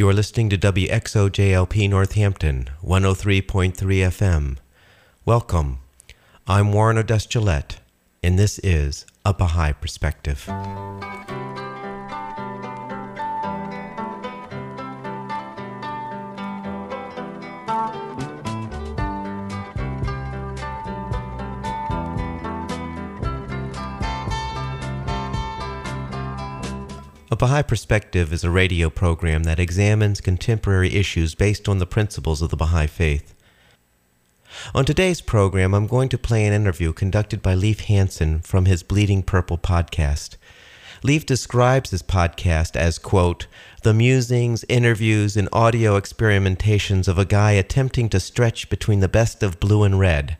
You 0.00 0.08
are 0.08 0.14
listening 0.14 0.48
to 0.48 0.56
WXOJLP 0.56 1.90
Northampton, 1.90 2.70
103.3 2.82 3.74
FM. 3.74 4.56
Welcome. 5.26 5.80
I'm 6.46 6.72
Warren 6.72 6.96
Odess 6.96 7.26
Gillett, 7.26 7.76
and 8.22 8.38
this 8.38 8.58
is 8.60 9.04
A 9.26 9.34
Baha'i 9.34 9.74
Perspective. 9.74 10.46
A 27.32 27.36
Baha'i 27.36 27.62
Perspective 27.62 28.32
is 28.32 28.42
a 28.42 28.50
radio 28.50 28.90
program 28.90 29.44
that 29.44 29.60
examines 29.60 30.20
contemporary 30.20 30.96
issues 30.96 31.36
based 31.36 31.68
on 31.68 31.78
the 31.78 31.86
principles 31.86 32.42
of 32.42 32.50
the 32.50 32.56
Baha'i 32.56 32.88
Faith. 32.88 33.36
On 34.74 34.84
today's 34.84 35.20
program, 35.20 35.72
I'm 35.72 35.86
going 35.86 36.08
to 36.08 36.18
play 36.18 36.44
an 36.44 36.52
interview 36.52 36.92
conducted 36.92 37.40
by 37.40 37.54
Leif 37.54 37.82
Hansen 37.82 38.40
from 38.40 38.64
his 38.64 38.82
Bleeding 38.82 39.22
Purple 39.22 39.58
podcast. 39.58 40.38
Leif 41.04 41.24
describes 41.24 41.90
his 41.90 42.02
podcast 42.02 42.74
as, 42.74 42.98
quote, 42.98 43.46
the 43.84 43.94
musings, 43.94 44.64
interviews, 44.68 45.36
and 45.36 45.48
audio 45.52 45.96
experimentations 45.96 47.06
of 47.06 47.16
a 47.16 47.24
guy 47.24 47.52
attempting 47.52 48.08
to 48.08 48.18
stretch 48.18 48.68
between 48.68 48.98
the 48.98 49.08
best 49.08 49.44
of 49.44 49.60
blue 49.60 49.84
and 49.84 50.00
red 50.00 50.36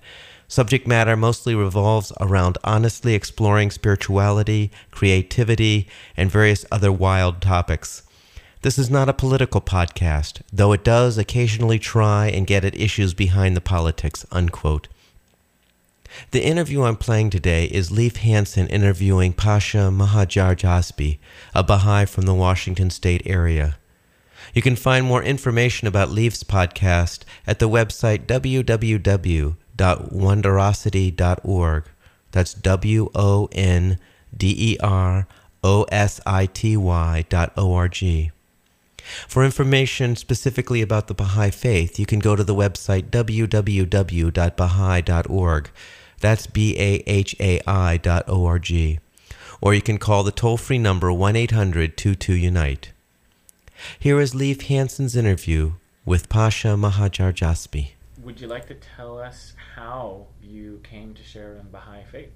Subject 0.51 0.85
matter 0.85 1.17
mostly 1.17 1.55
revolves 1.55 2.13
around 2.21 2.59
honestly 2.65 3.15
exploring 3.15 3.71
spirituality, 3.71 4.73
creativity, 4.91 5.87
and 6.17 6.29
various 6.29 6.67
other 6.73 6.91
wild 6.91 7.41
topics. 7.41 8.03
This 8.63 8.77
is 8.77 8.91
not 8.91 9.09
a 9.09 9.13
political 9.13 9.61
podcast, 9.61 10.43
though 10.53 10.73
it 10.73 10.83
does 10.83 11.17
occasionally 11.17 11.79
try 11.79 12.27
and 12.27 12.49
get 12.49 12.65
at 12.65 12.75
issues 12.75 13.15
behind 13.15 13.57
the 13.57 13.61
politics. 13.61 14.27
Unquote. 14.33 14.89
The 16.33 16.45
interview 16.45 16.83
I'm 16.83 16.97
playing 16.97 17.31
today 17.31 17.67
is 17.67 17.93
Leif 17.93 18.17
Hansen 18.17 18.67
interviewing 18.67 19.33
Pasha 19.33 19.93
Mohajer-Jasbi, 19.93 21.21
a 21.55 21.63
Baha'i 21.63 22.07
from 22.07 22.27
the 22.27 22.35
Washington 22.35 22.91
state 22.91 23.23
area. 23.25 23.77
You 24.53 24.63
can 24.63 24.75
find 24.75 25.07
more 25.07 25.23
information 25.23 25.87
about 25.87 26.11
Leif's 26.11 26.43
podcast 26.43 27.21
at 27.47 27.61
the 27.61 27.69
website 27.69 28.27
www 28.27 29.55
www.wonderosity.org. 29.81 31.85
That's 32.33 32.55
W 32.55 33.11
O 33.15 33.49
N 33.53 33.99
D 34.37 34.55
E 34.59 34.77
R 34.81 35.29
O 35.65 35.85
S 35.85 36.21
I 36.27 36.47
T 36.47 36.77
Y 36.77 37.25
dot 37.29 37.53
O 37.57 37.73
R 37.75 37.89
G. 37.89 38.33
For 39.27 39.45
information 39.45 40.15
specifically 40.15 40.83
about 40.83 41.09
the 41.09 41.15
Baha'i 41.15 41.51
Faith, 41.51 41.99
you 41.99 42.07
can 42.07 42.21
go 42.21 42.37
to 42.37 42.45
the 42.45 42.55
website 42.55 43.11
www.baha'i.org. 43.11 45.71
That's 46.21 46.47
B 46.47 46.77
A 46.79 47.03
H 47.07 47.35
A 47.41 47.61
I 47.67 47.97
dot 47.97 48.25
O 48.29 48.45
R 48.45 48.59
G. 48.59 48.99
Or 49.63 49.75
you 49.75 49.83
can 49.83 49.99
call 49.99 50.23
the 50.23 50.31
toll 50.31 50.57
free 50.57 50.79
number 50.79 51.13
1 51.13 51.37
800 51.37 51.97
22 51.97 52.35
Unite. 52.35 52.93
Here 53.99 54.21
is 54.21 54.35
Leif 54.35 54.63
Hansen's 54.63 55.17
interview 55.17 55.73
with 56.05 56.29
Pasha 56.29 56.69
Mohajer-Jasbi. 56.69 57.93
Would 58.23 58.41
you 58.41 58.47
like 58.47 58.69
to 58.69 58.75
tell 58.75 59.19
us 59.19 59.55
how 59.81 60.27
you 60.43 60.79
came 60.83 61.15
to 61.15 61.23
share 61.23 61.57
in 61.57 61.71
Baha'i 61.71 62.05
faith? 62.13 62.33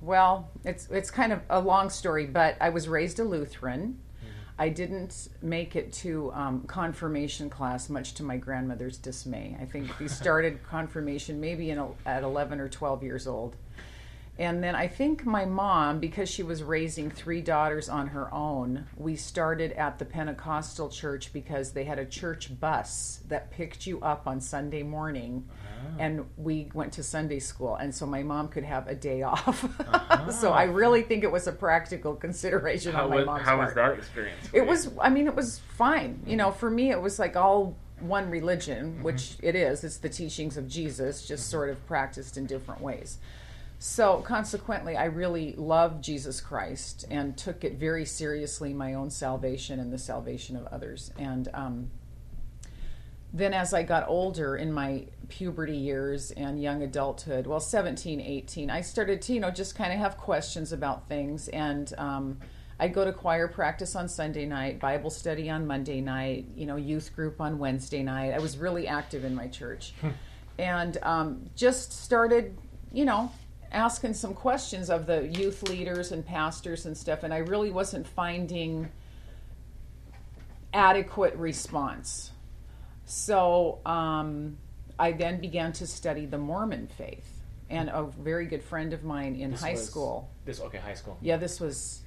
Well, 0.00 0.48
it's 0.64 0.88
it's 0.90 1.10
kind 1.10 1.32
of 1.32 1.40
a 1.50 1.60
long 1.60 1.90
story, 1.90 2.26
but 2.26 2.56
I 2.60 2.70
was 2.70 2.88
raised 2.88 3.18
a 3.18 3.24
Lutheran. 3.24 3.98
Mm-hmm. 4.22 4.28
I 4.58 4.68
didn't 4.70 5.28
make 5.42 5.76
it 5.76 5.92
to 6.04 6.32
um, 6.32 6.62
confirmation 6.66 7.50
class, 7.50 7.88
much 7.90 8.14
to 8.14 8.22
my 8.22 8.36
grandmother's 8.38 8.96
dismay. 8.96 9.56
I 9.60 9.66
think 9.66 9.98
we 9.98 10.08
started 10.08 10.62
confirmation 10.70 11.40
maybe 11.40 11.70
in, 11.70 11.82
at 12.06 12.22
11 12.22 12.60
or 12.60 12.68
12 12.68 13.02
years 13.02 13.26
old. 13.26 13.56
And 14.40 14.64
then 14.64 14.74
I 14.74 14.88
think 14.88 15.26
my 15.26 15.44
mom, 15.44 16.00
because 16.00 16.30
she 16.30 16.42
was 16.42 16.62
raising 16.62 17.10
three 17.10 17.42
daughters 17.42 17.90
on 17.90 18.06
her 18.06 18.32
own, 18.32 18.86
we 18.96 19.14
started 19.14 19.72
at 19.72 19.98
the 19.98 20.06
Pentecostal 20.06 20.88
church 20.88 21.34
because 21.34 21.72
they 21.72 21.84
had 21.84 21.98
a 21.98 22.06
church 22.06 22.58
bus 22.58 23.20
that 23.28 23.50
picked 23.50 23.86
you 23.86 24.00
up 24.00 24.26
on 24.26 24.40
Sunday 24.40 24.82
morning. 24.82 25.46
Uh-huh. 25.46 25.96
And 25.98 26.24
we 26.38 26.70
went 26.72 26.94
to 26.94 27.02
Sunday 27.02 27.38
school. 27.38 27.74
And 27.76 27.94
so 27.94 28.06
my 28.06 28.22
mom 28.22 28.48
could 28.48 28.64
have 28.64 28.88
a 28.88 28.94
day 28.94 29.20
off. 29.24 29.62
Uh-huh. 29.78 30.32
so 30.32 30.52
I 30.52 30.62
really 30.62 31.02
think 31.02 31.22
it 31.22 31.30
was 31.30 31.46
a 31.46 31.52
practical 31.52 32.14
consideration 32.16 32.94
how 32.94 33.04
on 33.04 33.10
my 33.10 33.16
was, 33.16 33.26
mom's 33.26 33.42
how 33.42 33.56
part. 33.56 33.66
was 33.66 33.74
that 33.74 33.92
experience? 33.92 34.48
It 34.54 34.66
was, 34.66 34.90
I 34.98 35.10
mean, 35.10 35.26
it 35.26 35.36
was 35.36 35.58
fine. 35.76 36.22
You 36.26 36.36
know, 36.36 36.50
for 36.50 36.70
me, 36.70 36.90
it 36.90 37.02
was 37.02 37.18
like 37.18 37.36
all 37.36 37.76
one 38.00 38.30
religion, 38.30 38.92
mm-hmm. 38.94 39.02
which 39.02 39.36
it 39.42 39.54
is. 39.54 39.84
It's 39.84 39.98
the 39.98 40.08
teachings 40.08 40.56
of 40.56 40.66
Jesus, 40.66 41.26
just 41.26 41.42
mm-hmm. 41.42 41.50
sort 41.50 41.68
of 41.68 41.86
practiced 41.86 42.38
in 42.38 42.46
different 42.46 42.80
ways. 42.80 43.18
So, 43.82 44.18
consequently, 44.18 44.94
I 44.94 45.06
really 45.06 45.54
loved 45.54 46.04
Jesus 46.04 46.38
Christ 46.42 47.06
and 47.10 47.34
took 47.34 47.64
it 47.64 47.78
very 47.78 48.04
seriously 48.04 48.74
my 48.74 48.92
own 48.92 49.08
salvation 49.08 49.80
and 49.80 49.90
the 49.90 49.96
salvation 49.96 50.54
of 50.54 50.66
others. 50.66 51.10
And 51.18 51.48
um, 51.54 51.90
then, 53.32 53.54
as 53.54 53.72
I 53.72 53.82
got 53.82 54.06
older 54.06 54.54
in 54.54 54.70
my 54.70 55.06
puberty 55.30 55.78
years 55.78 56.30
and 56.30 56.60
young 56.60 56.82
adulthood, 56.82 57.46
well, 57.46 57.58
17, 57.58 58.20
18, 58.20 58.68
I 58.68 58.82
started 58.82 59.22
to, 59.22 59.32
you 59.32 59.40
know, 59.40 59.50
just 59.50 59.74
kind 59.74 59.94
of 59.94 59.98
have 59.98 60.18
questions 60.18 60.72
about 60.72 61.08
things. 61.08 61.48
And 61.48 61.90
um, 61.96 62.38
I'd 62.78 62.92
go 62.92 63.06
to 63.06 63.14
choir 63.14 63.48
practice 63.48 63.96
on 63.96 64.10
Sunday 64.10 64.44
night, 64.44 64.78
Bible 64.78 65.08
study 65.08 65.48
on 65.48 65.66
Monday 65.66 66.02
night, 66.02 66.44
you 66.54 66.66
know, 66.66 66.76
youth 66.76 67.16
group 67.16 67.40
on 67.40 67.58
Wednesday 67.58 68.02
night. 68.02 68.34
I 68.34 68.40
was 68.40 68.58
really 68.58 68.86
active 68.86 69.24
in 69.24 69.34
my 69.34 69.46
church. 69.46 69.94
Hmm. 70.02 70.08
and 70.58 70.98
um, 71.02 71.48
just 71.56 71.94
started, 71.94 72.58
you 72.92 73.06
know, 73.06 73.32
asking 73.72 74.14
some 74.14 74.34
questions 74.34 74.90
of 74.90 75.06
the 75.06 75.28
youth 75.28 75.62
leaders 75.62 76.12
and 76.12 76.26
pastors 76.26 76.86
and 76.86 76.96
stuff, 76.96 77.22
and 77.22 77.32
I 77.32 77.38
really 77.38 77.70
wasn't 77.70 78.06
finding 78.06 78.88
adequate 80.72 81.34
response. 81.36 82.30
So 83.04 83.80
um, 83.84 84.56
I 84.98 85.12
then 85.12 85.40
began 85.40 85.72
to 85.74 85.86
study 85.86 86.26
the 86.26 86.38
Mormon 86.38 86.86
faith. 86.86 87.26
And 87.68 87.88
a 87.88 88.02
very 88.02 88.46
good 88.46 88.64
friend 88.64 88.92
of 88.92 89.04
mine 89.04 89.36
in 89.36 89.52
this 89.52 89.62
high 89.62 89.72
was, 89.72 89.86
school. 89.86 90.28
This 90.44 90.60
okay, 90.60 90.78
high 90.78 90.94
school. 90.94 91.16
Yeah, 91.20 91.36
this 91.36 91.60
was 91.60 92.00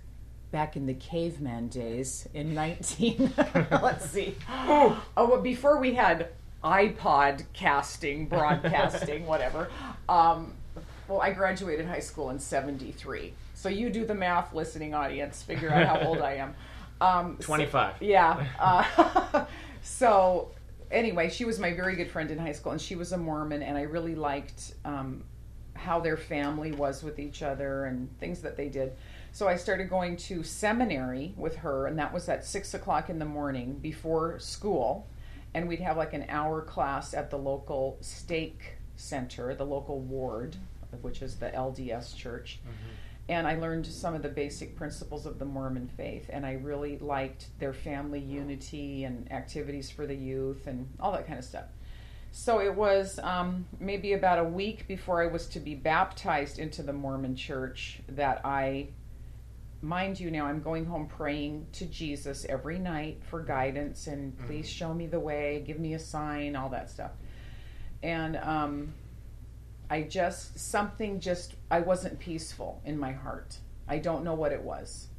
back 0.53 0.75
in 0.75 0.85
the 0.85 0.93
caveman 0.93 1.67
days 1.67 2.27
in 2.33 2.53
19 2.55 3.33
let's 3.81 4.07
see 4.11 4.35
oh 4.49 5.03
well, 5.17 5.41
before 5.41 5.79
we 5.79 5.95
had 5.95 6.29
ipod 6.63 7.43
casting 7.53 8.27
broadcasting 8.27 9.25
whatever 9.27 9.69
um, 10.07 10.53
well, 11.07 11.21
I 11.21 11.31
graduated 11.31 11.85
high 11.85 11.99
school 11.99 12.29
in 12.29 12.39
73. 12.39 13.33
So 13.53 13.69
you 13.69 13.89
do 13.89 14.05
the 14.05 14.15
math, 14.15 14.53
listening 14.53 14.93
audience, 14.93 15.41
figure 15.41 15.71
out 15.71 15.87
how 15.87 16.07
old 16.07 16.19
I 16.19 16.35
am. 16.35 16.55
Um, 17.01 17.37
25. 17.41 17.95
So, 17.99 18.05
yeah. 18.05 18.45
Uh, 18.59 19.45
so 19.81 20.51
anyway, 20.89 21.29
she 21.29 21.43
was 21.43 21.59
my 21.59 21.73
very 21.73 21.95
good 21.97 22.09
friend 22.09 22.31
in 22.31 22.37
high 22.37 22.53
school, 22.53 22.71
and 22.71 22.79
she 22.79 22.95
was 22.95 23.11
a 23.11 23.17
Mormon, 23.17 23.61
and 23.61 23.77
I 23.77 23.81
really 23.81 24.15
liked 24.15 24.75
um, 24.85 25.23
how 25.73 25.99
their 25.99 26.15
family 26.15 26.71
was 26.71 27.03
with 27.03 27.19
each 27.19 27.43
other 27.43 27.85
and 27.85 28.07
things 28.19 28.41
that 28.41 28.55
they 28.55 28.69
did. 28.69 28.93
So 29.33 29.47
I 29.47 29.57
started 29.57 29.89
going 29.89 30.15
to 30.17 30.43
seminary 30.43 31.33
with 31.35 31.57
her, 31.57 31.87
and 31.87 31.97
that 31.99 32.13
was 32.13 32.29
at 32.29 32.45
six 32.45 32.73
o'clock 32.73 33.09
in 33.09 33.19
the 33.19 33.25
morning 33.25 33.79
before 33.81 34.39
school. 34.39 35.07
And 35.55 35.67
we'd 35.67 35.81
have 35.81 35.97
like 35.97 36.13
an 36.13 36.25
hour 36.29 36.61
class 36.61 37.13
at 37.13 37.29
the 37.29 37.37
local 37.37 37.97
stake 38.01 38.77
center, 38.95 39.53
the 39.55 39.65
local 39.65 39.99
ward, 39.99 40.55
which 41.01 41.21
is 41.21 41.35
the 41.37 41.49
LDS 41.49 42.15
church. 42.15 42.59
Mm-hmm. 42.61 42.93
And 43.29 43.47
I 43.47 43.55
learned 43.55 43.85
some 43.85 44.15
of 44.15 44.21
the 44.21 44.29
basic 44.29 44.75
principles 44.75 45.25
of 45.25 45.39
the 45.39 45.45
Mormon 45.45 45.87
faith, 45.87 46.29
and 46.29 46.45
I 46.45 46.53
really 46.53 46.97
liked 46.97 47.47
their 47.57 47.71
family 47.71 48.19
unity 48.19 49.05
and 49.05 49.31
activities 49.31 49.89
for 49.89 50.05
the 50.05 50.15
youth 50.15 50.67
and 50.67 50.89
all 50.99 51.13
that 51.13 51.25
kind 51.25 51.39
of 51.39 51.45
stuff. 51.45 51.65
So 52.35 52.59
it 52.59 52.73
was 52.75 53.19
um, 53.19 53.65
maybe 53.79 54.13
about 54.13 54.39
a 54.39 54.43
week 54.43 54.87
before 54.87 55.21
I 55.21 55.27
was 55.27 55.47
to 55.49 55.59
be 55.59 55.75
baptized 55.75 56.57
into 56.57 56.81
the 56.81 56.91
Mormon 56.91 57.35
church 57.35 57.99
that 58.09 58.41
I, 58.43 58.87
mind 59.81 60.19
you, 60.19 60.31
now 60.31 60.47
I'm 60.47 60.59
going 60.59 60.85
home 60.85 61.05
praying 61.05 61.67
to 61.73 61.85
Jesus 61.85 62.43
every 62.49 62.79
night 62.79 63.21
for 63.29 63.43
guidance 63.43 64.07
and 64.07 64.33
mm-hmm. 64.33 64.47
please 64.47 64.67
show 64.67 64.95
me 64.95 65.05
the 65.05 65.19
way, 65.19 65.63
give 65.65 65.79
me 65.79 65.93
a 65.93 65.99
sign, 65.99 66.55
all 66.55 66.69
that 66.69 66.89
stuff. 66.89 67.11
And 68.01 68.35
um, 68.37 68.95
I 69.93 70.01
just, 70.01 70.57
something 70.57 71.19
just, 71.19 71.53
I 71.69 71.81
wasn't 71.81 72.17
peaceful 72.17 72.81
in 72.83 72.97
my 72.97 73.11
heart. 73.11 73.59
I 73.87 73.99
don't 73.99 74.23
know 74.23 74.33
what 74.33 74.51
it 74.51 74.63
was. 74.63 75.09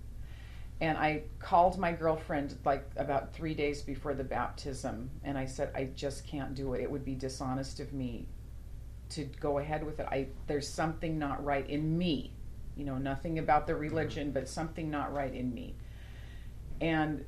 And 0.81 0.99
I 0.99 1.23
called 1.39 1.79
my 1.79 1.93
girlfriend 1.93 2.59
like 2.65 2.85
about 2.97 3.33
three 3.33 3.55
days 3.55 3.83
before 3.83 4.15
the 4.15 4.25
baptism, 4.25 5.11
and 5.23 5.39
I 5.39 5.47
said, 5.47 5.71
I 5.77 5.91
just 5.95 6.27
can't 6.27 6.57
do 6.57 6.75
it. 6.75 6.81
It 6.81 6.91
would 6.91 7.05
be 7.05 7.15
dishonest 7.15 7.79
of 7.79 7.93
me 7.93 8.27
to 9.11 9.27
go 9.39 9.61
ahead 9.61 9.87
with 9.87 10.01
it. 10.01 10.09
I 10.11 10.27
there's 10.49 10.69
something 10.69 11.21
not 11.21 11.45
right 11.45 11.71
in 11.71 11.97
me. 11.97 12.33
You 12.77 12.85
know, 12.85 12.99
nothing 12.99 13.39
about 13.39 13.69
the 13.69 13.77
religion, 13.77 14.33
but 14.33 14.49
something 14.49 14.91
not 14.91 15.13
right 15.13 15.33
in 15.33 15.55
me. 15.55 15.77
And 16.81 17.25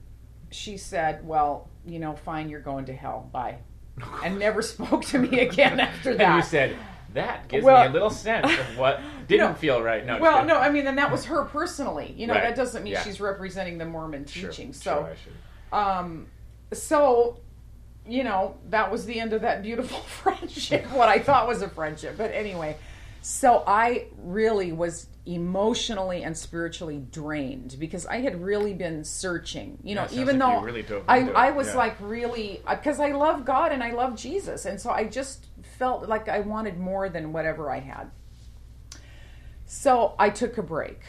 she 0.50 0.76
said, 0.76 1.24
"Well, 1.24 1.68
you 1.86 2.00
know, 2.00 2.16
fine, 2.16 2.48
you're 2.48 2.58
going 2.58 2.86
to 2.86 2.92
hell. 2.92 3.30
Bye," 3.32 3.58
and 4.24 4.36
never 4.36 4.62
spoke 4.62 5.04
to 5.04 5.20
me 5.20 5.38
again 5.38 5.78
after 5.78 6.12
that. 6.16 6.28
And 6.28 6.36
you 6.38 6.42
said 6.42 6.76
that 7.16 7.48
gives 7.48 7.64
Well- 7.64 7.82
me 7.82 7.88
a 7.88 7.92
little 7.92 8.10
sense 8.10 8.46
of 8.46 8.78
what 8.78 9.00
didn't 9.28 9.50
No. 9.50 9.54
feel 9.54 9.82
right. 9.82 10.06
No, 10.06 10.18
well, 10.18 10.44
no, 10.44 10.56
I 10.58 10.70
mean, 10.70 10.86
and 10.86 10.96
that 10.98 11.10
was 11.10 11.24
her 11.26 11.44
personally. 11.44 12.14
You 12.16 12.26
know, 12.28 12.34
Right. 12.34 12.44
that 12.44 12.56
doesn't 12.56 12.82
mean 12.84 12.92
Yeah. 12.94 13.02
she's 13.02 13.20
representing 13.20 13.78
the 13.78 13.84
Mormon 13.84 14.24
Sure, 14.26 14.50
teaching. 14.50 14.72
sure, 14.72 14.80
So, 14.82 15.08
should. 15.24 15.76
um, 15.76 16.26
so, 16.72 17.40
you 18.06 18.22
know, 18.24 18.56
that 18.70 18.90
was 18.92 19.04
the 19.06 19.18
end 19.18 19.32
of 19.32 19.42
that 19.42 19.62
beautiful 19.62 19.98
friendship. 20.22 20.86
what 20.92 21.08
I 21.08 21.18
thought 21.18 21.48
was 21.48 21.60
a 21.62 21.68
friendship, 21.68 22.14
but 22.16 22.30
anyway. 22.32 22.76
So 23.28 23.64
I 23.66 24.06
really 24.18 24.70
was 24.70 25.08
emotionally 25.26 26.22
and 26.22 26.38
spiritually 26.38 27.04
drained 27.10 27.74
because 27.80 28.06
I 28.06 28.18
had 28.18 28.40
really 28.40 28.72
been 28.72 29.02
searching. 29.02 29.78
You 29.82 29.96
know, 29.96 30.06
Yeah, 30.08 30.20
even 30.20 30.38
like 30.38 30.58
though 30.58 30.62
really 30.62 30.86
I, 31.08 31.30
I 31.30 31.50
was 31.50 31.66
yeah. 31.66 31.74
like 31.74 31.96
really 32.00 32.62
uh, 32.68 32.76
because 32.76 33.00
I 33.00 33.10
love 33.10 33.44
God 33.44 33.72
and 33.72 33.82
I 33.82 33.90
love 33.90 34.14
Jesus, 34.14 34.64
and 34.64 34.80
so 34.80 34.90
I 34.90 35.06
just 35.06 35.46
felt 35.76 36.08
like 36.08 36.28
I 36.28 36.38
wanted 36.38 36.78
more 36.78 37.08
than 37.08 37.32
whatever 37.32 37.68
I 37.68 37.80
had. 37.80 38.12
So 39.64 40.14
I 40.20 40.30
took 40.30 40.56
a 40.56 40.62
break. 40.62 41.00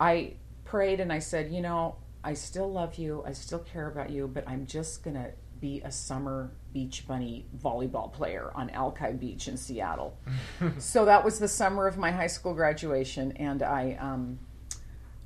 I 0.00 0.32
prayed 0.64 0.98
and 0.98 1.12
I 1.12 1.20
said, 1.20 1.52
you 1.52 1.60
know, 1.60 1.94
I 2.24 2.34
still 2.34 2.70
love 2.70 2.96
you. 2.96 3.22
I 3.24 3.30
still 3.30 3.60
care 3.60 3.86
about 3.86 4.10
you, 4.10 4.26
but 4.26 4.42
I'm 4.48 4.66
just 4.66 5.04
going 5.04 5.14
to 5.14 5.30
be 5.60 5.80
a 5.84 5.90
summer 5.90 6.50
beach 6.72 7.06
bunny 7.06 7.46
volleyball 7.62 8.12
player 8.12 8.50
on 8.54 8.70
Alki 8.70 9.12
Beach 9.12 9.48
in 9.48 9.56
Seattle. 9.56 10.16
so 10.78 11.04
that 11.04 11.24
was 11.24 11.38
the 11.38 11.48
summer 11.48 11.86
of 11.86 11.98
my 11.98 12.10
high 12.10 12.26
school 12.26 12.54
graduation, 12.54 13.32
and 13.32 13.62
I 13.62 13.96
um, 14.00 14.38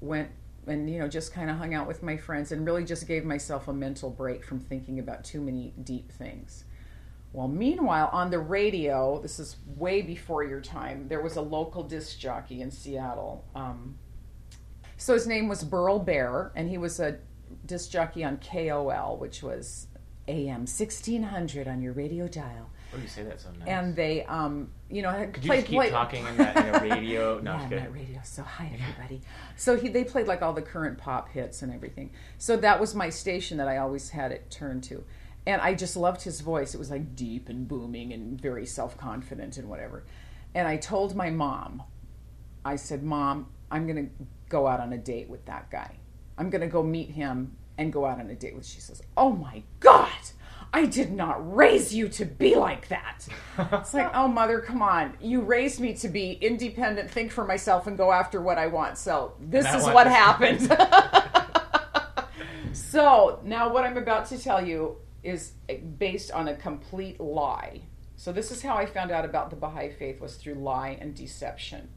went 0.01 0.31
and 0.67 0.89
you 0.89 0.99
know 0.99 1.09
just 1.09 1.33
kind 1.33 1.51
of 1.51 1.57
hung 1.57 1.75
out 1.75 1.87
with 1.87 2.03
my 2.03 2.17
friends 2.17 2.51
and 2.51 2.67
really 2.67 2.85
just 2.85 3.07
gave 3.07 3.25
myself 3.25 3.69
a 3.69 3.73
mental 3.73 4.11
break 4.11 4.45
from 4.45 4.61
thinking 4.61 4.99
about 4.99 5.25
too 5.25 5.41
many 5.41 5.75
deep 5.83 6.11
things. 6.11 6.65
Well, 7.33 7.49
meanwhile, 7.49 8.11
on 8.13 8.31
the 8.31 8.39
radio, 8.39 9.21
this 9.21 9.41
is 9.41 9.57
way 9.77 10.03
before 10.03 10.45
your 10.45 10.61
time, 10.61 11.09
there 11.09 11.21
was 11.21 11.35
a 11.35 11.41
local 11.41 11.83
disc 11.83 12.17
jockey 12.19 12.61
in 12.61 12.71
Seattle. 12.71 13.45
Um, 13.57 13.99
so 14.97 15.15
his 15.15 15.27
name 15.27 15.49
was 15.49 15.65
Burl 15.65 15.99
Bear, 15.99 16.53
and 16.55 16.69
he 16.69 16.79
was 16.79 17.01
a 17.01 17.19
disc 17.67 17.91
jockey 17.91 18.23
on 18.23 18.39
KOL, 18.39 19.17
which 19.17 19.43
was 19.43 19.89
AM 20.29 20.61
1600 20.67 21.69
on 21.69 21.83
your 21.83 21.93
radio 21.93 22.27
dial. 22.29 22.71
Oh, 22.95 22.99
you 23.01 23.09
say 23.09 23.25
that 23.25 23.41
so 23.41 23.49
nice. 23.59 23.69
And 23.69 23.95
they, 23.97 24.25
um, 24.25 24.71
you 24.89 25.03
know, 25.03 25.29
Could 25.33 25.45
you 25.45 25.49
played, 25.51 25.59
just 25.61 25.67
keep 25.67 25.77
played- 25.79 25.91
talking 25.93 26.27
in 26.27 26.37
that 26.39 26.57
in 26.57 26.75
a 26.75 26.79
radio? 26.95 27.41
No, 27.41 27.53
yeah, 27.55 27.61
I'm 27.63 27.69
kidding. 27.69 27.93
radio. 27.93 28.21
So 28.25 28.43
hi 28.43 28.71
everybody. 28.73 29.21
So 29.57 29.77
he, 29.77 29.89
they 29.89 30.05
played 30.05 30.27
like 30.27 30.43
all 30.43 30.53
the 30.53 30.63
current 30.63 30.97
pop 30.99 31.29
hits 31.31 31.63
and 31.63 31.73
everything. 31.73 32.11
So 32.39 32.57
that 32.59 32.81
was 32.81 32.95
my 32.95 33.11
station 33.11 33.59
that 33.59 33.69
I 33.69 33.79
always 33.79 34.11
had 34.11 34.31
it 34.33 34.51
turned 34.51 34.85
to, 34.85 35.05
and 35.47 35.61
I 35.61 35.75
just 35.75 35.97
loved 35.97 36.23
his 36.23 36.41
voice. 36.41 36.73
It 36.75 36.79
was 36.79 36.91
like 36.91 37.17
deep 37.17 37.49
and 37.49 37.67
booming 37.67 38.13
and 38.13 38.41
very 38.41 38.65
self 38.67 38.97
confident 38.97 39.57
and 39.59 39.69
whatever. 39.69 40.05
And 40.55 40.69
I 40.69 40.77
told 40.77 41.17
my 41.17 41.31
mom, 41.31 41.83
I 42.65 42.77
said, 42.77 43.03
"Mom, 43.03 43.49
I'm 43.71 43.87
gonna 43.89 44.07
go 44.49 44.67
out 44.69 44.79
on 44.81 44.93
a 44.93 44.99
date 44.99 45.29
with 45.29 45.45
that 45.47 45.69
guy. 45.71 45.97
I'm 46.39 46.49
gonna 46.49 46.69
go 46.69 46.83
meet 46.83 47.11
him 47.11 47.57
and 47.79 47.93
go 47.93 48.07
out 48.07 48.19
on 48.19 48.31
a 48.31 48.35
date 48.35 48.55
with." 48.55 48.67
She 48.67 48.81
says, 48.81 49.03
"Oh 49.17 49.33
my 49.33 49.63
God." 49.81 50.11
I 50.75 50.87
did 50.87 51.13
not 51.13 51.55
raise 51.55 51.95
you 51.95 52.09
to 52.09 52.25
be 52.25 52.57
like 52.57 52.89
that. 52.89 53.29
It's 53.73 53.95
like, 53.95 54.11
oh, 54.13 54.27
mother, 54.27 54.59
come 54.59 54.83
on. 54.83 55.17
You 55.21 55.41
raised 55.43 55.79
me 55.79 55.95
to 55.95 56.09
be 56.09 56.33
independent, 56.33 57.09
think 57.09 57.31
for 57.31 57.45
myself, 57.45 57.87
and 57.87 57.97
go 57.97 58.11
after 58.11 58.41
what 58.41 58.59
I 58.59 58.67
want. 58.67 58.99
So 58.99 59.35
this 59.39 59.73
is 59.73 59.85
what 59.85 60.05
this. 60.05 60.13
happened. 60.13 60.77
so 62.77 63.39
now 63.45 63.73
what 63.73 63.85
I'm 63.85 63.97
about 63.97 64.27
to 64.31 64.39
tell 64.39 64.67
you 64.67 64.97
is 65.23 65.53
based 65.97 66.33
on 66.33 66.49
a 66.49 66.57
complete 66.57 67.21
lie. 67.21 67.83
So 68.17 68.33
this 68.33 68.51
is 68.51 68.63
how 68.63 68.75
I 68.75 68.87
found 68.87 69.13
out 69.13 69.25
about 69.25 69.51
the 69.51 69.57
Baha'i 69.57 69.91
faith 69.91 70.21
was 70.21 70.35
through 70.35 70.55
lie 70.55 70.99
and 71.01 71.15
deception. 71.15 71.91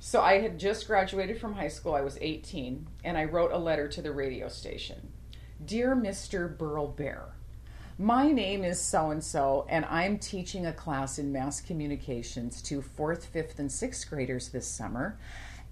So 0.00 0.22
I 0.22 0.40
had 0.40 0.58
just 0.58 0.86
graduated 0.86 1.40
from 1.40 1.54
high 1.54 1.68
school. 1.68 1.94
I 1.94 2.02
was 2.02 2.18
18, 2.20 2.86
and 3.02 3.18
I 3.18 3.24
wrote 3.24 3.50
a 3.50 3.58
letter 3.58 3.88
to 3.88 4.02
the 4.02 4.12
radio 4.12 4.48
station. 4.48 5.12
Dear 5.64 5.96
Mr. 5.96 6.56
Burl 6.56 6.86
Bear, 6.86 7.34
my 7.98 8.30
name 8.30 8.62
is 8.62 8.80
so 8.80 9.10
and 9.10 9.22
so, 9.24 9.66
and 9.68 9.84
I'm 9.86 10.18
teaching 10.18 10.66
a 10.66 10.72
class 10.72 11.18
in 11.18 11.32
mass 11.32 11.60
communications 11.60 12.62
to 12.62 12.80
fourth, 12.80 13.26
fifth, 13.26 13.58
and 13.58 13.70
sixth 13.70 14.08
graders 14.08 14.50
this 14.50 14.68
summer. 14.68 15.18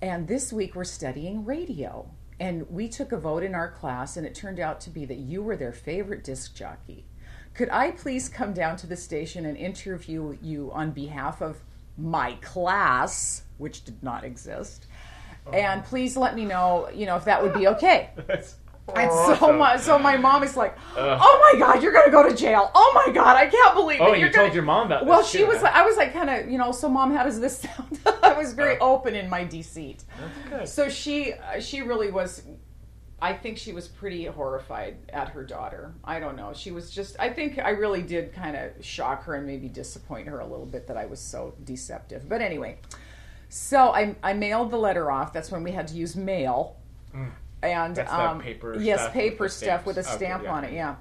And 0.02 0.26
this 0.26 0.52
week 0.52 0.74
we're 0.74 0.82
studying 0.82 1.44
radio. 1.44 2.10
And 2.40 2.68
we 2.68 2.88
took 2.88 3.12
a 3.12 3.16
vote 3.16 3.44
in 3.44 3.54
our 3.54 3.70
class, 3.70 4.16
and 4.16 4.26
it 4.26 4.34
turned 4.34 4.58
out 4.58 4.80
to 4.82 4.90
be 4.90 5.04
that 5.04 5.18
you 5.18 5.40
were 5.40 5.56
their 5.56 5.72
favorite 5.72 6.24
disc 6.24 6.52
jockey. 6.52 7.04
Could 7.54 7.70
I 7.70 7.92
please 7.92 8.28
come 8.28 8.52
down 8.52 8.76
to 8.78 8.88
the 8.88 8.96
station 8.96 9.46
and 9.46 9.56
interview 9.56 10.36
you 10.42 10.72
on 10.72 10.90
behalf 10.90 11.40
of 11.40 11.62
my 11.96 12.32
class, 12.42 13.44
which 13.58 13.84
did 13.84 14.02
not 14.02 14.24
exist? 14.24 14.86
And 15.52 15.84
please 15.84 16.16
let 16.16 16.34
me 16.34 16.44
know, 16.44 16.88
you 16.92 17.06
know, 17.06 17.16
if 17.16 17.24
that 17.24 17.40
would 17.42 17.54
be 17.54 17.68
okay. 17.68 18.10
That's 18.26 18.56
And 18.96 19.10
so 19.10 19.32
awesome. 19.34 19.58
my 19.58 19.76
so 19.76 19.98
my 19.98 20.16
mom 20.16 20.42
is 20.42 20.56
like, 20.56 20.76
"Oh 20.96 21.50
my 21.52 21.58
god, 21.58 21.82
you're 21.82 21.92
gonna 21.92 22.10
go 22.10 22.28
to 22.28 22.34
jail! 22.34 22.70
Oh 22.74 22.92
my 23.06 23.12
god, 23.12 23.36
I 23.36 23.46
can't 23.46 23.74
believe 23.74 24.00
Oh, 24.00 24.12
it!" 24.12 24.18
you 24.18 24.24
You're 24.24 24.32
told 24.32 24.46
gonna-" 24.48 24.54
your 24.54 24.62
mom 24.64 24.86
about 24.86 25.06
Well, 25.06 25.22
she 25.22 25.44
was 25.44 25.62
like, 25.62 25.74
I 25.74 25.84
was 25.84 25.96
like, 25.96 26.12
kind 26.12 26.30
of, 26.30 26.50
you 26.50 26.58
know. 26.58 26.72
So, 26.72 26.88
mom, 26.88 27.12
how 27.14 27.22
does 27.24 27.38
this 27.40 27.58
sound? 27.64 28.00
I 28.22 28.32
was 28.32 28.52
very 28.54 28.76
open 28.78 29.14
in 29.14 29.28
my 29.30 29.44
deceit. 29.44 30.04
That's 30.20 30.48
good. 30.50 30.68
So 30.68 30.88
she 30.88 31.32
uh, 31.34 31.60
she 31.60 31.82
really 31.82 32.10
was. 32.10 32.42
I 33.22 33.32
think 33.32 33.56
she 33.56 33.72
was 33.72 33.88
pretty 33.88 34.26
horrified 34.26 34.96
at 35.08 35.28
her 35.30 35.42
daughter. 35.42 35.94
I 36.04 36.20
don't 36.20 36.36
know. 36.36 36.52
She 36.54 36.70
was 36.70 36.90
just. 36.90 37.16
I 37.18 37.30
think 37.32 37.58
I 37.58 37.70
really 37.70 38.02
did 38.02 38.32
kind 38.32 38.56
of 38.56 38.84
shock 38.84 39.24
her 39.24 39.34
and 39.36 39.46
maybe 39.46 39.68
disappoint 39.68 40.28
her 40.28 40.40
a 40.40 40.46
little 40.46 40.66
bit 40.66 40.86
that 40.88 40.96
I 40.96 41.06
was 41.06 41.18
so 41.20 41.54
deceptive. 41.64 42.28
But 42.28 42.40
anyway, 42.42 42.78
so 43.48 43.90
I 43.94 44.16
I 44.22 44.32
mailed 44.32 44.70
the 44.70 44.78
letter 44.78 45.10
off. 45.10 45.32
That's 45.32 45.50
when 45.50 45.62
we 45.62 45.72
had 45.72 45.88
to 45.88 45.94
use 45.94 46.16
mail. 46.16 46.76
And 47.14 47.32
Mm. 47.62 47.94
That's 47.94 48.10
the 48.10 48.20
um, 48.20 48.40
paper 48.40 48.76
yes, 48.78 49.00
stuff 49.00 49.14
with 49.14 49.22
paper 49.22 49.44
the 49.44 49.50
stuff 49.50 49.86
with 49.86 49.98
a 49.98 50.02
stamps. 50.02 50.16
Okay, 50.16 50.26
stamp 50.26 50.42
yeah. 50.44 50.52
on 50.52 50.64
it. 50.64 50.72
Yeah. 50.72 50.96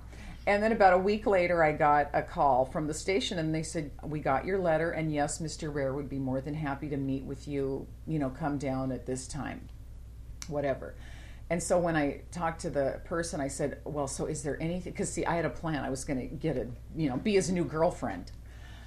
And 0.48 0.62
then 0.62 0.72
about 0.72 0.94
a 0.94 0.98
week 0.98 1.26
later, 1.26 1.64
I 1.64 1.72
got 1.72 2.10
a 2.14 2.22
call 2.22 2.66
from 2.66 2.86
the 2.88 2.94
station, 2.94 3.40
and 3.40 3.54
they 3.54 3.64
said, 3.64 3.92
"We 4.04 4.20
got 4.20 4.46
your 4.46 4.60
letter, 4.60 4.92
and 4.92 5.12
yes, 5.12 5.40
Mr. 5.40 5.74
Rare 5.74 5.94
would 5.94 6.08
be 6.08 6.20
more 6.20 6.40
than 6.40 6.54
happy 6.54 6.88
to 6.90 6.98
meet 6.98 7.24
with 7.24 7.48
you. 7.48 7.88
You 8.06 8.20
know, 8.20 8.30
come 8.30 8.58
down 8.58 8.92
at 8.92 9.06
this 9.06 9.28
time, 9.28 9.68
whatever." 10.48 10.94
And 11.50 11.62
so 11.62 11.80
when 11.80 11.96
I 11.96 12.22
talked 12.32 12.62
to 12.62 12.70
the 12.70 13.02
person, 13.06 13.42
I 13.42 13.48
said, 13.48 13.80
"Well, 13.86 14.08
so 14.08 14.26
is 14.28 14.44
there 14.44 14.62
anything?" 14.62 14.94
Because 14.94 15.12
see, 15.12 15.26
I 15.26 15.36
had 15.36 15.46
a 15.46 15.50
plan. 15.50 15.84
I 15.84 15.90
was 15.90 16.06
going 16.06 16.20
to 16.20 16.36
get 16.36 16.58
a, 16.58 16.68
you 16.96 17.10
know, 17.10 17.18
be 17.18 17.34
his 17.34 17.52
new 17.52 17.66
girlfriend. 17.66 18.32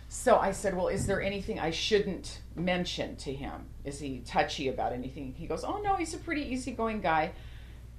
So 0.09 0.39
I 0.39 0.53
said, 0.53 0.75
"Well, 0.75 0.89
is 0.89 1.07
there 1.07 1.21
anything 1.21 1.61
I 1.61 1.71
shouldn't 1.71 2.41
mention 2.57 3.17
to 3.17 3.33
him? 3.33 3.67
Is 3.85 4.01
he 4.01 4.21
touchy 4.21 4.69
about 4.69 4.93
anything?" 4.93 5.35
He 5.35 5.47
goes, 5.47 5.65
"Oh 5.65 5.81
no, 5.83 5.97
he's 5.97 6.15
a 6.15 6.19
pretty 6.19 6.43
easygoing 6.43 7.01
guy." 7.01 7.33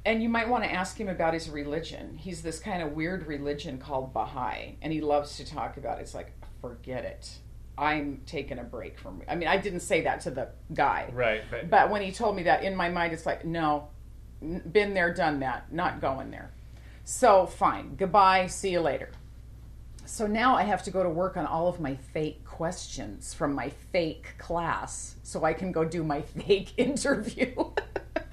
And 0.05 0.23
you 0.23 0.29
might 0.29 0.47
want 0.47 0.63
to 0.63 0.71
ask 0.71 0.99
him 0.99 1.09
about 1.09 1.33
his 1.33 1.49
religion. 1.49 2.17
He's 2.17 2.41
this 2.41 2.59
kind 2.59 2.81
of 2.81 2.93
weird 2.93 3.27
religion 3.27 3.77
called 3.77 4.13
Baha'i, 4.13 4.77
and 4.81 4.93
he 4.93 5.01
loves 5.01 5.37
to 5.37 5.45
talk 5.45 5.77
about 5.77 5.99
it. 5.99 6.03
It's 6.03 6.15
like, 6.15 6.31
forget 6.61 7.03
it. 7.03 7.37
I'm 7.77 8.21
taking 8.25 8.59
a 8.59 8.63
break 8.63 8.97
from. 8.97 9.21
I 9.27 9.35
mean, 9.35 9.47
I 9.47 9.57
didn't 9.57 9.81
say 9.81 10.01
that 10.01 10.21
to 10.21 10.31
the 10.31 10.49
guy, 10.73 11.09
Right, 11.13 11.43
but, 11.49 11.69
but 11.69 11.89
when 11.89 12.01
he 12.01 12.11
told 12.11 12.35
me 12.35 12.43
that, 12.43 12.63
in 12.63 12.75
my 12.75 12.89
mind, 12.89 13.13
it's 13.13 13.25
like, 13.25 13.45
no, 13.45 13.89
been 14.71 14.93
there, 14.93 15.13
done 15.13 15.39
that, 15.41 15.71
not 15.71 16.01
going 16.01 16.31
there. 16.31 16.51
So 17.03 17.45
fine, 17.45 17.95
goodbye, 17.95 18.47
see 18.47 18.71
you 18.71 18.81
later. 18.81 19.09
So 20.09 20.25
now 20.25 20.55
I 20.55 20.63
have 20.63 20.81
to 20.83 20.91
go 20.91 21.03
to 21.03 21.09
work 21.09 21.37
on 21.37 21.45
all 21.45 21.67
of 21.67 21.79
my 21.79 21.95
fake 21.95 22.43
questions 22.43 23.33
from 23.33 23.53
my 23.53 23.69
fake 23.69 24.33
class 24.39 25.15
so 25.21 25.43
I 25.45 25.53
can 25.53 25.71
go 25.71 25.85
do 25.85 26.03
my 26.03 26.21
fake 26.45 26.73
interview. 26.77 27.53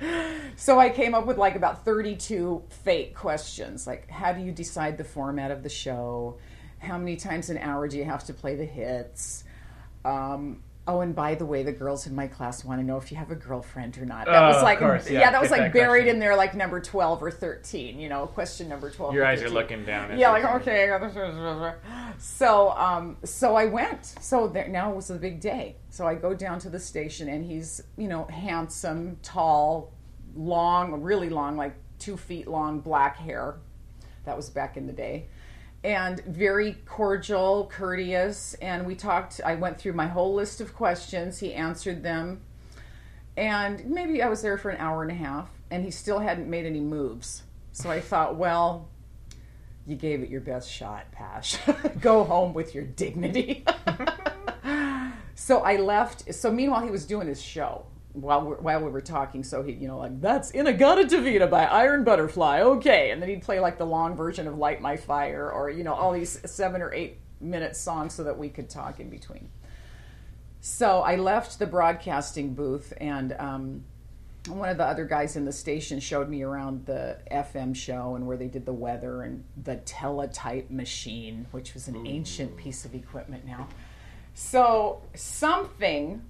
so 0.57 0.81
I 0.81 0.89
came 0.89 1.15
up 1.15 1.27
with 1.27 1.37
like 1.37 1.55
about 1.55 1.85
32 1.85 2.63
fake 2.71 3.15
questions 3.15 3.87
like 3.87 4.11
how 4.11 4.33
do 4.33 4.41
you 4.41 4.53
decide 4.53 4.97
the 4.97 5.05
format 5.05 5.51
of 5.51 5.63
the 5.63 5.69
show? 5.69 6.39
How 6.79 6.97
many 6.97 7.15
times 7.15 7.51
an 7.51 7.59
hour 7.59 7.87
do 7.89 7.99
you 7.99 8.05
have 8.05 8.25
to 8.25 8.33
play 8.33 8.57
the 8.57 8.65
hits? 8.65 9.45
Um, 10.05 10.63
oh, 10.89 11.01
and 11.01 11.15
by 11.15 11.35
the 11.35 11.45
way, 11.45 11.63
the 11.63 11.73
girls 11.73 12.07
in 12.07 12.15
my 12.15 12.27
class 12.29 12.65
want 12.65 12.81
to 12.81 12.87
know 12.87 12.97
if 12.97 13.11
you 13.11 13.17
have 13.17 13.31
a 13.31 13.35
girlfriend 13.35 13.99
or 13.99 14.05
not. 14.07 14.27
That 14.27 14.43
Oh, 14.45 14.47
was 14.49 14.57
of 14.59 14.63
like, 14.63 14.79
course, 14.79 15.11
yeah, 15.11 15.21
yeah, 15.21 15.31
that 15.33 15.41
was 15.41 15.51
like 15.51 15.61
that 15.63 15.73
buried 15.73 16.03
question. 16.03 16.17
in 16.17 16.21
there, 16.21 16.37
like 16.37 16.55
number 16.55 16.81
12 16.81 17.23
or 17.23 17.31
13, 17.31 17.99
you 17.99 18.09
know, 18.09 18.27
question 18.27 18.69
number 18.69 18.91
12. 18.91 19.15
your 19.15 19.25
eyes 19.27 19.43
are 19.43 19.51
looking 19.51 19.85
down. 19.85 20.13
At 20.13 20.19
Yeah, 20.19 20.31
like 20.31 20.45
okay. 20.63 20.85
I 20.91 20.99
got 20.99 21.13
this. 21.13 22.25
So, 22.25 22.71
um, 22.71 23.17
so 23.25 23.57
I 23.57 23.67
went. 23.67 24.05
So 24.21 24.49
there, 24.49 24.69
now 24.69 24.93
was 24.93 25.09
the 25.09 25.15
big 25.17 25.41
day. 25.41 25.77
So 25.91 26.07
I 26.07 26.15
go 26.15 26.35
down 26.35 26.59
to 26.61 26.69
the 26.71 26.81
station, 26.81 27.29
and 27.29 27.45
he's 27.45 27.83
you 27.97 28.09
know 28.09 28.25
handsome, 28.27 29.19
tall, 29.23 29.93
long, 30.37 31.03
really 31.03 31.29
long, 31.31 31.57
like 31.57 31.75
two 31.99 32.17
feet 32.17 32.47
long, 32.47 32.81
black 32.81 33.17
hair. 33.17 33.57
That 34.25 34.37
was 34.37 34.51
back 34.51 34.77
in 34.77 34.87
the 34.87 34.93
day. 34.93 35.29
And 35.85 36.21
very 36.25 36.79
cordial, 36.85 37.71
courteous, 37.73 38.55
and 38.55 38.87
we 38.87 38.97
talked. 38.97 39.41
I 39.45 39.55
went 39.55 39.79
through 39.79 39.93
my 39.93 40.07
whole 40.07 40.35
list 40.35 40.61
of 40.61 40.75
questions. 40.75 41.39
He 41.39 41.55
answered 41.55 42.03
them, 42.03 42.41
and 43.37 43.85
maybe 43.87 44.23
I 44.23 44.29
was 44.29 44.43
there 44.43 44.59
for 44.59 44.71
an 44.71 44.79
hour 44.79 45.03
and 45.03 45.13
a 45.13 45.15
half, 45.15 45.49
and 45.71 45.85
he 45.85 45.91
still 45.91 46.19
hadn't 46.19 46.49
made 46.49 46.67
any 46.67 46.81
moves. 46.81 47.43
So 47.73 47.91
I 47.91 48.01
thought, 48.01 48.37
well, 48.37 48.89
you 49.87 49.95
gave 49.95 50.23
it 50.23 50.29
your 50.29 50.41
best 50.41 50.71
shot, 50.71 51.13
Pash. 51.13 51.59
Go 52.01 52.25
home 52.25 52.53
with 52.53 52.75
your 52.75 52.85
dignity. 52.85 53.65
so 55.37 55.61
I 55.61 55.77
left. 55.77 56.35
So 56.35 56.51
meanwhile, 56.51 56.83
he 56.83 56.91
was 56.91 57.05
doing 57.05 57.29
his 57.29 57.41
show 57.41 57.87
while 58.21 58.45
we 58.45 58.55
while 58.57 58.81
we 58.81 58.91
were 58.91 59.01
talking. 59.01 59.45
So 59.45 59.63
he, 59.63 59.73
you 59.73 59.89
know, 59.89 59.99
like 59.99 60.21
that's 60.21 60.51
In-A-Gadda-Da-Vida 60.51 61.47
by 61.47 61.65
Iron 61.67 62.05
Butterfly. 62.05 62.61
Okay, 62.61 63.11
and 63.11 63.21
then 63.21 63.29
he'd 63.29 63.43
play 63.43 63.61
like 63.61 63.79
the 63.79 63.87
long 63.87 64.17
version 64.17 64.47
of 64.49 64.57
Light 64.57 64.81
My 64.81 64.97
Fire, 64.97 65.51
or 65.51 65.71
you 65.71 65.85
know, 65.85 65.95
all 65.95 66.13
these 66.13 66.41
seven 66.51 66.83
or 66.83 66.93
eight 66.93 67.19
minute 67.41 67.77
songs 67.77 68.15
so 68.15 68.25
that 68.25 68.39
we 68.39 68.49
could 68.49 68.69
talk 68.69 68.99
in 69.01 69.11
between. 69.11 69.49
So 70.61 71.03
I 71.03 71.17
left 71.17 71.59
the 71.59 71.67
broadcasting 71.67 72.55
booth 72.55 72.93
and. 72.99 73.35
Um, 73.39 73.85
one 74.49 74.69
of 74.69 74.77
the 74.77 74.85
other 74.85 75.05
guys 75.05 75.35
in 75.35 75.45
the 75.45 75.53
station 75.53 75.99
showed 75.99 76.29
me 76.29 76.43
around 76.43 76.87
the 76.87 77.19
FM 77.33 77.75
show 77.75 78.15
and 78.15 78.29
where 78.29 78.37
they 78.37 78.47
did 78.47 78.65
the 78.65 78.73
weather 78.73 79.23
and 79.23 79.43
the 79.65 79.77
teletype 79.79 80.71
machine, 80.71 81.47
which 81.51 81.75
was 81.75 81.89
an 81.89 82.07
ancient 82.07 82.57
piece 82.57 82.85
of 82.85 82.95
equipment 82.95 83.45
now. 83.45 83.67
So 84.35 85.03
something, 85.15 86.23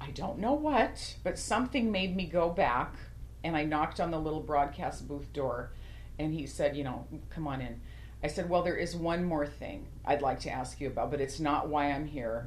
I 0.00 0.10
don't 0.10 0.38
know 0.38 0.52
what, 0.52 1.16
but 1.24 1.38
something 1.38 1.90
made 1.90 2.14
me 2.14 2.26
go 2.26 2.50
back 2.50 2.94
and 3.42 3.56
I 3.56 3.64
knocked 3.64 4.00
on 4.00 4.10
the 4.10 4.18
little 4.18 4.40
broadcast 4.40 5.08
booth 5.08 5.32
door 5.32 5.70
and 6.18 6.32
he 6.32 6.46
said, 6.46 6.76
you 6.76 6.84
know, 6.84 7.06
come 7.30 7.46
on 7.46 7.60
in. 7.60 7.80
I 8.22 8.28
said, 8.28 8.48
well, 8.48 8.62
there 8.62 8.76
is 8.76 8.96
one 8.96 9.24
more 9.24 9.46
thing 9.46 9.86
I'd 10.04 10.22
like 10.22 10.40
to 10.40 10.50
ask 10.50 10.80
you 10.80 10.88
about, 10.88 11.10
but 11.10 11.20
it's 11.20 11.38
not 11.38 11.68
why 11.68 11.92
I'm 11.92 12.06
here. 12.06 12.46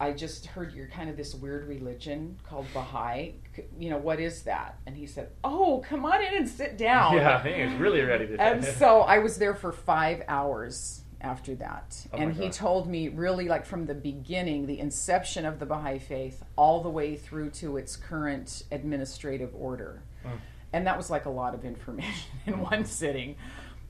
I 0.00 0.12
just 0.12 0.46
heard 0.46 0.72
you're 0.72 0.88
kind 0.88 1.08
of 1.08 1.16
this 1.16 1.34
weird 1.34 1.68
religion 1.68 2.36
called 2.42 2.66
Baha'i. 2.74 3.34
You 3.78 3.90
know, 3.90 3.98
what 3.98 4.18
is 4.18 4.42
that? 4.42 4.76
And 4.86 4.96
he 4.96 5.06
said, 5.06 5.28
Oh, 5.44 5.84
come 5.88 6.04
on 6.04 6.20
in 6.24 6.34
and 6.34 6.48
sit 6.48 6.76
down. 6.76 7.14
Yeah, 7.14 7.36
I 7.36 7.42
think 7.42 7.56
he 7.56 7.62
was 7.62 7.74
really 7.74 8.00
ready 8.00 8.26
to. 8.26 8.40
And 8.40 8.64
so 8.64 9.02
I 9.02 9.18
was 9.18 9.36
there 9.36 9.54
for 9.54 9.70
five 9.70 10.22
hours 10.26 11.01
after 11.22 11.54
that. 11.56 12.06
Oh 12.12 12.18
and 12.18 12.34
he 12.34 12.50
told 12.50 12.88
me 12.88 13.08
really 13.08 13.48
like 13.48 13.64
from 13.64 13.86
the 13.86 13.94
beginning, 13.94 14.66
the 14.66 14.78
inception 14.78 15.46
of 15.46 15.58
the 15.58 15.66
Baha'i 15.66 15.98
faith, 15.98 16.42
all 16.56 16.82
the 16.82 16.90
way 16.90 17.16
through 17.16 17.50
to 17.50 17.76
its 17.76 17.96
current 17.96 18.64
administrative 18.70 19.54
order. 19.54 20.02
Mm. 20.24 20.30
And 20.72 20.86
that 20.86 20.96
was 20.96 21.10
like 21.10 21.24
a 21.26 21.30
lot 21.30 21.54
of 21.54 21.64
information 21.64 22.30
in 22.46 22.60
one 22.60 22.84
sitting. 22.84 23.36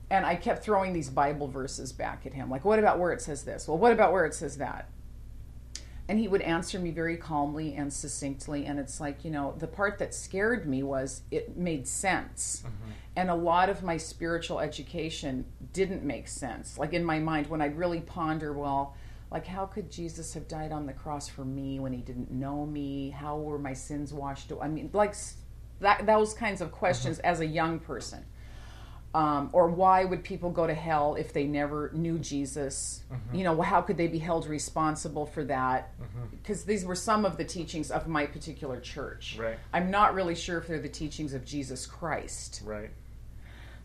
And 0.09 0.25
I 0.25 0.35
kept 0.35 0.63
throwing 0.63 0.93
these 0.93 1.09
Bible 1.09 1.47
verses 1.47 1.91
back 1.91 2.25
at 2.25 2.33
him. 2.33 2.49
Like, 2.49 2.65
what 2.65 2.77
about 2.77 2.99
where 2.99 3.11
it 3.11 3.21
says 3.21 3.43
this? 3.43 3.67
Well, 3.67 3.77
what 3.77 3.91
about 3.91 4.11
where 4.11 4.25
it 4.25 4.33
says 4.33 4.57
that? 4.57 4.89
And 6.09 6.19
he 6.19 6.27
would 6.27 6.41
answer 6.41 6.79
me 6.79 6.91
very 6.91 7.15
calmly 7.15 7.75
and 7.75 7.91
succinctly. 7.91 8.65
And 8.65 8.77
it's 8.77 8.99
like, 8.99 9.23
you 9.23 9.31
know, 9.31 9.55
the 9.57 9.67
part 9.67 9.99
that 9.99 10.13
scared 10.13 10.67
me 10.67 10.83
was 10.83 11.21
it 11.31 11.55
made 11.55 11.87
sense. 11.87 12.63
Mm-hmm. 12.65 12.91
And 13.15 13.29
a 13.29 13.35
lot 13.35 13.69
of 13.69 13.83
my 13.83 13.95
spiritual 13.97 14.59
education 14.59 15.45
didn't 15.71 16.03
make 16.03 16.27
sense. 16.27 16.77
Like 16.77 16.93
in 16.93 17.05
my 17.05 17.19
mind, 17.19 17.47
when 17.47 17.61
I'd 17.61 17.77
really 17.77 18.01
ponder, 18.01 18.51
well, 18.51 18.97
like 19.31 19.47
how 19.47 19.65
could 19.65 19.89
Jesus 19.89 20.33
have 20.33 20.47
died 20.47 20.71
on 20.71 20.85
the 20.85 20.93
cross 20.93 21.29
for 21.29 21.45
me 21.45 21.79
when 21.79 21.93
he 21.93 22.01
didn't 22.01 22.31
know 22.31 22.65
me? 22.65 23.09
How 23.09 23.37
were 23.37 23.57
my 23.57 23.73
sins 23.73 24.13
washed 24.13 24.51
away? 24.51 24.65
I 24.65 24.67
mean, 24.67 24.89
like 24.93 25.15
that, 25.79 26.05
those 26.05 26.33
kinds 26.33 26.59
of 26.59 26.71
questions 26.71 27.17
mm-hmm. 27.17 27.27
as 27.27 27.39
a 27.39 27.45
young 27.45 27.79
person. 27.79 28.25
Um, 29.13 29.51
or 29.53 29.67
why 29.67 30.05
would 30.05 30.23
people 30.23 30.49
go 30.49 30.65
to 30.65 30.73
hell 30.73 31.13
if 31.13 31.33
they 31.33 31.43
never 31.43 31.91
knew 31.93 32.17
Jesus? 32.17 33.03
You 33.31 33.43
know, 33.43 33.61
how 33.61 33.81
could 33.81 33.95
they 33.95 34.07
be 34.07 34.17
held 34.17 34.47
responsible 34.47 35.27
for 35.27 35.43
that? 35.43 35.91
Because 36.31 36.63
these 36.63 36.83
were 36.83 36.95
some 36.95 37.23
of 37.23 37.37
the 37.37 37.45
teachings 37.45 37.91
of 37.91 38.07
my 38.07 38.25
particular 38.25 38.79
church. 38.79 39.37
Right. 39.39 39.57
I'm 39.71 39.91
not 39.91 40.15
really 40.15 40.33
sure 40.33 40.57
if 40.57 40.67
they're 40.67 40.79
the 40.79 40.89
teachings 40.89 41.35
of 41.35 41.45
Jesus 41.45 41.85
Christ. 41.85 42.63
Right. 42.65 42.89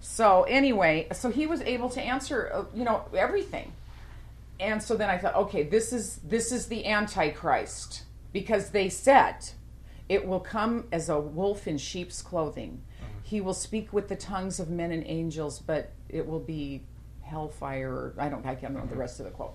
So 0.00 0.44
anyway, 0.44 1.08
so 1.12 1.30
he 1.30 1.46
was 1.46 1.60
able 1.62 1.90
to 1.90 2.00
answer, 2.00 2.50
uh, 2.52 2.64
you 2.74 2.84
know, 2.84 3.04
everything. 3.14 3.72
And 4.60 4.82
so 4.82 4.96
then 4.96 5.10
I 5.10 5.18
thought, 5.18 5.34
okay, 5.34 5.62
this 5.62 5.92
is 5.92 6.16
this 6.24 6.52
is 6.52 6.66
the 6.66 6.86
antichrist 6.86 8.02
because 8.32 8.70
they 8.70 8.88
said 8.88 9.50
it 10.08 10.26
will 10.26 10.40
come 10.40 10.86
as 10.90 11.08
a 11.08 11.20
wolf 11.20 11.68
in 11.68 11.78
sheep's 11.78 12.22
clothing. 12.22 12.82
He 13.28 13.42
will 13.42 13.52
speak 13.52 13.92
with 13.92 14.08
the 14.08 14.16
tongues 14.16 14.58
of 14.58 14.70
men 14.70 14.90
and 14.90 15.04
angels, 15.04 15.58
but 15.58 15.90
it 16.08 16.26
will 16.26 16.40
be 16.40 16.82
hellfire. 17.20 17.92
Or, 17.92 18.14
I 18.16 18.30
don't, 18.30 18.40
I 18.46 18.54
can't 18.54 18.72
remember 18.72 18.86
the 18.86 18.92
mm-hmm. 18.92 19.00
rest 19.00 19.20
of 19.20 19.26
the 19.26 19.32
quote. 19.32 19.54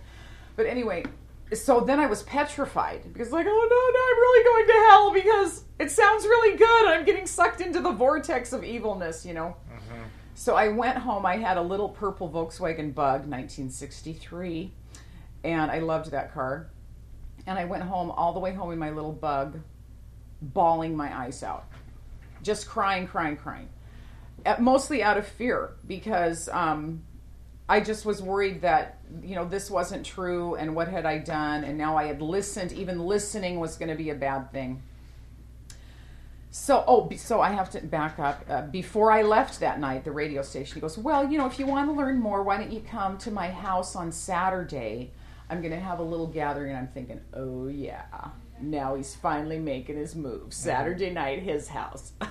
But 0.55 0.67
anyway, 0.67 1.05
so 1.53 1.79
then 1.79 1.99
I 1.99 2.05
was 2.05 2.21
petrified 2.21 3.01
because, 3.11 3.31
like, 3.31 3.47
oh 3.49 3.49
no, 3.49 3.79
no, 3.97 4.01
I'm 4.11 4.19
really 4.19 4.43
going 4.43 4.67
to 4.67 4.87
hell 4.89 5.11
because 5.11 5.63
it 5.79 5.89
sounds 5.89 6.23
really 6.23 6.55
good. 6.55 6.87
I'm 6.87 7.03
getting 7.03 7.25
sucked 7.25 7.61
into 7.61 7.79
the 7.79 7.89
vortex 7.89 8.53
of 8.53 8.63
evilness, 8.63 9.25
you 9.25 9.33
know. 9.33 9.55
Mm-hmm. 9.71 10.03
So 10.35 10.55
I 10.55 10.67
went 10.67 10.99
home. 10.99 11.25
I 11.25 11.37
had 11.37 11.57
a 11.57 11.61
little 11.63 11.89
purple 11.89 12.29
Volkswagen 12.29 12.93
Bug, 12.93 13.21
1963, 13.21 14.71
and 15.43 15.71
I 15.71 15.79
loved 15.79 16.11
that 16.11 16.31
car. 16.31 16.69
And 17.47 17.57
I 17.57 17.65
went 17.65 17.81
home 17.81 18.11
all 18.11 18.33
the 18.33 18.39
way 18.39 18.53
home 18.53 18.71
in 18.71 18.77
my 18.77 18.91
little 18.91 19.11
Bug, 19.11 19.59
bawling 20.43 20.95
my 20.95 21.11
eyes 21.17 21.41
out, 21.41 21.65
just 22.43 22.67
crying, 22.67 23.07
crying, 23.07 23.37
crying. 23.37 23.69
Uh, 24.45 24.55
Mostly 24.59 25.01
out 25.01 25.17
of 25.17 25.25
fear 25.25 25.71
because 25.87 26.49
um, 26.49 27.03
I 27.67 27.79
just 27.79 28.05
was 28.05 28.21
worried 28.21 28.61
that 28.61 28.99
you 29.23 29.35
know 29.35 29.45
this 29.45 29.71
wasn't 29.71 30.05
true, 30.05 30.55
and 30.55 30.75
what 30.75 30.87
had 30.87 31.05
I 31.05 31.17
done? 31.17 31.63
And 31.63 31.77
now 31.77 31.97
I 31.97 32.05
had 32.05 32.21
listened. 32.21 32.71
Even 32.73 32.99
listening 32.99 33.59
was 33.59 33.77
going 33.77 33.89
to 33.89 33.95
be 33.95 34.09
a 34.09 34.15
bad 34.15 34.51
thing. 34.51 34.83
So, 36.55 36.83
oh, 36.85 37.09
so 37.15 37.41
I 37.41 37.49
have 37.49 37.71
to 37.71 37.81
back 37.81 38.19
up. 38.19 38.45
Uh, 38.47 38.61
before 38.61 39.11
I 39.11 39.23
left 39.23 39.59
that 39.61 39.79
night, 39.79 40.03
the 40.03 40.11
radio 40.11 40.43
station, 40.43 40.75
he 40.75 40.81
goes, 40.81 40.99
Well, 40.99 41.27
you 41.31 41.39
know, 41.39 41.47
if 41.47 41.57
you 41.57 41.65
want 41.65 41.89
to 41.89 41.93
learn 41.93 42.19
more, 42.19 42.43
why 42.43 42.57
don't 42.57 42.71
you 42.71 42.81
come 42.81 43.17
to 43.19 43.31
my 43.31 43.49
house 43.49 43.95
on 43.95 44.11
Saturday? 44.11 45.13
I'm 45.49 45.61
going 45.61 45.73
to 45.73 45.79
have 45.79 45.97
a 45.97 46.03
little 46.03 46.27
gathering. 46.27 46.69
And 46.69 46.77
I'm 46.77 46.87
thinking, 46.89 47.21
Oh, 47.33 47.67
yeah. 47.69 48.03
Now 48.61 48.95
he's 48.95 49.15
finally 49.15 49.59
making 49.59 49.97
his 49.97 50.15
move. 50.15 50.53
Saturday 50.53 51.09
night, 51.09 51.39
his 51.43 51.67
house. 51.67 52.13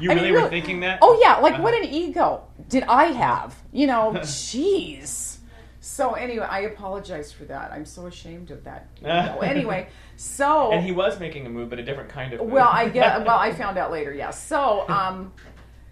You 0.00 0.10
I 0.10 0.14
mean, 0.14 0.24
really 0.24 0.40
were 0.40 0.48
thinking 0.48 0.80
that? 0.80 1.00
Oh, 1.02 1.18
yeah. 1.20 1.36
Like, 1.40 1.54
Uh-huh. 1.54 1.62
what 1.62 1.74
an 1.74 1.84
ego 1.84 2.44
did 2.70 2.84
I 2.84 3.06
have? 3.06 3.54
You 3.70 3.86
know, 3.86 4.12
jeez. 4.22 5.38
So, 5.80 6.12
anyway, 6.14 6.46
I 6.48 6.60
apologize 6.60 7.30
for 7.32 7.44
that. 7.46 7.70
I'm 7.70 7.84
so 7.84 8.06
ashamed 8.06 8.50
of 8.50 8.64
that. 8.64 8.86
anyway, 9.04 9.88
so. 10.16 10.72
And 10.72 10.82
he 10.82 10.92
was 10.92 11.20
making 11.20 11.44
a 11.44 11.50
move, 11.50 11.68
but 11.68 11.78
a 11.78 11.82
different 11.82 12.08
kind 12.08 12.32
of 12.32 12.40
move. 12.40 12.50
Well, 12.50 12.70
I 12.72 12.88
get. 12.88 13.26
Well, 13.26 13.36
I 13.36 13.52
found 13.52 13.76
out 13.76 13.90
later. 13.90 14.14
Yes. 14.14 14.42
So, 14.42 14.88
um, 14.88 15.34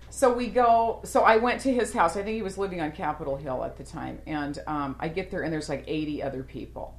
so 0.08 0.32
we 0.32 0.46
go. 0.46 1.00
So 1.04 1.22
I 1.24 1.36
went 1.36 1.60
to 1.62 1.74
his 1.74 1.92
house. 1.92 2.16
I 2.16 2.22
think 2.22 2.34
he 2.36 2.42
was 2.42 2.56
living 2.56 2.80
on 2.80 2.92
Capitol 2.92 3.36
Hill 3.36 3.62
at 3.62 3.76
the 3.76 3.84
time, 3.84 4.20
and 4.26 4.58
um, 4.66 4.96
I 5.00 5.08
get 5.08 5.30
there, 5.30 5.42
and 5.42 5.52
there's 5.52 5.68
like 5.68 5.84
80 5.86 6.22
other 6.22 6.42
people. 6.42 6.98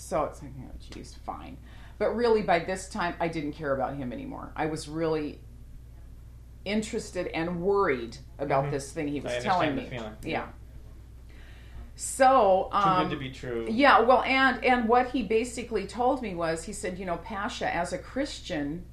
So 0.00 0.24
it's 0.24 0.42
like, 0.42 0.52
oh, 0.60 0.70
geez, 0.90 1.14
fine. 1.26 1.56
But 1.98 2.16
really, 2.16 2.42
by 2.42 2.60
this 2.60 2.88
time, 2.88 3.14
I 3.20 3.28
didn't 3.28 3.52
care 3.52 3.74
about 3.74 3.94
him 3.96 4.12
anymore. 4.12 4.52
I 4.56 4.66
was 4.66 4.88
really 4.88 5.38
interested 6.64 7.26
and 7.28 7.60
worried 7.60 8.16
about 8.38 8.64
Mhm. 8.66 8.70
this 8.70 8.92
thing 8.92 9.08
he 9.08 9.20
was 9.20 9.32
I 9.32 9.40
telling 9.40 9.76
me. 9.76 9.88
the. 10.22 10.28
Yeah. 10.30 10.48
So 11.96 12.68
Too 12.72 12.78
um, 12.78 13.08
good 13.08 13.14
to 13.14 13.20
be 13.20 13.30
true. 13.30 13.66
yeah, 13.70 14.00
well, 14.00 14.22
and 14.22 14.64
and 14.64 14.88
what 14.88 15.10
he 15.10 15.22
basically 15.22 15.86
told 15.86 16.22
me 16.22 16.34
was, 16.34 16.64
he 16.64 16.72
said, 16.72 16.98
you 16.98 17.04
know, 17.04 17.18
Pasha, 17.18 17.72
as 17.74 17.92
a 17.92 17.98
Christian, 17.98 18.84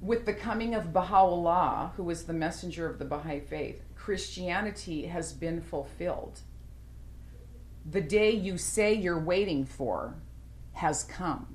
with 0.00 0.24
the 0.24 0.32
coming 0.34 0.74
of 0.74 0.92
Baha'u'llah, 0.92 1.92
who 1.96 2.04
was 2.04 2.24
the 2.24 2.32
messenger 2.32 2.88
of 2.88 3.00
the 3.00 3.04
Baha'i 3.04 3.40
faith, 3.40 3.82
Christianity 3.96 5.06
has 5.06 5.32
been 5.32 5.60
fulfilled. 5.60 6.42
The 7.84 8.00
day 8.00 8.30
you 8.30 8.56
say 8.56 8.94
you're 8.94 9.18
waiting 9.18 9.64
for 9.64 10.14
has 10.78 11.02
come. 11.02 11.46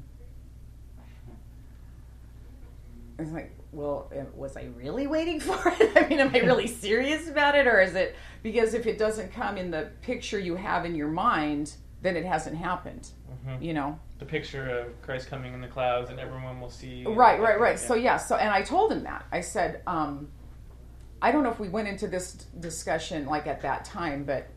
It's 3.18 3.32
like, 3.32 3.56
well, 3.72 4.12
was 4.36 4.58
I 4.58 4.68
really 4.76 5.08
waiting 5.08 5.40
for 5.48 5.58
it? 5.80 5.92
I 5.96 6.08
mean, 6.10 6.20
am 6.20 6.36
I 6.36 6.40
really 6.40 6.68
serious 6.86 7.30
about 7.30 7.56
it? 7.56 7.66
Or 7.66 7.80
is 7.82 7.96
it 7.96 8.16
because 8.44 8.74
if 8.74 8.86
it 8.86 8.98
doesn't 8.98 9.32
come 9.32 9.58
in 9.58 9.72
the 9.72 9.92
picture 10.02 10.38
you 10.38 10.56
have 10.56 10.84
in 10.86 10.94
your 10.94 11.08
mind, 11.08 11.74
then 12.02 12.18
it 12.18 12.26
hasn't 12.26 12.58
happened, 12.58 13.08
Mhm. 13.48 13.62
you 13.62 13.74
know? 13.74 13.98
The 14.20 14.26
picture 14.26 14.70
of 14.70 15.02
Christ 15.02 15.30
coming 15.30 15.54
in 15.54 15.62
the 15.62 15.68
clouds 15.68 16.10
and 16.10 16.20
everyone 16.20 16.60
will 16.60 16.70
see. 16.70 17.06
Right, 17.06 17.40
right, 17.40 17.58
right. 17.60 17.80
So, 17.80 17.96
yeah, 17.96 18.18
so, 18.18 18.36
and 18.36 18.50
I 18.50 18.62
told 18.62 18.92
him 18.92 19.04
that. 19.04 19.26
I 19.32 19.40
said, 19.40 19.82
um, 19.88 20.28
I 21.22 21.32
don't 21.32 21.44
know 21.44 21.52
if 21.52 21.60
we 21.62 21.70
went 21.70 21.88
into 21.88 22.08
this 22.10 22.34
discussion 22.60 23.26
like 23.26 23.48
at 23.48 23.62
that 23.62 23.86
time, 23.86 24.26
but 24.26 24.48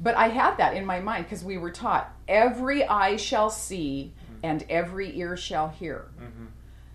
but 0.00 0.16
I 0.16 0.26
had 0.28 0.56
that 0.56 0.74
in 0.74 0.84
my 0.84 0.98
mind 0.98 1.26
because 1.26 1.44
we 1.44 1.56
were 1.56 1.70
taught 1.70 2.12
every 2.28 2.84
eye 2.84 3.16
shall 3.16 3.50
see 3.50 4.14
and 4.42 4.64
every 4.68 5.16
ear 5.18 5.36
shall 5.36 5.68
hear. 5.68 6.10
Mhm. 6.20 6.48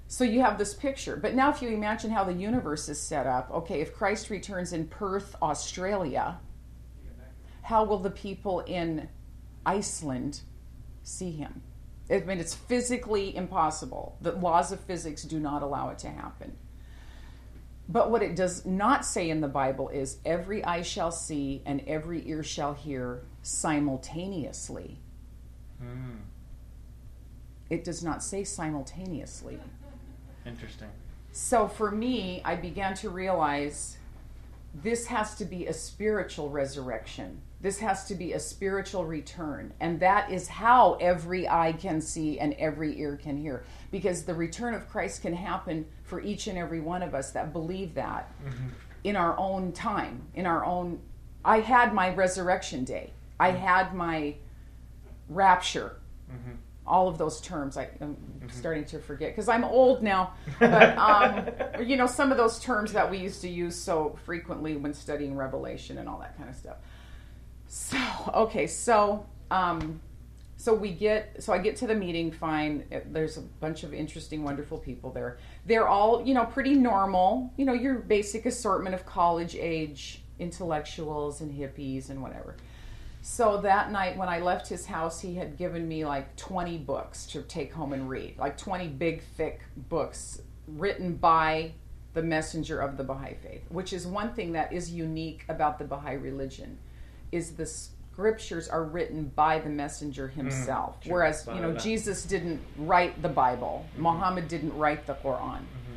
So 0.07 0.23
you 0.23 0.41
have 0.41 0.57
this 0.57 0.73
picture. 0.73 1.15
But 1.15 1.35
now, 1.35 1.51
if 1.51 1.61
you 1.61 1.69
imagine 1.69 2.11
how 2.11 2.23
the 2.23 2.33
universe 2.33 2.89
is 2.89 2.99
set 2.99 3.27
up, 3.27 3.51
okay, 3.51 3.79
if 3.81 3.95
Christ 3.95 4.29
returns 4.29 4.73
in 4.73 4.87
Perth, 4.87 5.35
Australia, 5.41 6.39
how 7.61 7.83
will 7.83 7.99
the 7.99 8.09
people 8.09 8.61
in 8.61 9.07
Iceland 9.65 10.41
see 11.03 11.31
him? 11.31 11.61
I 12.09 12.21
mean, 12.21 12.39
it's 12.39 12.55
physically 12.55 13.35
impossible. 13.35 14.17
The 14.21 14.31
laws 14.31 14.71
of 14.71 14.79
physics 14.79 15.23
do 15.23 15.39
not 15.39 15.61
allow 15.61 15.89
it 15.89 15.99
to 15.99 16.09
happen. 16.09 16.57
But 17.87 18.09
what 18.09 18.23
it 18.23 18.35
does 18.35 18.65
not 18.65 19.05
say 19.05 19.29
in 19.29 19.41
the 19.41 19.47
Bible 19.47 19.89
is 19.89 20.17
every 20.25 20.63
eye 20.63 20.81
shall 20.81 21.11
see 21.11 21.61
and 21.65 21.81
every 21.87 22.27
ear 22.27 22.43
shall 22.43 22.73
hear 22.73 23.21
simultaneously. 23.43 24.99
Hmm. 25.79 26.17
It 27.69 27.83
does 27.83 28.03
not 28.03 28.23
say 28.23 28.43
simultaneously. 28.43 29.59
Interesting. 30.45 30.89
So 31.31 31.67
for 31.67 31.91
me, 31.91 32.41
I 32.43 32.55
began 32.55 32.95
to 32.95 33.09
realize 33.09 33.97
this 34.73 35.07
has 35.07 35.35
to 35.35 35.45
be 35.45 35.67
a 35.67 35.73
spiritual 35.73 36.49
resurrection. 36.49 37.41
This 37.61 37.79
has 37.79 38.05
to 38.05 38.15
be 38.15 38.33
a 38.33 38.39
spiritual 38.39 39.05
return. 39.05 39.73
And 39.79 39.99
that 39.99 40.31
is 40.31 40.47
how 40.47 40.93
every 40.95 41.47
eye 41.47 41.73
can 41.73 42.01
see 42.01 42.39
and 42.39 42.53
every 42.53 42.99
ear 42.99 43.19
can 43.21 43.37
hear. 43.37 43.63
Because 43.91 44.23
the 44.23 44.33
return 44.33 44.73
of 44.73 44.89
Christ 44.89 45.21
can 45.21 45.33
happen 45.33 45.85
for 46.03 46.21
each 46.21 46.47
and 46.47 46.57
every 46.57 46.79
one 46.79 47.03
of 47.03 47.13
us 47.13 47.31
that 47.31 47.53
believe 47.53 47.93
that 47.95 48.31
in 49.03 49.15
our 49.15 49.37
own 49.37 49.71
time, 49.71 50.21
in 50.35 50.45
our 50.45 50.65
own. 50.65 50.99
I 51.43 51.59
had 51.59 51.93
my 51.93 52.13
resurrection 52.13 52.83
day, 52.83 53.11
I 53.39 53.51
had 53.51 53.93
my 53.93 54.35
rapture. 55.29 55.95
All 56.85 57.07
of 57.07 57.19
those 57.19 57.39
terms 57.39 57.77
I, 57.77 57.87
am 58.01 58.17
starting 58.51 58.83
to 58.85 58.99
forget 58.99 59.29
because 59.29 59.47
I'm 59.47 59.63
old 59.63 60.01
now. 60.01 60.33
But 60.59 60.97
um, 60.97 61.47
you 61.85 61.97
know 61.97 62.07
some 62.07 62.31
of 62.31 62.37
those 62.37 62.59
terms 62.59 62.93
that 62.93 63.09
we 63.09 63.17
used 63.17 63.41
to 63.41 63.49
use 63.49 63.75
so 63.75 64.17
frequently 64.25 64.75
when 64.75 64.95
studying 64.95 65.35
Revelation 65.35 65.99
and 65.99 66.09
all 66.09 66.19
that 66.19 66.35
kind 66.35 66.49
of 66.49 66.55
stuff. 66.55 66.77
So 67.67 67.97
okay, 68.33 68.65
so 68.65 69.25
um, 69.51 70.01
so 70.57 70.73
we 70.73 70.91
get 70.91 71.41
so 71.43 71.53
I 71.53 71.59
get 71.59 71.77
to 71.77 71.87
the 71.87 71.95
meeting. 71.95 72.31
Fine, 72.31 72.85
there's 73.05 73.37
a 73.37 73.41
bunch 73.41 73.83
of 73.83 73.93
interesting, 73.93 74.43
wonderful 74.43 74.79
people 74.79 75.11
there. 75.11 75.37
They're 75.65 75.87
all 75.87 76.25
you 76.25 76.33
know 76.33 76.45
pretty 76.45 76.73
normal. 76.73 77.53
You 77.55 77.65
know 77.65 77.73
your 77.73 77.95
basic 77.95 78.45
assortment 78.45 78.95
of 78.95 79.05
college 79.05 79.55
age 79.55 80.23
intellectuals 80.39 81.41
and 81.41 81.53
hippies 81.53 82.09
and 82.09 82.21
whatever. 82.21 82.55
So 83.21 83.59
that 83.61 83.91
night 83.91 84.17
when 84.17 84.29
I 84.29 84.39
left 84.39 84.67
his 84.67 84.85
house, 84.85 85.19
he 85.19 85.35
had 85.35 85.57
given 85.57 85.87
me 85.87 86.05
like 86.05 86.35
20 86.35 86.77
books 86.79 87.25
to 87.27 87.41
take 87.41 87.73
home 87.73 87.93
and 87.93 88.09
read, 88.09 88.37
like 88.37 88.57
20 88.57 88.87
big, 88.87 89.23
thick 89.35 89.61
books 89.89 90.41
written 90.67 91.15
by 91.15 91.73
the 92.13 92.23
messenger 92.23 92.79
of 92.79 92.97
the 92.97 93.03
Baha'i 93.03 93.35
faith, 93.35 93.63
which 93.69 93.93
is 93.93 94.07
one 94.07 94.33
thing 94.33 94.53
that 94.53 94.73
is 94.73 94.91
unique 94.91 95.45
about 95.49 95.77
the 95.77 95.85
Baha'i 95.85 96.15
religion, 96.15 96.77
is 97.31 97.51
the 97.51 97.65
scriptures 97.65 98.67
are 98.67 98.83
written 98.83 99.31
by 99.35 99.59
the 99.59 99.69
messenger 99.69 100.27
mm, 100.27 100.37
himself. 100.37 100.99
true. 101.01 101.13
Whereas, 101.13 101.47
you 101.47 101.61
know. 101.61 101.73
Jesus 101.73 102.23
didn't 102.23 102.61
write 102.77 103.21
the 103.21 103.29
Bible. 103.29 103.85
Mm-hmm. 103.93 104.03
Muhammad 104.03 104.47
didn't 104.47 104.75
write 104.77 105.05
the 105.05 105.13
Quran. 105.15 105.59
Mm-hmm. 105.59 105.88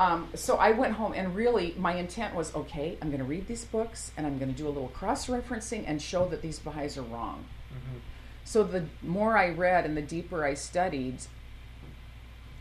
Um, 0.00 0.28
so 0.34 0.56
I 0.56 0.70
went 0.70 0.94
home 0.94 1.12
and 1.12 1.36
really 1.36 1.74
my 1.76 1.92
intent 1.92 2.34
was 2.34 2.54
okay, 2.54 2.96
I'm 3.02 3.08
going 3.08 3.18
to 3.18 3.24
read 3.26 3.46
these 3.46 3.66
books 3.66 4.12
and 4.16 4.26
I'm 4.26 4.38
going 4.38 4.50
to 4.50 4.56
do 4.56 4.66
a 4.66 4.70
little 4.70 4.88
cross 4.88 5.26
referencing 5.26 5.84
and 5.86 6.00
show 6.00 6.26
that 6.28 6.40
these 6.40 6.58
Baha'is 6.58 6.96
are 6.96 7.02
wrong. 7.02 7.44
Mm-hmm. 7.68 7.98
So 8.44 8.64
the 8.64 8.86
more 9.02 9.36
I 9.36 9.50
read 9.50 9.84
and 9.84 9.94
the 9.94 10.02
deeper 10.02 10.42
I 10.42 10.54
studied, 10.54 11.18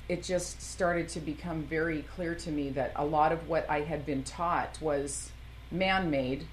it 0.10 0.22
just 0.22 0.62
started 0.62 1.08
to 1.10 1.22
become 1.22 1.64
very 1.64 2.02
clear 2.02 2.36
to 2.36 2.52
me 2.52 2.72
that 2.72 2.92
a 2.98 3.06
lot 3.06 3.32
of 3.32 3.48
what 3.48 3.70
I 3.70 3.84
had 3.84 4.06
been 4.06 4.24
taught 4.24 4.78
was 4.82 5.32
man 5.72 6.12
made 6.12 6.46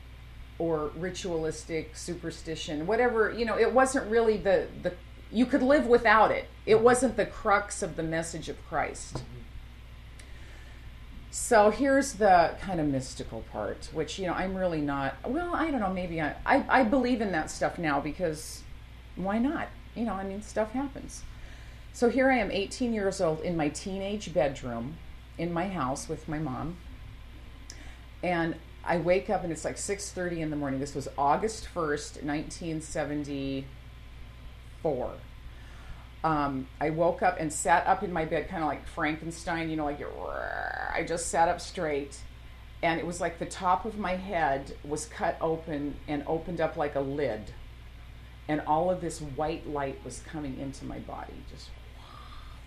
or 0.56 0.92
ritualistic 0.94 1.96
superstition, 1.96 2.86
whatever, 2.86 3.32
you 3.32 3.44
know, 3.44 3.58
it 3.58 3.72
wasn't 3.72 4.08
really 4.08 4.36
the, 4.36 4.68
the 4.84 4.94
you 5.32 5.46
could 5.46 5.62
live 5.62 5.86
without 5.86 6.30
it. 6.30 6.46
It 6.64 6.76
mm-hmm. 6.76 6.84
wasn't 6.84 7.16
the 7.16 7.26
crux 7.26 7.82
of 7.82 7.96
the 7.96 8.04
message 8.04 8.48
of 8.48 8.64
Christ. 8.68 9.14
Mm-hmm. 9.14 9.36
So 11.38 11.70
here's 11.70 12.14
the 12.14 12.54
kind 12.62 12.80
of 12.80 12.86
mystical 12.86 13.44
part, 13.52 13.90
which 13.92 14.18
you 14.18 14.26
know 14.26 14.32
I'm 14.32 14.56
really 14.56 14.80
not. 14.80 15.16
Well, 15.28 15.54
I 15.54 15.70
don't 15.70 15.80
know. 15.80 15.92
Maybe 15.92 16.18
I, 16.18 16.34
I 16.46 16.80
I 16.80 16.82
believe 16.82 17.20
in 17.20 17.30
that 17.32 17.50
stuff 17.50 17.78
now 17.78 18.00
because 18.00 18.62
why 19.16 19.38
not? 19.38 19.68
You 19.94 20.06
know, 20.06 20.14
I 20.14 20.24
mean, 20.24 20.40
stuff 20.40 20.72
happens. 20.72 21.24
So 21.92 22.08
here 22.08 22.30
I 22.30 22.38
am, 22.38 22.50
18 22.50 22.94
years 22.94 23.20
old, 23.20 23.42
in 23.42 23.54
my 23.54 23.68
teenage 23.68 24.32
bedroom, 24.32 24.96
in 25.36 25.52
my 25.52 25.68
house 25.68 26.08
with 26.08 26.26
my 26.26 26.38
mom, 26.38 26.78
and 28.22 28.56
I 28.82 28.96
wake 28.96 29.28
up 29.28 29.44
and 29.44 29.52
it's 29.52 29.64
like 29.64 29.76
6:30 29.76 30.38
in 30.38 30.48
the 30.48 30.56
morning. 30.56 30.80
This 30.80 30.94
was 30.94 31.06
August 31.18 31.68
1st, 31.72 32.24
1974 32.24 35.12
um, 36.26 36.66
I 36.80 36.90
woke 36.90 37.22
up 37.22 37.36
and 37.38 37.52
sat 37.52 37.86
up 37.86 38.02
in 38.02 38.12
my 38.12 38.24
bed, 38.24 38.48
kind 38.48 38.62
of 38.64 38.68
like 38.68 38.84
Frankenstein, 38.88 39.70
you 39.70 39.76
know, 39.76 39.84
like 39.84 40.00
I 40.92 41.04
just 41.06 41.28
sat 41.28 41.48
up 41.48 41.60
straight, 41.60 42.18
and 42.82 42.98
it 42.98 43.06
was 43.06 43.20
like 43.20 43.38
the 43.38 43.46
top 43.46 43.84
of 43.84 43.96
my 43.96 44.16
head 44.16 44.74
was 44.82 45.06
cut 45.06 45.36
open 45.40 45.94
and 46.08 46.24
opened 46.26 46.60
up 46.60 46.76
like 46.76 46.96
a 46.96 47.00
lid, 47.00 47.52
and 48.48 48.60
all 48.66 48.90
of 48.90 49.00
this 49.00 49.20
white 49.20 49.68
light 49.68 50.00
was 50.04 50.18
coming 50.26 50.58
into 50.58 50.84
my 50.84 50.98
body, 50.98 51.34
just 51.48 51.68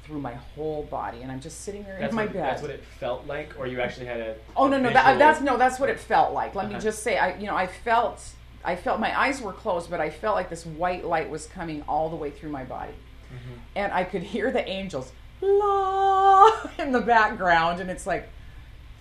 through 0.06 0.22
my 0.22 0.36
whole 0.56 0.84
body, 0.84 1.22
and 1.22 1.30
I'm 1.30 1.42
just 1.42 1.60
sitting 1.66 1.84
there 1.84 1.98
That's 2.00 2.12
in 2.12 2.16
my 2.16 2.26
what, 2.28 2.34
bed. 2.34 2.44
That's 2.44 2.62
what 2.62 2.72
it 2.72 2.84
felt 2.98 3.28
like, 3.28 3.60
or 3.60 3.68
you 3.68 3.82
actually 3.82 4.06
had 4.06 4.22
a. 4.22 4.36
Oh 4.56 4.68
no, 4.70 4.78
no, 4.80 4.90
that, 4.94 5.20
that's 5.20 5.42
no, 5.42 5.58
that's 5.58 5.82
what 5.82 5.90
it 5.90 6.00
felt 6.00 6.32
like. 6.34 6.56
Let 6.56 6.68
Uh-huh. 6.68 6.76
me 6.76 6.80
just 6.80 7.04
say, 7.04 7.18
I, 7.18 7.38
you 7.38 7.48
know, 7.48 7.58
I 7.58 7.68
felt, 7.68 8.24
I 8.64 8.78
felt 8.78 9.02
my 9.02 9.20
eyes 9.20 9.42
were 9.42 9.52
closed, 9.54 9.90
but 9.90 10.00
I 10.00 10.10
felt 10.10 10.36
like 10.38 10.50
this 10.50 10.66
white 10.66 11.04
light 11.04 11.30
was 11.30 11.46
coming 11.46 11.84
all 11.90 12.10
the 12.10 12.16
way 12.16 12.32
through 12.32 12.52
my 12.52 12.64
body, 12.64 12.94
Mm-hmm. 13.30 13.60
and 13.76 13.94
I 13.94 14.04
could 14.04 14.24
hear 14.24 14.52
the 14.52 14.68
angels 14.68 15.12
la 15.42 16.50
in 16.80 16.92
the 16.92 17.02
background, 17.02 17.80
and 17.80 17.90
it's 17.90 18.06
like, 18.08 18.28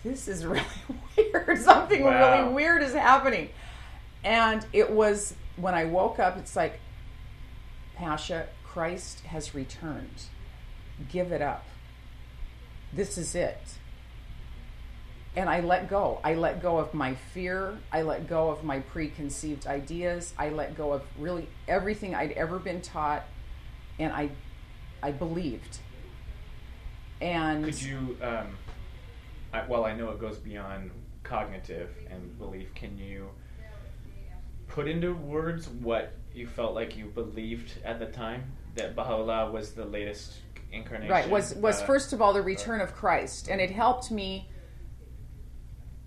this 0.04 0.28
is 0.28 0.44
really 0.46 0.64
weird. 1.16 1.58
Something 1.62 2.04
Wow. 2.04 2.42
really 2.42 2.52
weird 2.54 2.82
is 2.82 2.92
happening, 2.94 3.48
and 4.22 4.64
it 4.72 4.90
was 4.90 5.34
when 5.56 5.74
I 5.74 5.84
woke 5.86 6.18
up. 6.18 6.36
It's 6.36 6.54
like, 6.54 6.78
Pasha, 7.96 8.46
Christ 8.64 9.20
has 9.20 9.54
returned. 9.54 10.24
Give 11.10 11.32
it 11.32 11.42
up. 11.42 11.64
This 12.92 13.18
is 13.18 13.34
it 13.34 13.58
and 15.36 15.48
I 15.48 15.60
let 15.60 15.88
go. 15.88 16.20
I 16.24 16.34
let 16.34 16.60
go 16.60 16.78
of 16.78 16.94
my 16.94 17.14
fear. 17.14 17.78
I 17.92 18.02
let 18.02 18.28
go 18.28 18.50
of 18.50 18.64
my 18.64 18.80
preconceived 18.80 19.66
ideas. 19.68 20.32
I 20.36 20.48
let 20.48 20.76
go 20.76 20.92
of 20.92 21.02
really 21.16 21.46
everything 21.68 22.12
I'd 22.14 22.32
ever 22.32 22.58
been 22.58 22.80
taught, 22.80 23.22
and 23.98 24.12
I, 24.12 24.30
I 25.02 25.12
believed. 25.12 25.78
And 27.20 27.64
Could 27.64 27.82
you, 27.82 28.16
um, 28.22 28.56
I, 29.52 29.66
well, 29.66 29.84
I 29.84 29.94
know 29.94 30.10
it 30.10 30.20
goes 30.20 30.36
beyond 30.36 30.90
cognitive 31.24 31.90
and 32.10 32.38
belief. 32.38 32.74
Can 32.74 32.96
you 32.96 33.28
put 34.68 34.88
into 34.88 35.14
words 35.14 35.68
what 35.68 36.12
you 36.34 36.46
felt 36.46 36.74
like 36.74 36.96
you 36.96 37.06
believed 37.06 37.72
at 37.84 37.98
the 37.98 38.06
time 38.06 38.52
that 38.76 38.94
Baha'u'llah 38.94 39.50
was 39.50 39.72
the 39.72 39.84
latest 39.84 40.34
incarnation? 40.72 41.10
right 41.10 41.28
was 41.28 41.54
was 41.56 41.82
uh, 41.82 41.86
first 41.86 42.12
of 42.12 42.22
all 42.22 42.32
the 42.32 42.42
return 42.42 42.80
of 42.80 42.94
Christ, 42.94 43.48
and 43.48 43.60
it 43.60 43.70
helped 43.70 44.10
me 44.10 44.48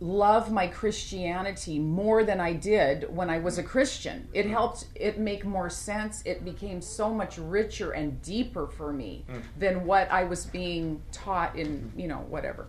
love 0.02 0.52
my 0.52 0.66
Christianity 0.66 1.78
more 1.78 2.24
than 2.24 2.42
I 2.42 2.54
did 2.54 3.16
when 3.16 3.30
I 3.30 3.38
was 3.38 3.60
a 3.60 3.64
Christian. 3.64 4.28
It 4.34 4.48
mm. 4.48 4.50
helped 4.50 4.86
it 4.96 5.20
make 5.20 5.46
more 5.46 5.70
sense. 5.70 6.24
It 6.26 6.44
became 6.44 6.82
so 6.82 7.14
much 7.14 7.38
richer 7.38 7.92
and 7.92 8.20
deeper 8.24 8.66
for 8.66 8.92
me 8.92 9.26
mm. 9.30 9.44
than 9.60 9.86
what 9.86 10.12
I 10.12 10.24
was 10.24 10.48
being 10.48 11.04
taught 11.12 11.56
in, 11.56 11.94
you 11.96 12.08
know, 12.08 12.26
whatever, 12.28 12.68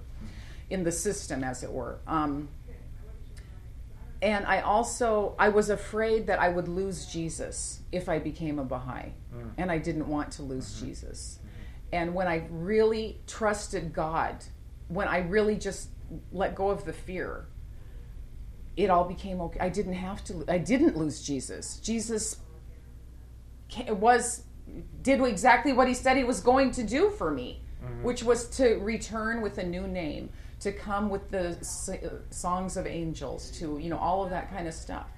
in 0.68 0.84
the 0.84 0.92
system 0.92 1.42
as 1.42 1.62
it 1.62 1.72
were. 1.72 2.00
Um, 2.06 2.48
and 4.20 4.46
I 4.46 4.60
also 4.60 5.34
I 5.38 5.48
was 5.48 5.70
afraid 5.70 6.26
that 6.26 6.38
I 6.38 6.50
would 6.50 6.68
lose 6.68 7.06
Jesus 7.06 7.80
if 7.90 8.10
I 8.10 8.18
became 8.18 8.58
a 8.58 8.64
Baha'i, 8.64 9.14
mm. 9.34 9.50
and 9.56 9.70
I 9.70 9.78
didn't 9.78 10.06
want 10.06 10.32
to 10.32 10.42
lose 10.42 10.66
mm-hmm. 10.66 10.86
Jesus. 10.86 11.38
Mm-hmm. 11.38 11.48
And 11.94 12.14
when 12.14 12.28
I 12.28 12.46
really 12.50 13.20
trusted 13.26 13.94
God, 13.94 14.44
when 14.88 15.08
I 15.08 15.20
really 15.20 15.56
just 15.56 15.88
let 16.32 16.54
go 16.54 16.70
of 16.70 16.84
the 16.84 16.92
fear, 16.92 17.46
it 18.76 18.90
all 18.90 19.04
became 19.04 19.40
okay. 19.40 19.60
I 19.60 19.68
didn't 19.68 19.94
have 19.94 20.24
to. 20.24 20.44
I 20.48 20.58
didn't 20.58 20.96
lose 20.96 21.22
Jesus. 21.22 21.76
Jesus 21.78 22.38
was 23.88 24.44
did 25.02 25.20
exactly 25.22 25.72
what 25.72 25.88
he 25.88 25.94
said 25.94 26.16
he 26.16 26.24
was 26.24 26.40
going 26.40 26.70
to 26.72 26.82
do 26.82 27.10
for 27.10 27.30
me, 27.30 27.62
which 28.02 28.22
was 28.22 28.48
to 28.56 28.76
return 28.76 29.40
with 29.40 29.58
a 29.58 29.66
new 29.66 29.86
name, 29.86 30.30
to 30.60 30.72
come 30.72 31.10
with 31.10 31.30
the 31.30 31.50
uh, 31.50 32.32
songs 32.32 32.76
of 32.76 32.86
angels, 32.86 33.50
to 33.58 33.78
you 33.78 33.90
know 33.90 33.98
all 33.98 34.24
of 34.24 34.30
that 34.30 34.50
kind 34.50 34.66
of 34.66 34.74
stuff. 34.74 35.08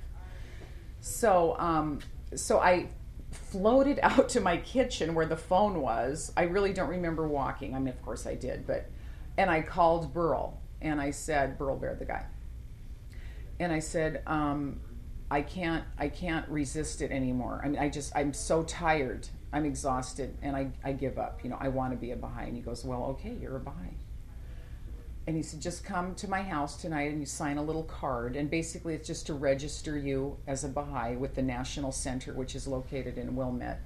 So, 1.01 1.57
um, 1.59 2.01
so 2.35 2.59
I 2.59 2.89
floated 3.31 4.01
out 4.03 4.29
to 4.31 4.41
my 4.41 4.57
kitchen 4.57 5.15
where 5.15 5.27
the 5.27 5.37
phone 5.37 5.81
was. 5.81 6.33
I 6.37 6.45
really 6.45 6.73
don't 6.73 6.89
remember 6.89 7.29
walking. 7.29 7.75
I 7.75 7.79
mean, 7.79 7.89
of 7.89 8.03
course 8.03 8.27
I 8.27 8.35
did, 8.35 8.67
but 8.67 8.91
and 9.37 9.51
I 9.51 9.63
called 9.63 10.13
Burl 10.13 10.61
and 10.85 11.01
I 11.01 11.11
said, 11.11 11.59
Burl 11.59 11.77
Bear, 11.77 11.97
the 11.99 12.05
guy, 12.05 12.25
and 13.59 13.73
I 13.73 13.81
said, 13.81 14.23
um, 14.27 14.81
I 15.31 15.43
can't, 15.43 15.85
I 15.99 16.09
can't 16.09 16.49
resist 16.49 17.01
it 17.03 17.11
anymore. 17.11 17.61
I 17.65 17.69
mean, 17.69 17.81
I 17.81 17.89
just, 17.89 18.15
I'm 18.15 18.33
so 18.33 18.63
tired. 18.63 19.27
I'm 19.53 19.65
exhausted, 19.65 20.37
and 20.43 20.55
I, 20.57 20.71
I 20.85 20.93
give 20.93 21.19
up. 21.19 21.41
You 21.43 21.51
know, 21.51 21.59
I 21.61 21.69
want 21.69 21.93
to 21.93 21.97
be 21.97 22.11
a 22.11 22.17
Baha'i. 22.17 22.47
And 22.49 22.57
he 22.57 22.63
goes, 22.63 22.85
Well, 22.85 23.05
okay, 23.13 23.35
you're 23.41 23.57
a 23.57 23.61
Baha'i. 23.61 23.95
and 25.27 25.37
he 25.37 25.43
said, 25.43 25.61
just 25.61 25.85
come 25.85 26.15
to 26.17 26.29
my 26.29 26.43
house 26.43 26.77
tonight 26.77 27.11
and 27.11 27.21
you 27.21 27.27
sign 27.27 27.57
a 27.57 27.63
little 27.63 27.85
card. 27.85 28.37
And 28.37 28.51
basically, 28.51 28.95
it's 28.95 29.07
just 29.07 29.27
to 29.27 29.35
register 29.35 29.97
you 29.97 30.37
as 30.47 30.65
a 30.65 30.69
Baha'i 30.69 31.17
with 31.17 31.35
the 31.35 31.43
National 31.43 31.93
Center, 31.93 32.35
which 32.35 32.55
is 32.55 32.67
located 32.67 33.17
in 33.17 33.35
Wilmette. 33.37 33.81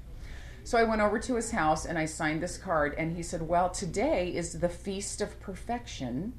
So 0.65 0.77
I 0.79 0.85
went 0.85 1.01
over 1.01 1.19
to 1.21 1.37
his 1.37 1.51
house 1.53 1.85
and 1.87 1.97
I 1.99 2.07
signed 2.07 2.43
this 2.43 2.59
card, 2.59 2.95
and 2.99 3.17
he 3.17 3.23
said, 3.23 3.43
Well, 3.43 3.71
today 3.71 4.29
is 4.35 4.59
the 4.59 4.69
Feast 4.69 5.21
of 5.21 5.39
Perfection, 5.41 6.33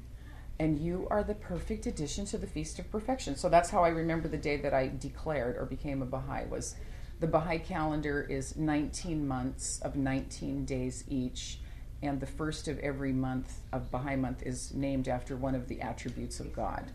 and 0.60 0.78
you 0.78 1.08
are 1.10 1.24
the 1.24 1.34
perfect 1.34 1.86
addition 1.86 2.26
to 2.26 2.36
the 2.36 2.46
Feast 2.46 2.78
of 2.78 2.90
Perfection. 2.92 3.34
So 3.34 3.48
that's 3.48 3.70
how 3.70 3.82
I 3.82 3.88
remember 3.88 4.28
the 4.28 4.36
day 4.36 4.58
that 4.58 4.74
I 4.74 4.88
declared 4.88 5.56
or 5.56 5.64
became 5.64 6.02
a 6.02 6.04
Baha'i 6.04 6.44
was 6.48 6.76
the 7.18 7.26
Baha'i 7.26 7.58
calendar 7.58 8.26
is 8.28 8.56
19 8.56 9.26
months 9.26 9.80
of 9.80 9.96
19 9.96 10.66
days 10.66 11.04
each, 11.08 11.60
and 12.02 12.20
the 12.20 12.26
first 12.26 12.68
of 12.68 12.78
every 12.80 13.10
month 13.10 13.60
of 13.72 13.90
Baha'i 13.90 14.16
month 14.16 14.42
is 14.42 14.74
named 14.74 15.08
after 15.08 15.34
one 15.34 15.54
of 15.54 15.66
the 15.66 15.80
attributes 15.80 16.40
of 16.40 16.52
God. 16.52 16.92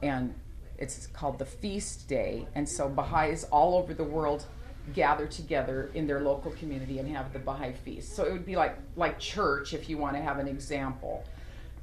And 0.00 0.32
it's 0.78 1.08
called 1.08 1.40
the 1.40 1.46
feast 1.46 2.08
day, 2.08 2.46
and 2.54 2.68
so 2.68 2.88
Baha'is 2.88 3.42
all 3.50 3.76
over 3.76 3.94
the 3.94 4.04
world 4.04 4.46
gather 4.94 5.26
together 5.26 5.90
in 5.94 6.06
their 6.06 6.20
local 6.20 6.52
community 6.52 7.00
and 7.00 7.08
have 7.08 7.32
the 7.32 7.40
Baha'i 7.40 7.72
feast. 7.72 8.14
So 8.14 8.24
it 8.24 8.32
would 8.32 8.46
be 8.46 8.54
like 8.54 8.78
like 8.94 9.18
church 9.18 9.74
if 9.74 9.88
you 9.90 9.98
want 9.98 10.14
to 10.14 10.22
have 10.22 10.38
an 10.38 10.46
example. 10.46 11.24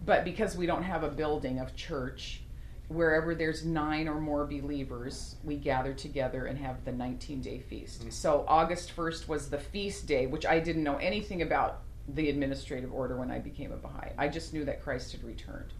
But 0.05 0.23
because 0.23 0.55
we 0.55 0.65
don't 0.65 0.83
have 0.83 1.03
a 1.03 1.09
building 1.09 1.59
of 1.59 1.75
church, 1.75 2.41
wherever 2.87 3.33
there's 3.33 3.65
nine 3.65 4.07
or 4.07 4.19
more 4.19 4.45
believers, 4.45 5.35
we 5.43 5.55
gather 5.55 5.93
together 5.93 6.45
and 6.45 6.57
have 6.57 6.85
the 6.85 6.91
19 6.91 7.41
day 7.41 7.59
feast. 7.59 8.05
Mm. 8.05 8.13
So 8.13 8.45
August 8.47 8.95
1st 8.95 9.27
was 9.27 9.49
the 9.49 9.57
feast 9.57 10.05
day, 10.05 10.27
which 10.27 10.45
I 10.45 10.59
didn't 10.59 10.83
know 10.83 10.97
anything 10.97 11.41
about 11.41 11.81
the 12.07 12.29
administrative 12.29 12.93
order 12.93 13.17
when 13.17 13.31
I 13.31 13.39
became 13.39 13.71
a 13.71 13.77
Baha'i. 13.77 14.11
I 14.17 14.27
just 14.27 14.53
knew 14.53 14.63
that 14.65 14.83
Christ 14.83 15.11
had 15.11 15.23
returned. 15.23 15.73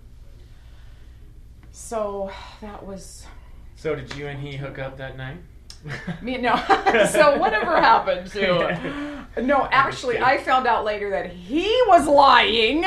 So 1.71 2.31
that 2.61 2.83
was 2.83 3.27
So 3.75 3.95
did 3.95 4.15
you 4.15 4.27
and 4.27 4.39
he 4.39 4.55
hook 4.55 4.79
up 4.79 4.97
that 4.97 5.17
night? 5.17 5.37
me 6.21 6.37
no. 6.37 6.55
so 7.11 7.37
whatever 7.37 7.79
happened 7.79 8.31
to 8.31 9.27
No, 9.43 9.67
actually 9.69 10.19
I 10.19 10.37
found 10.37 10.65
out 10.65 10.83
later 10.85 11.11
that 11.11 11.29
he 11.29 11.67
was 11.87 12.07
lying 12.07 12.85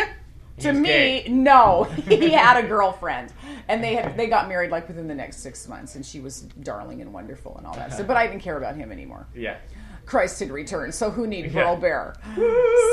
to 0.61 0.73
me. 0.73 0.89
gay. 0.89 1.27
No, 1.29 1.85
he 2.09 2.31
had 2.31 2.63
a 2.63 2.67
girlfriend. 2.67 3.33
And 3.69 3.83
they 3.83 3.95
had 3.95 4.17
they 4.17 4.27
got 4.29 4.49
married 4.49 4.71
like 4.71 4.89
within 4.89 5.09
the 5.09 5.15
next 5.15 5.39
6 5.39 5.69
months 5.69 5.95
and 5.95 6.05
she 6.05 6.21
was 6.21 6.43
darling 6.63 7.03
and 7.03 7.13
wonderful 7.13 7.57
and 7.59 7.67
all 7.67 7.75
that 7.75 7.93
stuff. 7.93 8.07
But 8.07 8.17
I 8.17 8.27
didn't 8.27 8.43
care 8.43 8.57
about 8.57 8.77
him 8.77 8.91
anymore. 8.93 9.27
Yeah. 9.35 9.59
Christ 10.07 10.41
had 10.41 10.51
returned, 10.51 10.95
so 10.95 11.11
who 11.11 11.27
need 11.27 11.53
Yeah. 11.53 11.75
Bear? 11.75 12.15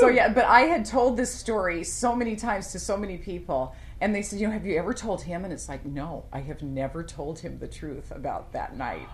So 0.00 0.08
yeah, 0.08 0.28
but 0.28 0.44
I 0.44 0.62
had 0.62 0.84
told 0.84 1.16
this 1.16 1.34
story 1.34 1.82
so 1.82 2.14
many 2.14 2.36
times 2.36 2.72
to 2.72 2.78
so 2.78 2.94
many 2.96 3.16
people, 3.16 3.74
and 4.02 4.14
they 4.14 4.20
said, 4.20 4.38
you 4.38 4.46
know, 4.46 4.52
have 4.52 4.66
you 4.66 4.76
ever 4.76 4.92
told 4.92 5.22
him? 5.22 5.42
And 5.44 5.50
it's 5.50 5.66
like, 5.66 5.86
no, 5.86 6.26
I 6.30 6.40
have 6.40 6.62
never 6.62 7.02
told 7.02 7.38
him 7.38 7.58
the 7.58 7.68
truth 7.68 8.10
about 8.10 8.52
that 8.52 8.76
night. 8.76 9.08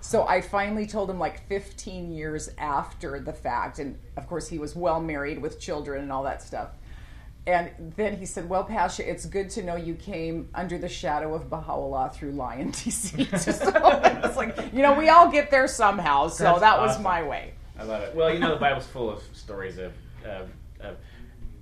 So 0.00 0.26
I 0.26 0.42
finally 0.42 0.86
told 0.86 1.08
him 1.10 1.18
like 1.18 1.48
15 1.48 2.12
years 2.12 2.50
after 2.58 3.18
the 3.18 3.32
fact, 3.32 3.78
and 3.78 3.98
of 4.18 4.28
course 4.28 4.46
he 4.48 4.58
was 4.58 4.76
well 4.76 5.00
married 5.00 5.40
with 5.40 5.58
children 5.58 6.02
and 6.02 6.12
all 6.12 6.22
that 6.24 6.42
stuff. 6.42 6.70
And 7.48 7.70
then 7.96 8.18
he 8.18 8.26
said, 8.26 8.46
"Well, 8.46 8.62
Pasha, 8.62 9.08
it's 9.10 9.24
good 9.24 9.48
to 9.50 9.62
know 9.62 9.74
you 9.74 9.94
came 9.94 10.50
under 10.54 10.76
the 10.76 10.88
shadow 10.88 11.34
of 11.34 11.48
Baha'u'llah 11.48 12.10
through 12.12 12.32
lion 12.32 12.72
DC. 12.72 13.26
so 13.38 14.20
it's 14.28 14.36
like, 14.36 14.54
you 14.72 14.82
know, 14.82 14.92
we 14.92 15.08
all 15.08 15.30
get 15.30 15.50
there 15.50 15.66
somehow. 15.66 16.28
So 16.28 16.44
That's 16.44 16.60
that 16.60 16.78
was 16.78 16.90
awesome. 16.90 17.02
my 17.04 17.22
way. 17.22 17.54
I 17.78 17.84
love 17.84 18.02
it. 18.02 18.14
Well, 18.14 18.32
you 18.32 18.38
know, 18.38 18.50
the 18.50 18.60
Bible's 18.60 18.86
full 18.86 19.08
of 19.08 19.22
stories 19.32 19.78
of, 19.78 19.94
of, 20.26 20.50
of 20.80 20.96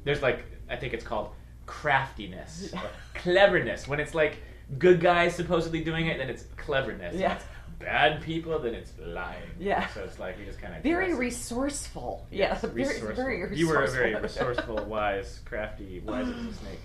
there's 0.02 0.22
like, 0.22 0.44
I 0.68 0.74
think 0.74 0.92
it's 0.92 1.04
called 1.04 1.30
craftiness, 1.66 2.72
cleverness. 3.14 3.86
When 3.86 4.00
it's 4.00 4.14
like 4.14 4.38
good 4.78 5.00
guys 5.00 5.36
supposedly 5.36 5.84
doing 5.84 6.06
it, 6.06 6.18
then 6.18 6.28
it's 6.28 6.46
cleverness. 6.56 7.14
Yeah. 7.14 7.38
It's 7.78 7.84
bad 7.84 8.22
people, 8.22 8.58
then 8.58 8.74
it's 8.74 8.92
lying. 8.98 9.42
Yeah. 9.58 9.86
So 9.88 10.02
it's 10.04 10.18
like 10.18 10.38
you 10.38 10.44
just 10.46 10.60
kind 10.60 10.74
of 10.74 10.82
Very 10.82 11.14
resourceful. 11.14 12.26
Yes, 12.30 12.62
very, 12.62 12.74
resourceful. 12.74 13.14
very 13.14 13.42
resourceful. 13.42 13.58
You 13.58 13.68
were 13.68 13.84
a 13.84 13.90
very 13.90 14.14
resourceful, 14.14 14.84
wise, 14.86 15.40
crafty, 15.44 16.00
wise 16.00 16.28
as 16.28 16.34
a 16.34 16.52
snake. 16.54 16.80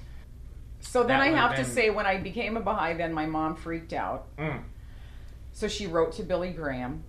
So 0.81 1.01
then 1.03 1.19
That 1.19 1.21
I 1.21 1.25
would've 1.29 1.39
have 1.39 1.55
to 1.57 1.65
say, 1.65 1.89
when 1.91 2.05
I 2.05 2.17
became 2.17 2.57
a 2.57 2.61
Baha'i, 2.61 2.95
then 2.95 3.13
my 3.13 3.25
mom 3.25 3.55
freaked 3.55 3.93
out. 3.93 4.35
Mm. 4.37 4.63
So 5.53 5.67
she 5.67 5.87
wrote 5.87 6.13
to 6.13 6.23
Billy 6.23 6.51
Graham. 6.51 7.03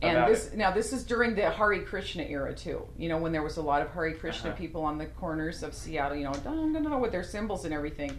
And 0.00 0.16
About 0.16 0.28
this 0.28 0.52
now 0.54 0.70
this 0.70 0.92
is 0.92 1.02
during 1.02 1.34
the 1.34 1.50
Hare 1.50 1.82
Krishna 1.82 2.22
era 2.22 2.54
too. 2.54 2.86
You 2.96 3.08
know 3.08 3.18
when 3.18 3.32
there 3.32 3.42
was 3.42 3.56
a 3.56 3.62
lot 3.62 3.82
of 3.82 3.90
Hare 3.90 4.14
Krishna 4.14 4.50
Uh-huh. 4.50 4.58
people 4.58 4.84
on 4.84 4.96
the 4.96 5.06
corners 5.06 5.64
of 5.64 5.74
Seattle. 5.74 6.16
You 6.16 6.24
know, 6.24 6.34
dun, 6.34 6.72
dun, 6.72 6.84
dun, 6.84 7.00
with 7.00 7.10
their 7.10 7.24
symbols 7.24 7.64
and 7.64 7.74
everything. 7.74 8.16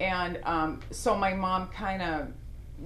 And 0.00 0.40
um, 0.44 0.80
so 0.90 1.14
my 1.14 1.34
mom 1.34 1.68
kind 1.68 2.00
of 2.00 2.28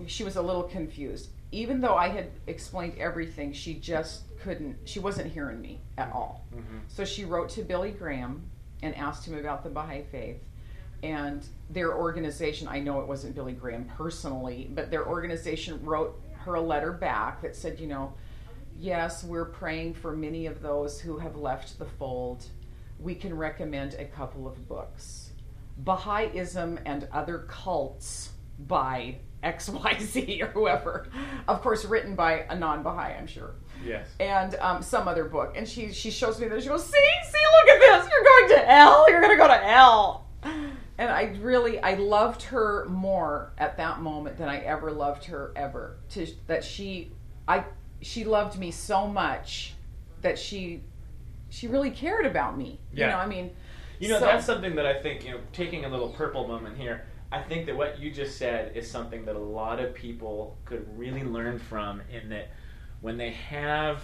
she 0.06 0.24
was 0.24 0.36
a 0.36 0.42
little 0.42 0.64
confused. 0.64 1.30
Even 1.50 1.80
though 1.80 1.96
I 1.96 2.08
had 2.08 2.30
explained 2.46 2.98
everything, 2.98 3.52
she 3.52 3.74
just 3.74 4.22
couldn't. 4.38 4.76
She 4.84 5.00
wasn't 5.00 5.32
hearing 5.32 5.60
me 5.60 5.80
at 5.96 6.12
all. 6.12 6.44
Mhm. 6.54 6.80
So 6.88 7.04
she 7.04 7.24
wrote 7.24 7.48
to 7.50 7.62
Billy 7.62 7.90
Graham 7.90 8.50
and 8.82 8.94
asked 8.94 9.26
him 9.26 9.38
about 9.38 9.64
the 9.64 9.70
Baha'i 9.70 10.02
faith. 10.02 10.42
And 11.02 11.46
their 11.70 11.96
organization, 11.96 12.68
I 12.68 12.80
know 12.80 13.00
it 13.00 13.06
wasn't 13.06 13.34
Billy 13.34 13.52
Graham 13.52 13.84
personally, 13.96 14.70
but 14.74 14.90
their 14.90 15.06
organization 15.06 15.84
wrote 15.84 16.20
her 16.40 16.54
a 16.54 16.60
letter 16.60 16.92
back 16.92 17.40
that 17.42 17.56
said, 17.56 17.80
you 17.80 17.86
know, 17.86 18.14
yes, 18.76 19.24
we're 19.24 19.44
praying 19.44 19.94
for 19.94 20.14
many 20.14 20.46
of 20.46 20.60
those 20.60 21.00
who 21.00 21.18
have 21.18 21.36
left 21.36 21.78
the 21.78 21.84
fold. 21.84 22.44
We 23.00 23.14
can 23.14 23.36
recommend 23.36 23.94
a 23.94 24.04
couple 24.04 24.46
of 24.46 24.68
books 24.68 25.32
Baha'ism 25.78 26.80
and 26.84 27.08
Other 27.12 27.44
Cults 27.48 28.32
by 28.58 29.18
XYZ 29.44 30.42
or 30.42 30.46
whoever. 30.46 31.08
Of 31.46 31.60
course, 31.62 31.84
written 31.84 32.14
by 32.14 32.44
a 32.48 32.56
non 32.56 32.82
Baha'i, 32.82 33.14
I'm 33.14 33.26
sure 33.26 33.54
Yes. 33.84 34.08
and 34.18 34.54
um, 34.56 34.82
some 34.82 35.06
other 35.06 35.24
book. 35.24 35.54
And 35.56 35.68
she 35.68 35.92
she 35.92 36.10
shows 36.10 36.40
me 36.40 36.48
this. 36.48 36.64
She 36.64 36.68
goes, 36.68 36.84
"See, 36.84 36.90
see, 36.92 37.38
look 37.60 37.76
at 37.76 37.80
this. 37.80 38.10
You're 38.12 38.24
going 38.24 38.48
to 38.60 38.66
hell. 38.66 39.10
You're 39.10 39.20
going 39.20 39.36
to 39.38 39.42
go 39.42 39.48
to 39.48 39.54
hell." 39.54 40.26
And 40.42 41.10
I 41.10 41.36
really 41.40 41.78
I 41.80 41.94
loved 41.94 42.42
her 42.44 42.86
more 42.88 43.52
at 43.58 43.76
that 43.76 44.00
moment 44.00 44.36
than 44.38 44.48
I 44.48 44.58
ever 44.58 44.90
loved 44.90 45.24
her 45.26 45.52
ever. 45.54 45.98
To 46.10 46.26
that 46.48 46.64
she 46.64 47.12
I 47.46 47.64
she 48.02 48.24
loved 48.24 48.58
me 48.58 48.70
so 48.72 49.06
much 49.06 49.74
that 50.22 50.38
she 50.38 50.82
she 51.50 51.68
really 51.68 51.90
cared 51.90 52.26
about 52.26 52.58
me. 52.58 52.80
Yeah. 52.92 53.06
You 53.06 53.12
know, 53.12 53.18
I 53.18 53.26
mean, 53.26 53.50
You 54.00 54.08
know, 54.08 54.18
so- 54.18 54.26
that's 54.26 54.44
something 54.44 54.74
that 54.74 54.86
I 54.86 55.00
think, 55.00 55.24
you 55.24 55.30
know, 55.32 55.40
taking 55.52 55.84
a 55.84 55.88
little 55.88 56.08
purple 56.10 56.46
moment 56.48 56.76
here, 56.76 57.06
I 57.30 57.42
think 57.42 57.66
that 57.66 57.76
what 57.76 57.98
you 57.98 58.10
just 58.10 58.38
said 58.38 58.74
is 58.76 58.90
something 58.90 59.24
that 59.26 59.36
a 59.36 59.38
lot 59.38 59.80
of 59.80 59.94
people 59.94 60.56
could 60.64 60.86
really 60.98 61.22
learn 61.24 61.58
from 61.58 62.00
in 62.10 62.30
that 62.30 62.50
when 63.00 63.16
they 63.18 63.30
have 63.30 64.02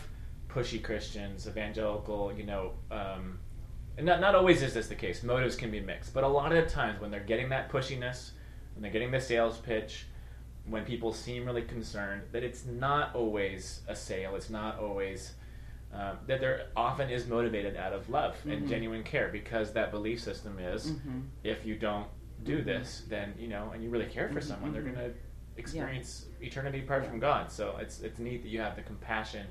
pushy 0.49 0.83
Christians, 0.83 1.49
evangelical, 1.49 2.33
you 2.37 2.45
know, 2.45 2.73
um, 2.91 3.39
not, 4.01 4.21
not 4.21 4.35
always 4.35 4.63
is 4.63 4.75
this 4.75 4.89
the 4.89 4.95
case. 4.95 5.23
Motives 5.23 5.57
can 5.57 5.71
be 5.71 5.81
mixed. 5.81 6.13
But 6.13 6.25
a 6.25 6.29
lot 6.29 6.53
of 6.53 6.69
times 6.69 7.01
when 7.01 7.11
they're 7.11 7.21
getting 7.21 7.49
that 7.49 7.71
pushiness, 7.71 8.31
when 8.75 8.83
they're 8.83 8.91
getting 8.93 9.11
the 9.11 9.21
sales 9.21 9.59
pitch, 9.59 10.07
when 10.67 10.85
people 10.85 11.13
seem 11.13 11.47
really 11.47 11.63
concerned, 11.63 12.23
that 12.33 12.43
it's 12.43 12.67
not 12.67 13.15
always 13.15 13.81
a 13.89 13.97
sale, 13.97 14.35
it's 14.37 14.51
not 14.51 14.79
always 14.79 15.33
um, 15.93 16.19
that 16.27 16.41
there 16.41 16.67
often 16.75 17.09
is 17.09 17.27
motivated 17.29 17.77
out 17.77 17.93
of 17.93 18.11
love 18.11 18.37
and 18.49 18.65
Mhm. 18.65 18.69
genuine 18.69 19.03
care 19.05 19.29
because 19.29 19.73
that 19.75 19.93
belief 19.93 20.21
system 20.21 20.59
is 20.59 20.91
Mhm. 20.91 21.23
if 21.45 21.65
you 21.65 21.77
don't 21.77 22.09
do 22.45 22.63
this, 22.63 23.05
then 23.09 23.35
you 23.39 23.49
know, 23.49 23.71
and 23.73 23.83
you 23.83 23.91
really 23.91 24.07
care 24.07 24.29
for 24.29 24.41
Mhm, 24.41 24.45
someone, 24.45 24.73
they're 24.73 24.83
mhm. 24.83 24.95
going 24.95 25.11
to 25.11 25.15
experience 25.57 26.27
eternity 26.41 26.81
apart 26.81 27.07
from 27.07 27.19
God. 27.21 27.51
So 27.51 27.77
it's 27.81 28.01
it's 28.01 28.19
neat 28.19 28.43
that 28.43 28.49
you 28.49 28.61
have 28.61 28.77
the 28.77 28.83
compassion 28.83 29.47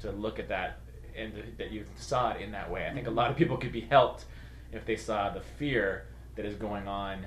to 0.00 0.10
look 0.12 0.38
at 0.38 0.48
that 0.48 0.78
and 1.16 1.34
th- 1.34 1.46
that 1.58 1.70
you 1.72 1.84
saw 1.96 2.32
it 2.32 2.40
in 2.40 2.52
that 2.52 2.70
way. 2.70 2.86
I 2.88 2.92
think 2.94 3.06
a 3.06 3.10
lot 3.10 3.30
of 3.30 3.36
people 3.36 3.56
could 3.56 3.72
be 3.72 3.80
helped 3.82 4.24
if 4.72 4.84
they 4.86 4.96
saw 4.96 5.30
the 5.30 5.40
fear 5.40 6.06
that 6.36 6.44
is 6.46 6.54
going 6.54 6.86
on 6.88 7.26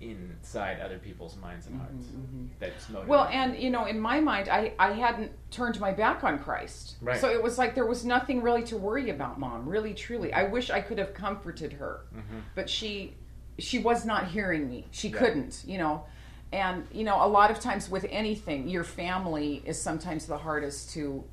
inside 0.00 0.80
other 0.80 0.98
people's 0.98 1.36
minds 1.36 1.68
and 1.68 1.78
hearts. 1.78 2.06
mhm. 2.06 2.48
That's 2.58 2.88
motivated. 2.88 3.08
Well, 3.08 3.28
and 3.30 3.56
you 3.56 3.70
know, 3.70 3.84
in 3.86 4.00
my 4.00 4.18
mind, 4.20 4.48
I 4.48 4.74
I 4.78 4.92
hadn't 4.92 5.30
turned 5.52 5.78
my 5.78 5.92
back 5.92 6.24
on 6.24 6.40
Christ, 6.40 6.96
Right. 7.00 7.20
so 7.20 7.30
it 7.30 7.40
was 7.40 7.56
like 7.56 7.76
there 7.76 7.86
was 7.86 8.04
nothing 8.04 8.42
really 8.42 8.64
to 8.64 8.76
worry 8.76 9.10
about, 9.10 9.38
Mom. 9.38 9.68
Really, 9.68 9.94
truly, 9.94 10.32
I 10.32 10.44
wish 10.44 10.70
I 10.70 10.80
could 10.80 10.98
have 10.98 11.14
comforted 11.14 11.74
her, 11.74 12.06
Mhm. 12.12 12.42
but 12.56 12.68
she 12.68 13.14
she 13.58 13.78
was 13.78 14.04
not 14.04 14.28
hearing 14.28 14.68
me. 14.68 14.86
She 14.90 15.08
Yeah. 15.08 15.18
couldn't, 15.18 15.62
you 15.66 15.78
know. 15.78 16.04
And 16.52 16.86
you 16.92 17.04
know, 17.04 17.24
a 17.24 17.28
lot 17.28 17.50
of 17.50 17.60
times 17.60 17.88
with 17.90 18.06
anything, 18.10 18.68
your 18.68 18.84
family 18.84 19.62
is 19.64 19.80
sometimes 19.80 20.26
the 20.26 20.38
hardest 20.38 20.90
to 20.94 21.24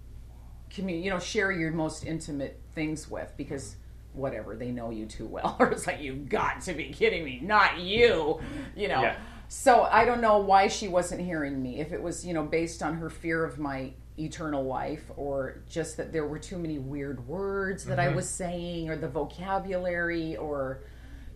communicate. 0.69 1.05
You 1.05 1.11
know, 1.11 1.19
share 1.19 1.51
your 1.51 1.71
most 1.71 2.05
intimate 2.05 2.59
things 2.73 3.09
with 3.09 3.33
because 3.37 3.75
whatever 4.13 4.55
they 4.55 4.71
know 4.71 4.89
you 4.89 5.05
too 5.05 5.25
well, 5.25 5.55
or 5.59 5.71
it's 5.71 5.87
like 5.87 5.99
you've 6.01 6.29
got 6.29 6.61
to 6.61 6.73
be 6.73 6.89
kidding 6.89 7.23
me, 7.23 7.39
not 7.43 7.79
you, 7.79 8.39
you 8.75 8.87
know. 8.87 9.01
Yeah. 9.01 9.15
So 9.47 9.83
I 9.83 10.05
don't 10.05 10.21
know 10.21 10.37
why 10.39 10.67
she 10.67 10.87
wasn't 10.87 11.21
hearing 11.21 11.61
me. 11.61 11.79
If 11.79 11.91
it 11.91 12.01
was, 12.01 12.25
you 12.25 12.33
know, 12.33 12.43
based 12.43 12.83
on 12.83 12.95
her 12.97 13.09
fear 13.09 13.43
of 13.43 13.57
my 13.59 13.91
eternal 14.17 14.63
life, 14.63 15.09
or 15.17 15.61
just 15.69 15.97
that 15.97 16.11
there 16.11 16.25
were 16.27 16.37
too 16.39 16.57
many 16.57 16.77
weird 16.77 17.25
words 17.27 17.85
that 17.85 17.99
I 17.99 18.07
Mhm. 18.09 18.15
was 18.15 18.29
saying, 18.29 18.89
or 18.89 18.95
the 18.95 19.07
vocabulary, 19.07 20.35
or 20.35 20.81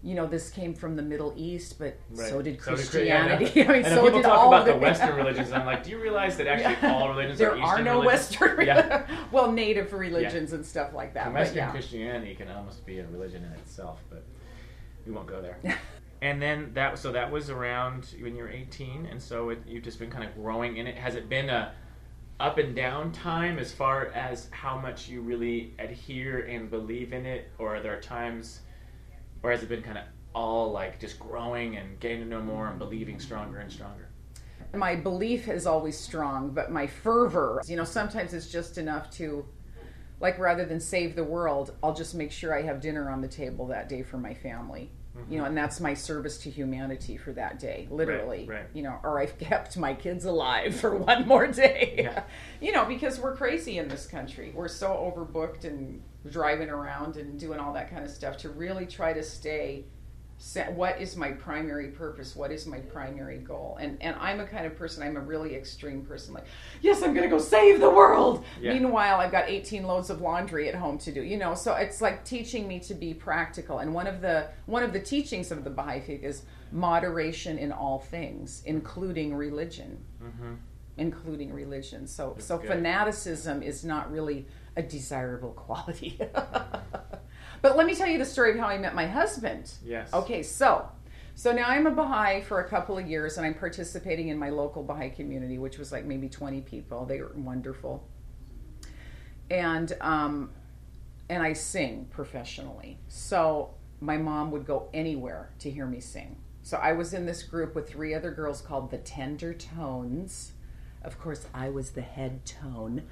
you 0.03 0.15
know, 0.15 0.27
this 0.27 0.49
came 0.49 0.73
from 0.73 0.95
the 0.97 1.01
Middle 1.01 1.33
East, 1.37 1.79
but 1.79 1.97
Right. 2.11 2.29
so 2.29 2.41
did 2.41 2.61
So 2.61 2.71
did 2.71 2.79
Chri- 2.79 2.89
Christianity. 2.91 3.51
yeah, 3.55 3.63
I 3.69 3.73
mean, 3.73 3.75
and 3.85 3.85
so 3.95 4.03
people 4.03 4.19
did 4.19 4.23
talk 4.23 4.37
all 4.37 4.47
about 4.49 4.67
of 4.67 4.75
the. 4.75 4.79
Western 4.81 5.15
religions, 5.15 5.47
and 5.49 5.57
I'm 5.57 5.65
like, 5.65 5.83
do 5.83 5.91
you 5.91 5.99
realize 6.01 6.35
that 6.37 6.47
actually 6.47 6.75
Yeah. 6.87 6.93
all 6.93 7.07
religions 7.09 7.39
there 7.39 7.51
are 7.51 7.57
Eastern 7.57 7.85
no 7.85 8.01
religions? 8.01 8.29
Western, 8.31 8.65
Yeah. 8.65 9.07
well, 9.31 9.51
native 9.51 9.93
religions 9.93 10.51
and 10.53 10.65
stuff 10.65 10.93
like 10.93 11.13
that. 11.13 11.25
And 11.27 11.33
But 11.33 11.39
Western 11.41 11.57
yeah. 11.57 11.71
Christianity 11.71 12.35
can 12.35 12.49
almost 12.49 12.85
be 12.85 12.99
a 12.99 13.07
religion 13.07 13.43
in 13.45 13.51
itself, 13.53 14.03
but 14.09 14.23
we 15.05 15.13
won't 15.13 15.27
go 15.27 15.41
there. 15.41 15.57
and 16.21 16.41
then 16.41 16.71
that 16.73 16.97
so 16.99 17.11
that 17.13 17.31
was 17.31 17.49
around 17.49 18.13
when 18.19 18.35
you 18.35 18.43
were 18.43 18.49
18, 18.49 19.05
and 19.09 19.21
so 19.21 19.49
it, 19.51 19.59
you've 19.65 19.83
just 19.83 19.99
been 19.99 20.09
kind 20.11 20.25
of 20.27 20.35
growing 20.35 20.77
in 20.77 20.85
it. 20.87 20.95
Has 20.97 21.15
it 21.15 21.29
been 21.29 21.49
a 21.49 21.71
up 22.41 22.57
and 22.57 22.75
down 22.75 23.11
time 23.13 23.57
as 23.57 23.71
far 23.71 24.07
as 24.07 24.49
how 24.51 24.77
much 24.77 25.07
you 25.07 25.21
really 25.21 25.73
adhere 25.79 26.39
and 26.47 26.69
believe 26.69 27.13
in 27.13 27.25
it, 27.25 27.49
or 27.57 27.75
are 27.77 27.79
there 27.79 28.01
times, 28.01 28.61
or 29.43 29.51
has 29.51 29.61
it 29.61 29.69
been 29.69 29.83
kind 29.83 29.97
of 29.97 30.05
all 30.33 30.71
like 30.71 30.99
just 30.99 31.19
growing 31.19 31.77
and 31.77 31.99
getting 31.99 32.19
to 32.19 32.25
know 32.25 32.41
more 32.41 32.67
and 32.67 32.79
believing 32.79 33.19
stronger 33.19 33.59
and 33.59 33.71
stronger? 33.71 34.09
my 34.73 34.95
belief 34.95 35.47
is 35.47 35.67
always 35.67 35.97
strong, 35.97 36.49
but 36.49 36.71
my 36.71 36.87
fervor, 36.87 37.61
you 37.67 37.75
know, 37.75 37.83
sometimes 37.83 38.33
it's 38.33 38.49
just 38.49 38.77
enough 38.77 39.11
to, 39.11 39.45
like, 40.19 40.39
rather 40.39 40.65
than 40.65 40.79
save 40.79 41.15
the 41.15 41.23
world, 41.23 41.75
I'll 41.83 41.93
just 41.93 42.15
make 42.15 42.31
sure 42.31 42.57
I 42.57 42.63
have 42.63 42.81
dinner 42.81 43.09
on 43.09 43.21
the 43.21 43.27
table 43.27 43.67
that 43.67 43.87
day 43.87 44.01
for 44.01 44.17
my 44.17 44.33
family. 44.33 44.91
Mm-hmm. 45.15 45.31
You 45.31 45.39
know, 45.39 45.45
and 45.45 45.55
that's 45.55 45.79
my 45.79 45.93
service 45.93 46.39
to 46.39 46.49
humanity 46.49 47.17
for 47.17 47.33
that 47.33 47.59
day, 47.59 47.87
literally. 47.91 48.47
right. 48.47 48.65
You 48.73 48.81
know, 48.81 48.99
or 49.03 49.19
I've 49.21 49.37
kept 49.37 49.77
my 49.77 49.93
kids 49.93 50.25
alive 50.25 50.75
for 50.79 50.95
one 50.95 51.27
more 51.27 51.45
day. 51.45 51.93
Yeah. 51.99 52.23
you 52.61 52.71
know, 52.71 52.85
because 52.85 53.19
we're 53.19 53.35
crazy 53.35 53.77
in 53.77 53.89
this 53.89 54.07
country. 54.07 54.51
We're 54.55 54.67
so 54.67 54.87
overbooked 54.87 55.65
and 55.65 56.01
driving 56.29 56.69
around 56.69 57.17
and 57.17 57.39
doing 57.39 57.59
all 57.59 57.73
that 57.73 57.89
kind 57.89 58.03
of 58.03 58.09
stuff 58.09 58.37
to 58.37 58.49
really 58.49 58.85
try 58.85 59.13
to 59.13 59.23
stay 59.23 59.85
what 60.75 60.99
is 60.99 61.15
my 61.15 61.31
primary 61.31 61.87
purpose? 61.87 62.35
What 62.35 62.51
is 62.51 62.65
my 62.65 62.79
primary 62.79 63.37
goal? 63.37 63.77
And 63.79 63.97
and 64.01 64.15
i'm 64.19 64.39
a 64.39 64.45
kind 64.45 64.65
of 64.65 64.75
person 64.75 65.03
i'm 65.03 65.15
a 65.15 65.21
really 65.21 65.55
extreme 65.55 66.01
person 66.01 66.33
like 66.33 66.45
yes 66.81 67.01
i'm 67.01 67.13
gonna 67.13 67.29
go 67.29 67.39
save 67.39 67.79
the 67.79 67.89
world! 67.89 68.43
Yeah. 68.59 68.73
meanwhile 68.73 69.19
i've 69.19 69.31
got 69.31 69.49
18 69.49 69.83
loads 69.83 70.09
of 70.09 70.21
laundry 70.21 70.67
at 70.67 70.75
home 70.75 70.97
to 70.99 71.11
do 71.11 71.21
you 71.21 71.37
know? 71.37 71.55
So 71.55 71.73
it's 71.75 72.01
like 72.01 72.25
teaching 72.25 72.67
me 72.67 72.79
to 72.81 72.93
be 72.93 73.13
practical. 73.13 73.79
And 73.79 73.93
one 73.93 74.07
of 74.07 74.21
the 74.21 74.47
one 74.65 74.83
of 74.83 74.91
the 74.91 74.99
teachings 74.99 75.51
of 75.51 75.63
the 75.63 75.69
baha'i 75.69 76.01
faith 76.01 76.23
is 76.23 76.43
moderation 76.71 77.57
in 77.57 77.71
all 77.71 77.99
things 77.99 78.63
including 78.65 79.33
religion. 79.33 80.03
Mm-hmm. 80.21 80.53
Including 80.97 81.51
religion 81.51 82.05
so 82.05 82.35
so 82.39 82.59
fanaticism 82.59 83.63
is 83.63 83.83
not 83.83 84.11
really 84.11 84.45
a 84.75 84.83
desirable 84.83 85.51
quality 85.51 86.19
but 87.61 87.75
let 87.77 87.85
me 87.85 87.95
tell 87.95 88.07
you 88.07 88.17
the 88.17 88.25
story 88.25 88.51
of 88.51 88.57
how 88.57 88.67
i 88.67 88.77
met 88.77 88.93
my 88.93 89.07
husband 89.07 89.71
Yes. 89.83 90.13
Okay, 90.13 90.43
so 90.43 90.89
so 91.35 91.51
now 91.51 91.67
I'm 91.67 91.87
a 91.87 91.91
Baha'i 91.91 92.41
for 92.41 92.59
a 92.59 92.69
couple 92.69 92.97
of 92.97 93.07
years, 93.07 93.37
and 93.37 93.45
I'm 93.45 93.55
participating 93.55 94.27
in 94.27 94.37
my 94.37 94.49
local 94.49 94.83
Baha'i 94.83 95.09
community, 95.09 95.57
which 95.57 95.79
was 95.79 95.91
like 95.91 96.05
maybe 96.05 96.29
20 96.29 96.61
people. 96.61 97.05
They 97.05 97.21
were 97.21 97.31
wonderful, 97.35 98.07
and 99.49 99.95
um, 100.01 100.51
and 101.29 101.41
I 101.41 101.53
sing 101.53 102.07
professionally. 102.11 102.99
So 103.07 103.73
my 103.99 104.17
mom 104.17 104.51
would 104.51 104.65
go 104.65 104.89
anywhere 104.93 105.49
to 105.59 105.71
hear 105.71 105.85
me 105.85 105.99
sing. 105.99 106.37
So 106.61 106.77
I 106.77 106.93
was 106.93 107.13
in 107.13 107.25
this 107.25 107.43
group 107.43 107.75
with 107.75 107.89
three 107.89 108.13
other 108.13 108.31
girls 108.31 108.61
called 108.61 108.91
the 108.91 108.99
Tender 108.99 109.53
Tones. 109.53 110.52
Of 111.03 111.19
course, 111.19 111.45
I 111.53 111.69
was 111.69 111.91
the 111.91 112.01
head 112.01 112.45
tone. 112.45 113.03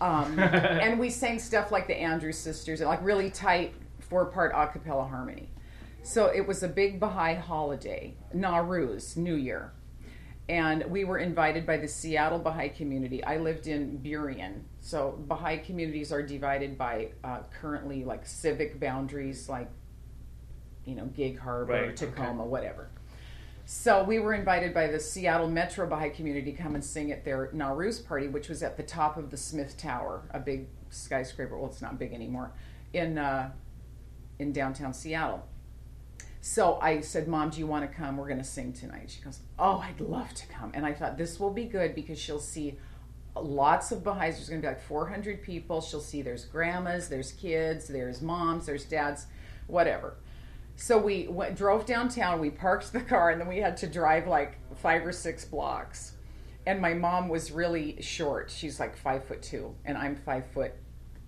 Um, 0.00 0.38
and 0.38 0.98
we 0.98 1.10
sang 1.10 1.38
stuff 1.38 1.70
like 1.72 1.86
the 1.86 1.96
Andrews 1.96 2.38
Sisters, 2.38 2.80
like 2.80 3.02
really 3.02 3.30
tight 3.30 3.74
four 4.00 4.26
part 4.26 4.52
a 4.54 4.66
cappella 4.66 5.04
harmony. 5.04 5.48
So 6.02 6.26
it 6.26 6.46
was 6.46 6.62
a 6.62 6.68
big 6.68 6.98
Baha'i 6.98 7.34
holiday, 7.34 8.14
Nowruz, 8.34 9.16
New 9.16 9.34
Year. 9.34 9.72
And 10.48 10.84
we 10.86 11.04
were 11.04 11.18
invited 11.18 11.64
by 11.64 11.76
the 11.76 11.86
Seattle 11.86 12.40
Baha'i 12.40 12.70
community. 12.70 13.22
I 13.22 13.36
lived 13.36 13.68
in 13.68 14.00
Burien. 14.02 14.62
So 14.80 15.22
Baha'i 15.28 15.58
communities 15.58 16.10
are 16.10 16.22
divided 16.22 16.76
by 16.76 17.10
uh, 17.22 17.40
currently 17.60 18.04
like 18.04 18.26
civic 18.26 18.80
boundaries, 18.80 19.48
like, 19.48 19.68
you 20.84 20.96
know, 20.96 21.04
Gig 21.04 21.38
Harbor, 21.38 21.72
Right, 21.72 21.82
okay. 21.90 22.06
Tacoma, 22.06 22.44
whatever. 22.44 22.90
So 23.72 24.02
we 24.02 24.18
were 24.18 24.34
invited 24.34 24.74
by 24.74 24.88
the 24.88 24.98
Seattle 24.98 25.48
Metro 25.48 25.86
Baha'i 25.86 26.10
community 26.10 26.50
to 26.50 26.58
come 26.60 26.74
and 26.74 26.84
sing 26.84 27.12
at 27.12 27.24
their 27.24 27.52
Nowruz 27.54 28.04
party, 28.04 28.26
which 28.26 28.48
was 28.48 28.64
at 28.64 28.76
the 28.76 28.82
top 28.82 29.16
of 29.16 29.30
the 29.30 29.36
Smith 29.36 29.76
Tower, 29.76 30.28
a 30.32 30.40
big 30.40 30.66
skyscraper. 30.88 31.56
Well, 31.56 31.70
it's 31.70 31.80
not 31.80 31.96
big 31.96 32.12
anymore, 32.12 32.50
in 32.92 33.16
uh, 33.16 33.52
in 34.40 34.52
downtown 34.52 34.92
Seattle. 34.92 35.46
So 36.40 36.80
I 36.82 37.00
said, 37.00 37.28
Mom, 37.28 37.50
do 37.50 37.60
you 37.60 37.66
want 37.68 37.88
to 37.88 37.96
come? 37.96 38.16
We're 38.16 38.26
going 38.26 38.38
to 38.38 38.44
sing 38.44 38.72
tonight. 38.72 39.08
She 39.08 39.22
goes, 39.22 39.38
Oh, 39.56 39.78
I'd 39.78 40.00
love 40.00 40.34
to 40.34 40.48
come. 40.48 40.72
And 40.74 40.84
I 40.84 40.92
thought 40.92 41.16
this 41.16 41.38
will 41.38 41.52
be 41.52 41.66
good 41.66 41.94
because 41.94 42.18
she'll 42.18 42.40
see 42.40 42.76
lots 43.36 43.92
of 43.92 44.02
Baha'is. 44.02 44.34
There's 44.34 44.48
going 44.48 44.62
to 44.62 44.66
be 44.66 44.74
like 44.74 44.82
400 44.82 45.44
people. 45.44 45.80
She'll 45.80 46.00
see 46.00 46.22
there's 46.22 46.44
grandmas, 46.44 47.08
there's 47.08 47.30
kids, 47.30 47.86
there's 47.86 48.20
moms, 48.20 48.66
there's 48.66 48.84
dads, 48.84 49.26
whatever. 49.68 50.16
So 50.80 50.96
we 50.96 51.26
went, 51.28 51.56
drove 51.56 51.84
downtown, 51.84 52.40
we 52.40 52.48
parked 52.48 52.90
the 52.94 53.02
car, 53.02 53.28
and 53.28 53.38
then 53.38 53.48
we 53.48 53.58
had 53.58 53.76
to 53.76 53.86
drive 53.86 54.26
like 54.26 54.56
five 54.76 55.04
or 55.04 55.12
six 55.12 55.44
blocks. 55.44 56.14
And 56.66 56.80
my 56.80 56.94
mom 56.94 57.28
was 57.28 57.52
really 57.52 58.00
short. 58.00 58.50
She's 58.50 58.80
like 58.80 58.96
five 58.96 59.22
foot 59.24 59.42
two, 59.42 59.74
and 59.84 59.98
I'm 59.98 60.16
five 60.16 60.46
foot 60.46 60.72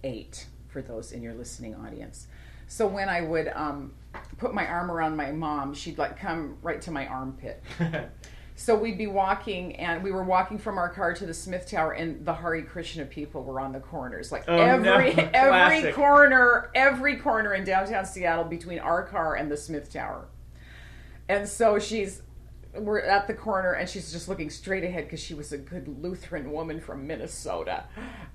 eight 0.04 0.46
for 0.68 0.80
those 0.80 1.12
in 1.12 1.22
your 1.22 1.34
listening 1.34 1.74
audience. 1.74 2.28
So 2.66 2.86
when 2.86 3.10
I 3.10 3.20
would 3.20 3.48
um, 3.48 3.92
put 4.38 4.54
my 4.54 4.66
arm 4.66 4.90
around 4.90 5.16
my 5.16 5.32
mom, 5.32 5.74
she'd 5.74 5.98
like 5.98 6.18
come 6.18 6.56
right 6.62 6.80
to 6.80 6.90
my 6.90 7.06
armpit. 7.06 7.62
So 8.54 8.76
we'd 8.76 8.98
be 8.98 9.06
walking, 9.06 9.76
and 9.76 10.02
we 10.02 10.12
were 10.12 10.22
walking 10.22 10.58
from 10.58 10.76
our 10.78 10.88
car 10.88 11.14
to 11.14 11.26
the 11.26 11.34
Smith 11.34 11.68
Tower, 11.68 11.92
and 11.92 12.24
the 12.24 12.34
Hare 12.34 12.62
Krishna 12.62 13.04
people 13.06 13.42
were 13.42 13.58
on 13.60 13.72
the 13.72 13.80
corners. 13.80 14.30
Like 14.30 14.44
Oh, 14.46 14.56
every 14.56 15.14
no. 15.14 15.30
every 15.34 15.92
corner, 15.92 16.70
every 16.74 17.16
corner 17.16 17.54
in 17.54 17.64
downtown 17.64 18.04
Seattle 18.04 18.44
between 18.44 18.78
our 18.78 19.04
car 19.06 19.34
and 19.36 19.50
the 19.50 19.56
Smith 19.56 19.92
Tower. 19.92 20.26
And 21.28 21.48
so 21.48 21.78
she's 21.78 22.22
we're 22.74 23.00
at 23.00 23.26
the 23.26 23.34
corner 23.34 23.72
and 23.74 23.86
she's 23.86 24.10
just 24.12 24.28
looking 24.30 24.48
straight 24.48 24.82
ahead 24.82 25.04
because 25.04 25.20
she 25.20 25.34
was 25.34 25.52
a 25.52 25.58
good 25.58 25.86
Lutheran 26.02 26.50
woman 26.52 26.80
from 26.80 27.06
Minnesota. 27.06 27.84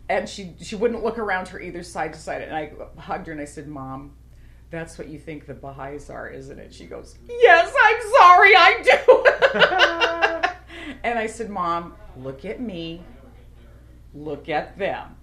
And 0.09 0.27
she 0.27 0.53
she 0.61 0.75
wouldn't 0.75 1.03
look 1.03 1.17
around 1.19 1.47
her 1.49 1.59
either 1.59 1.83
side 1.83 2.13
to 2.13 2.19
side. 2.19 2.41
And 2.41 2.55
I 2.55 2.71
hugged 2.99 3.27
her 3.27 3.33
and 3.33 3.41
I 3.41 3.45
said, 3.45 3.67
Mom, 3.67 4.13
that's 4.69 4.97
what 4.97 5.07
you 5.07 5.17
think 5.17 5.45
the 5.47 5.53
Baha'is 5.53 6.09
are, 6.09 6.29
isn't 6.29 6.59
it? 6.59 6.73
She 6.73 6.85
goes, 6.85 7.17
Yes, 7.27 7.73
I'm 7.83 8.01
sorry, 8.19 8.55
I 8.55 8.81
do. 8.83 9.16
and 11.03 11.19
I 11.19 11.27
said, 11.27 11.49
Mom, 11.49 11.95
look 12.17 12.45
at 12.45 12.61
me. 12.61 13.03
Look 14.13 14.49
at 14.49 14.77
them. 14.77 15.15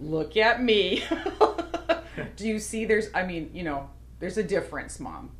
Look 0.00 0.36
at 0.36 0.62
me. 0.62 1.04
do 2.36 2.48
you 2.48 2.58
see 2.58 2.84
there's 2.84 3.08
I 3.14 3.24
mean, 3.24 3.50
you 3.52 3.62
know, 3.62 3.90
there's 4.18 4.38
a 4.38 4.42
difference, 4.42 4.98
Mom. 4.98 5.30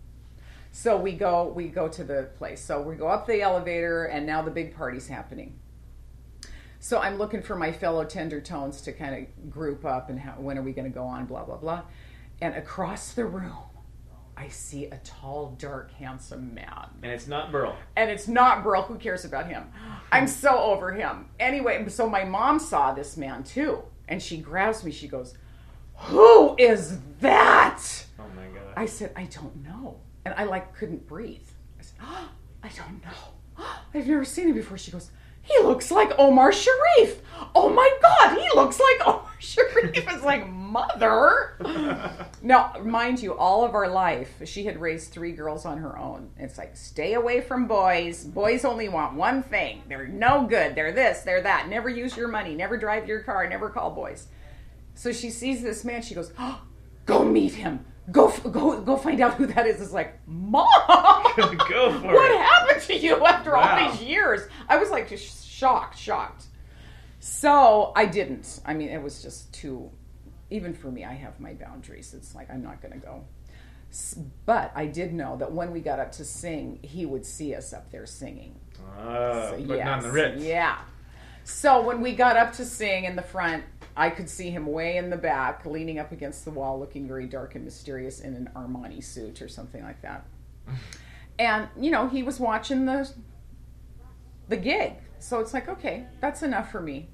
So 0.73 0.97
we 0.97 1.13
go 1.13 1.47
we 1.49 1.69
go 1.69 1.89
to 1.89 2.05
the 2.05 2.29
place. 2.37 2.63
So 2.63 2.81
we 2.81 2.97
go 2.97 3.09
up 3.09 3.27
the 3.27 3.43
elevator 3.43 4.05
and 4.05 4.27
now 4.27 4.43
the 4.43 4.51
big 4.51 4.77
party's 4.77 5.09
happening. 5.09 5.59
So 6.79 6.99
I'm 6.99 7.19
looking 7.19 7.43
for 7.43 7.57
my 7.57 7.73
fellow 7.73 8.05
tender 8.05 8.41
tones 8.41 8.81
to 8.83 8.93
kind 8.93 9.15
of 9.15 9.51
group 9.51 9.85
up 9.85 10.09
and 10.09 10.19
how, 10.19 10.33
when 10.33 10.57
are 10.57 10.63
we 10.63 10.73
going 10.73 10.91
to 10.91 10.95
go 10.95 11.05
on 11.05 11.27
blah 11.27 11.45
blah 11.45 11.57
blah. 11.57 11.83
And 12.43 12.55
across 12.55 13.13
the 13.13 13.27
room 13.27 13.70
I 14.41 14.49
see 14.49 14.87
a 14.87 14.97
tall, 15.05 15.55
dark, 15.59 15.93
handsome 15.93 16.55
man. 16.55 16.89
and 17.03 17.13
it's 17.13 17.27
not 17.27 17.53
Burl. 17.53 17.77
And 17.95 18.11
it's 18.11 18.27
not 18.27 18.65
Burl. 18.65 18.81
Who 18.83 18.97
cares 18.97 19.27
about 19.27 19.47
him? 19.47 19.65
I'm 20.11 20.27
so 20.45 20.59
over 20.59 20.93
him. 20.93 21.27
Anyway, 21.39 21.87
so 21.89 22.09
my 22.09 22.25
mom 22.25 22.59
saw 22.59 22.95
this 22.95 23.19
man 23.19 23.45
too. 23.45 23.83
And 24.09 24.23
she 24.23 24.39
grabs 24.39 24.83
me. 24.83 24.93
She 24.93 25.09
goes, 25.09 25.35
Who 25.95 26.57
is 26.57 27.01
that? 27.21 27.83
Oh 28.19 28.25
my 28.35 28.47
god. 28.47 28.73
I 28.77 28.87
said, 28.87 29.13
I 29.15 29.25
don't 29.25 29.63
know. 29.63 29.99
And 30.25 30.35
I 30.35 30.45
like 30.45 30.75
couldn't 30.75 31.07
breathe. 31.07 31.47
I 31.79 31.83
said, 31.83 31.99
oh, 32.03 32.29
I 32.63 32.69
don't 32.69 33.05
know. 33.05 33.67
I've 33.95 34.07
never 34.07 34.25
seen 34.25 34.49
him 34.49 34.55
before. 34.55 34.79
She 34.79 34.91
goes, 34.91 35.11
he 35.43 35.59
looks 35.63 35.91
like 35.91 36.13
Omar 36.19 36.53
Sharif. 36.53 37.23
Oh 37.55 37.69
my 37.71 37.91
God, 38.03 38.39
he 38.39 38.49
looks 38.55 38.79
like 38.81 39.01
Omar 39.07 39.31
Sharif. 39.39 39.97
It's 39.97 40.23
like, 40.25 40.49
mother. 40.49 41.57
now, 42.43 42.75
mind 42.85 43.21
you, 43.21 43.35
all 43.35 43.65
of 43.65 43.75
our 43.75 43.89
life, 43.89 44.31
she 44.45 44.65
had 44.65 44.81
raised 44.81 45.13
three 45.13 45.33
girls 45.33 45.65
on 45.65 45.79
her 45.79 45.99
own. 45.99 46.31
It's 46.39 46.59
like, 46.59 46.77
stay 46.77 47.15
away 47.15 47.41
from 47.41 47.67
boys. 47.67 48.25
Boys 48.25 48.65
only 48.65 48.89
want 48.89 49.15
one 49.15 49.43
thing. 49.43 49.83
They're 49.89 50.07
no 50.07 50.47
good. 50.47 50.75
They're 50.75 50.93
this, 50.93 51.23
they're 51.23 51.43
that. 51.43 51.69
Never 51.69 51.89
use 51.89 52.17
your 52.17 52.29
money. 52.29 52.55
Never 52.55 52.77
drive 52.77 53.09
your 53.09 53.21
car. 53.21 53.49
Never 53.49 53.69
call 53.71 53.91
boys. 53.91 54.29
So 54.95 55.13
she 55.13 55.31
sees 55.31 55.63
this 55.63 55.85
man. 55.85 56.03
She 56.03 56.15
goes, 56.15 56.33
oh, 56.39 56.63
"Go 57.07 57.25
meet 57.25 57.55
him. 57.55 57.85
Go, 58.11 58.31
go, 58.51 58.81
go 58.81 58.97
find 58.97 59.21
out 59.21 59.35
who 59.35 59.47
that 59.47 59.67
is." 59.67 59.81
It's 59.81 59.93
like, 59.93 60.19
"Mom, 60.27 60.67
Go 61.37 61.93
for 62.01 62.07
what 62.13 62.31
it. 62.31 62.41
happened 62.41 62.83
to 62.83 62.97
you 62.97 63.25
after 63.25 63.53
Wow. 63.53 63.79
all 63.85 63.91
these 63.93 64.03
years?" 64.03 64.49
I 64.69 64.79
was 64.79 64.91
like, 64.91 65.09
just 65.09 65.47
shocked, 65.49 65.99
shocked. 65.99 66.45
So 67.19 67.93
I 67.95 68.07
didn't. 68.07 68.61
I 68.65 68.75
mean, 68.75 68.89
it 68.89 69.03
was 69.03 69.23
just 69.23 69.53
too. 69.53 69.91
Even 70.51 70.75
for 70.75 70.91
me, 70.91 71.05
I 71.05 71.13
have 71.13 71.39
my 71.39 71.55
boundaries. 71.55 72.15
It's 72.15 72.35
like 72.35 72.51
I'm 72.51 72.63
not 72.63 72.81
going 72.83 72.93
to 72.99 73.07
go. 73.07 73.25
But 74.47 74.73
I 74.75 74.87
did 74.87 75.13
know 75.13 75.37
that 75.37 75.53
when 75.53 75.73
we 75.73 75.81
got 75.81 75.99
up 75.99 76.13
to 76.13 76.25
sing, 76.25 76.79
he 76.83 77.07
would 77.07 77.27
see 77.27 77.55
us 77.55 77.73
up 77.73 77.91
there 77.91 78.07
singing. 78.07 78.55
Uh, 78.99 79.51
So, 79.51 79.57
but 79.59 79.59
not 79.59 79.59
in 79.59 79.69
the 79.69 79.77
yes, 79.77 80.05
Ritz. 80.07 80.43
Yeah. 80.43 80.79
So 81.51 81.83
when 81.83 82.01
we 82.01 82.15
got 82.15 82.39
up 82.39 82.55
to 82.55 82.65
sing 82.65 83.05
in 83.05 83.17
the 83.17 83.23
front, 83.23 83.65
I 83.95 84.09
could 84.09 84.31
see 84.31 84.49
him 84.51 84.65
way 84.67 84.97
in 84.97 85.11
the 85.11 85.17
back, 85.17 85.67
leaning 85.67 85.99
up 85.99 86.11
against 86.11 86.47
the 86.47 86.51
wall, 86.51 86.79
looking 86.79 87.07
very 87.07 87.27
dark 87.27 87.55
and 87.55 87.65
mysterious 87.65 88.21
in 88.21 88.35
an 88.35 88.49
Armani 88.57 89.05
suit 89.05 89.43
or 89.43 89.49
something 89.49 89.83
like 89.83 90.01
that. 90.03 90.27
And 91.39 91.69
you 91.81 91.91
know, 91.91 92.07
he 92.07 92.23
was 92.23 92.39
watching 92.39 92.85
the 92.85 93.11
the 94.51 94.59
gig, 94.59 94.93
so 95.21 95.41
it's 95.41 95.55
like, 95.55 95.71
okay, 95.71 96.05
that's 96.21 96.43
enough 96.43 96.71
for 96.71 96.83
me. 96.83 97.09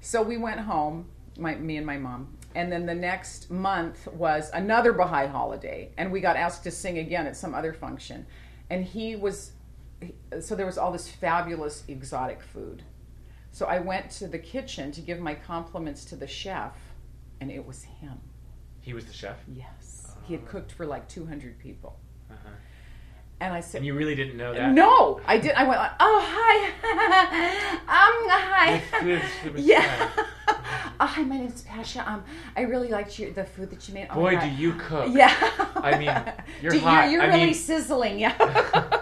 So 0.00 0.20
we 0.20 0.36
went 0.36 0.58
home, 0.58 1.06
my 1.38 1.54
me 1.54 1.76
and 1.76 1.86
my 1.86 1.96
mom, 1.96 2.36
and 2.56 2.72
then 2.72 2.86
the 2.86 2.94
next 2.94 3.52
month 3.52 4.08
was 4.08 4.50
another 4.52 4.92
Baha'i 4.92 5.28
holiday, 5.28 5.92
and 5.96 6.10
we 6.10 6.20
got 6.20 6.34
asked 6.34 6.64
to 6.64 6.72
sing 6.72 6.98
again 6.98 7.28
at 7.28 7.36
some 7.36 7.54
other 7.54 7.72
function, 7.72 8.26
and 8.68 8.84
he 8.84 9.14
was 9.14 9.52
so 10.40 10.56
there 10.56 10.66
was 10.66 10.76
all 10.76 10.90
this 10.90 11.08
fabulous 11.08 11.84
exotic 11.86 12.42
food. 12.42 12.82
So 13.54 13.66
I 13.66 13.78
went 13.80 14.10
to 14.12 14.26
the 14.28 14.38
kitchen 14.38 14.90
to 14.92 15.00
give 15.02 15.20
my 15.20 15.34
compliments 15.34 16.04
to 16.06 16.16
the 16.16 16.26
chef, 16.26 16.72
and 17.40 17.50
it 17.50 17.64
was 17.66 17.82
him. 17.84 18.18
He 18.80 18.94
was 18.94 19.04
the 19.04 19.12
chef. 19.12 19.36
Yes, 19.46 20.10
he 20.24 20.32
had 20.34 20.46
cooked 20.48 20.72
for 20.72 20.86
like 20.86 21.06
200 21.08 21.58
people, 21.58 22.00
Uh-huh. 22.30 22.48
and 23.40 23.52
I 23.52 23.60
said, 23.60 23.78
And 23.78 23.86
you 23.86 23.94
really 23.94 24.14
didn't 24.14 24.36
know 24.38 24.54
that? 24.54 24.72
"No, 24.72 25.20
I 25.26 25.36
did." 25.38 25.52
I 25.52 25.64
went, 25.64 25.78
like, 25.78 25.92
"Oh 26.00 26.20
hi, 26.26 26.56
um, 27.98 28.28
hi." 28.28 28.82
This 29.04 29.22
food 29.42 29.52
was 29.54 29.64
Yeah. 29.74 30.10
oh, 31.00 31.06
hi, 31.06 31.22
my 31.22 31.36
name's 31.36 31.60
Pasha. 31.62 32.10
Um, 32.10 32.24
I 32.56 32.62
really 32.62 32.88
liked 32.88 33.18
your, 33.18 33.30
the 33.32 33.44
food 33.44 33.70
that 33.70 33.86
you 33.86 33.94
made. 33.94 34.08
Oh, 34.10 34.14
Boy, 34.14 34.40
do 34.40 34.48
you 34.48 34.72
cook. 34.74 35.08
Yeah. 35.12 35.34
I 35.76 35.98
mean, 35.98 36.34
you're 36.62 36.72
Do- 36.72 36.80
hot. 36.80 37.10
You're, 37.10 37.22
I 37.22 37.26
really 37.26 37.44
mean- 37.46 37.54
sizzling, 37.54 38.18
yeah. 38.18 38.98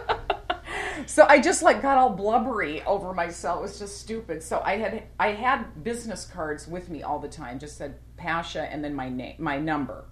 So 1.07 1.27
I 1.29 1.41
just 1.41 1.63
like 1.63 1.83
got 1.83 1.97
all 1.97 2.11
blubbery 2.11 2.83
over 2.85 3.13
myself. 3.13 3.59
It 3.59 3.63
was 3.63 3.79
just 3.79 4.01
stupid. 4.01 4.43
So 4.43 4.61
I 4.65 4.77
had 4.77 5.05
I 5.19 5.29
had 5.29 5.83
business 5.85 6.25
cards 6.25 6.67
with 6.67 6.89
me 6.89 7.03
all 7.03 7.19
the 7.19 7.29
time. 7.29 7.59
Just 7.59 7.77
said 7.77 7.99
Pasha 8.17 8.63
and 8.63 8.83
then 8.85 8.95
my 8.95 9.09
name, 9.09 9.37
my 9.39 9.59
number. 9.59 10.07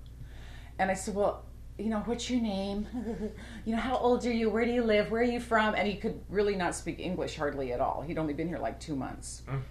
And 0.78 0.90
I 0.90 0.94
said, 0.94 1.14
well. 1.14 1.44
You 1.80 1.90
know, 1.90 2.00
what's 2.06 2.28
your 2.28 2.40
name? 2.40 2.88
you 3.64 3.72
know, 3.72 3.80
how 3.80 3.96
old 3.96 4.26
are 4.26 4.32
you? 4.32 4.50
Where 4.50 4.64
do 4.64 4.72
you 4.72 4.82
live? 4.82 5.12
Where 5.12 5.20
are 5.20 5.24
you 5.24 5.38
from? 5.38 5.76
And 5.76 5.86
he 5.86 5.94
could 5.94 6.20
really 6.28 6.56
not 6.56 6.74
speak 6.74 6.98
English 6.98 7.36
hardly 7.36 7.72
at 7.72 7.80
all. 7.80 8.02
He'd 8.02 8.18
only 8.18 8.34
been 8.34 8.48
here 8.48 8.58
like 8.58 8.80
two 8.80 8.96
months. 8.96 9.42
Mm. 9.48 9.62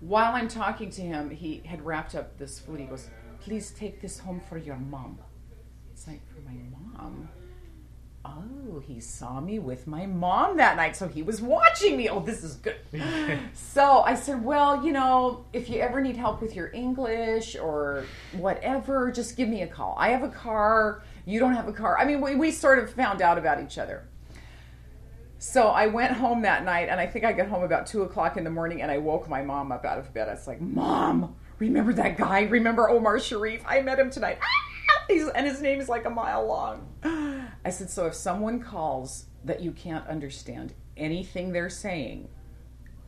While 0.00 0.34
I'm 0.34 0.48
talking 0.48 0.90
to 0.90 1.02
him, 1.02 1.30
he 1.30 1.62
had 1.66 1.84
wrapped 1.84 2.14
up 2.14 2.38
this 2.38 2.58
food. 2.58 2.80
He 2.80 2.86
goes, 2.86 3.08
Please 3.40 3.70
take 3.72 4.00
this 4.00 4.18
home 4.18 4.40
for 4.48 4.56
your 4.56 4.76
mom. 4.76 5.18
It's 5.92 6.06
like, 6.06 6.20
For 6.28 6.40
my 6.40 6.56
mom? 6.70 7.28
Oh, 8.24 8.80
he 8.86 9.00
saw 9.00 9.40
me 9.40 9.58
with 9.58 9.86
my 9.86 10.06
mom 10.06 10.56
that 10.56 10.76
night. 10.76 10.96
So 10.96 11.08
he 11.08 11.22
was 11.22 11.42
watching 11.42 11.96
me. 11.96 12.08
Oh, 12.08 12.20
this 12.20 12.42
is 12.42 12.54
good. 12.56 12.76
so 13.54 14.00
I 14.00 14.14
said, 14.14 14.42
Well, 14.42 14.84
you 14.84 14.92
know, 14.92 15.44
if 15.52 15.68
you 15.68 15.80
ever 15.80 16.00
need 16.00 16.16
help 16.16 16.40
with 16.40 16.56
your 16.56 16.70
English 16.72 17.56
or 17.56 18.06
whatever, 18.32 19.12
just 19.12 19.36
give 19.36 19.48
me 19.48 19.62
a 19.62 19.66
call. 19.66 19.94
I 19.98 20.10
have 20.10 20.22
a 20.22 20.28
car. 20.28 21.02
You 21.26 21.38
don't 21.38 21.54
have 21.54 21.68
a 21.68 21.72
car. 21.72 21.98
I 21.98 22.04
mean, 22.04 22.20
we, 22.20 22.34
we 22.34 22.50
sort 22.50 22.78
of 22.78 22.90
found 22.90 23.20
out 23.20 23.38
about 23.38 23.62
each 23.62 23.78
other. 23.78 24.06
So 25.38 25.68
I 25.68 25.88
went 25.88 26.12
home 26.12 26.40
that 26.42 26.64
night, 26.64 26.88
and 26.88 26.98
I 26.98 27.06
think 27.06 27.26
I 27.26 27.32
got 27.34 27.48
home 27.48 27.64
about 27.64 27.86
two 27.86 28.02
o'clock 28.02 28.38
in 28.38 28.44
the 28.44 28.50
morning, 28.50 28.80
and 28.80 28.90
I 28.90 28.96
woke 28.96 29.28
my 29.28 29.42
mom 29.42 29.72
up 29.72 29.84
out 29.84 29.98
of 29.98 30.12
bed. 30.14 30.28
I 30.28 30.32
was 30.32 30.46
like, 30.46 30.58
"Mom, 30.58 31.36
remember 31.58 31.92
that 31.92 32.16
guy? 32.16 32.44
Remember 32.44 32.88
Omar 32.88 33.18
Sharif? 33.18 33.62
I 33.66 33.82
met 33.82 33.98
him 33.98 34.08
tonight, 34.08 34.38
ah! 34.40 35.04
He's, 35.06 35.28
and 35.28 35.46
his 35.46 35.60
name 35.60 35.80
is 35.80 35.88
like 35.88 36.06
a 36.06 36.10
mile 36.10 36.46
long." 36.46 36.88
I 37.64 37.70
said, 37.70 37.90
"So 37.90 38.06
if 38.06 38.14
someone 38.14 38.60
calls 38.60 39.26
that 39.44 39.60
you 39.60 39.72
can't 39.72 40.06
understand 40.06 40.74
anything 40.96 41.52
they're 41.52 41.70
saying, 41.70 42.28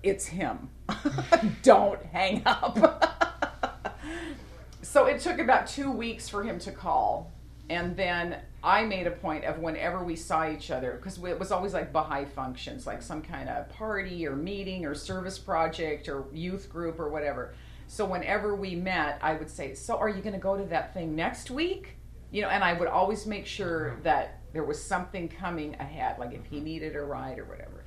it's 0.03 0.27
him. 0.27 0.71
Don't 1.63 2.05
hang 2.07 2.43
up." 2.47 3.99
so 4.83 5.07
it 5.07 5.21
took 5.21 5.39
about 5.39 5.67
two 5.67 5.91
weeks 5.91 6.29
for 6.29 6.43
him 6.43 6.59
to 6.61 6.73
call 6.73 7.33
and 7.69 7.97
then 7.97 8.37
I 8.63 8.85
made 8.85 9.07
a 9.07 9.11
point 9.11 9.45
of 9.45 9.59
whenever 9.59 10.03
we 10.05 10.17
saw 10.17 10.49
each 10.49 10.71
other, 10.71 10.93
because 10.93 11.23
it 11.23 11.39
was 11.39 11.51
always 11.51 11.73
like 11.73 11.93
Baha'i 11.93 12.25
functions, 12.25 12.87
like 12.87 13.03
some 13.03 13.23
kind 13.23 13.49
of 13.49 13.69
party 13.71 14.27
or 14.27 14.37
meeting 14.37 14.85
or 14.85 14.95
service 14.95 15.39
project 15.39 16.09
or 16.09 16.27
youth 16.33 16.71
group 16.71 17.01
or 17.01 17.09
whatever. 17.09 17.55
So 17.89 18.05
whenever 18.05 18.55
we 18.55 18.75
met, 18.75 19.19
I 19.21 19.35
would 19.35 19.51
say, 19.51 19.75
"So 19.75 19.97
are 19.97 20.09
you 20.09 20.21
going 20.23 20.35
to 20.35 20.41
go 20.41 20.57
to 20.57 20.65
that 20.67 20.95
thing 20.95 21.15
next 21.15 21.51
week?" 21.51 21.97
You 22.31 22.43
know, 22.43 22.49
and 22.49 22.63
I 22.63 22.73
would 22.73 22.89
always 22.89 23.27
make 23.27 23.47
sure 23.47 23.93
mm-hmm. 23.93 24.03
that 24.03 24.36
there 24.57 24.65
was 24.65 24.83
something 24.83 25.29
coming 25.29 25.75
ahead, 25.75 26.19
like 26.19 26.33
if 26.33 26.47
he 26.47 26.57
mm-hmm. 26.57 26.65
needed 26.65 26.97
a 26.97 27.03
ride 27.03 27.39
or 27.39 27.45
whatever. 27.45 27.85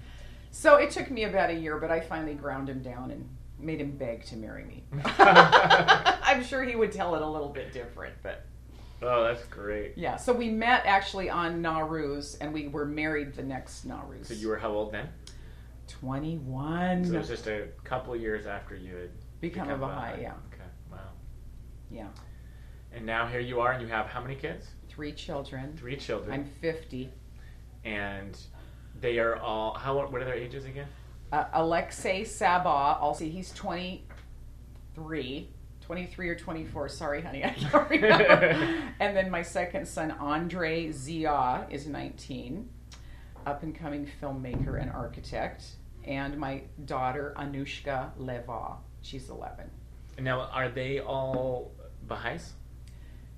So 0.51 0.75
it 0.75 0.91
took 0.91 1.09
me 1.09 1.23
about 1.23 1.49
a 1.49 1.53
year, 1.55 1.79
but 1.79 1.89
I 1.89 1.99
finally 1.99 2.35
ground 2.35 2.69
him 2.69 2.83
down 2.83 3.09
and 3.09 3.27
made 3.57 3.81
him 3.81 3.97
beg 3.97 4.23
to 4.25 4.35
marry 4.35 4.65
me. 4.65 4.83
I'm 5.17 6.43
sure 6.43 6.63
he 6.63 6.75
would 6.75 6.91
tell 6.91 7.15
it 7.15 7.23
a 7.23 7.27
little 7.27 7.49
bit 7.49 7.73
different, 7.73 8.13
but. 8.21 8.45
Oh, 9.01 9.23
that's 9.23 9.43
great. 9.45 9.93
Yeah, 9.95 10.15
so 10.15 10.31
we 10.31 10.49
met 10.49 10.83
actually 10.85 11.27
on 11.27 11.63
Nowruz, 11.63 12.37
and 12.39 12.53
we 12.53 12.67
were 12.67 12.85
married 12.85 13.33
the 13.33 13.41
next 13.41 13.87
Nowruz. 13.87 14.27
So 14.27 14.35
you 14.35 14.49
were 14.49 14.57
how 14.57 14.69
old 14.69 14.91
then? 14.91 15.09
21. 15.87 17.05
So 17.05 17.13
it 17.13 17.17
was 17.17 17.27
just 17.29 17.47
a 17.47 17.69
couple 17.83 18.15
years 18.15 18.45
after 18.45 18.75
you 18.75 18.95
had 18.95 19.09
Become 19.41 19.71
a 19.71 19.77
Baha'i, 19.77 20.21
yeah. 20.21 20.33
Okay, 20.53 20.69
wow. 20.91 20.99
Yeah. 21.89 22.09
And 22.93 23.07
now 23.07 23.25
here 23.25 23.39
you 23.39 23.59
are, 23.59 23.71
and 23.71 23.81
you 23.81 23.87
have 23.87 24.05
how 24.05 24.21
many 24.21 24.35
kids? 24.35 24.67
Three 24.99 25.13
children. 25.13 25.77
Three 25.77 25.95
children. 25.95 26.33
I'm 26.33 26.43
50. 26.43 27.09
and 27.85 28.37
they 28.99 29.17
are 29.17 29.37
all 29.37 29.73
how 29.75 29.95
what 29.95 30.21
are 30.21 30.25
their 30.25 30.33
ages 30.33 30.65
again? 30.65 30.87
Uh, 31.31 31.45
Alexei 31.53 32.23
Sabah, 32.25 32.99
also, 32.99 33.23
he's 33.23 33.53
23. 33.53 35.47
23 35.79 36.29
or 36.29 36.35
24, 36.35 36.89
sorry, 36.89 37.21
honey, 37.21 37.45
I 37.45 37.49
can't 37.51 37.89
remember. 37.89 38.83
and 38.99 39.15
then 39.15 39.31
my 39.31 39.41
second 39.41 39.87
son, 39.87 40.11
Andre 40.11 40.91
Zia, 40.91 41.65
is 41.69 41.87
19, 41.87 42.69
up 43.45 43.63
and 43.63 43.73
coming 43.73 44.05
filmmaker 44.21 44.81
and 44.81 44.91
architect. 44.91 45.63
And 46.03 46.37
my 46.37 46.63
daughter, 46.83 47.33
Anushka 47.37 48.09
Leva, 48.17 48.75
she's 49.01 49.29
11. 49.29 49.71
Now 50.19 50.41
are 50.41 50.67
they 50.67 50.99
all 50.99 51.71
Baha'is? 52.05 52.51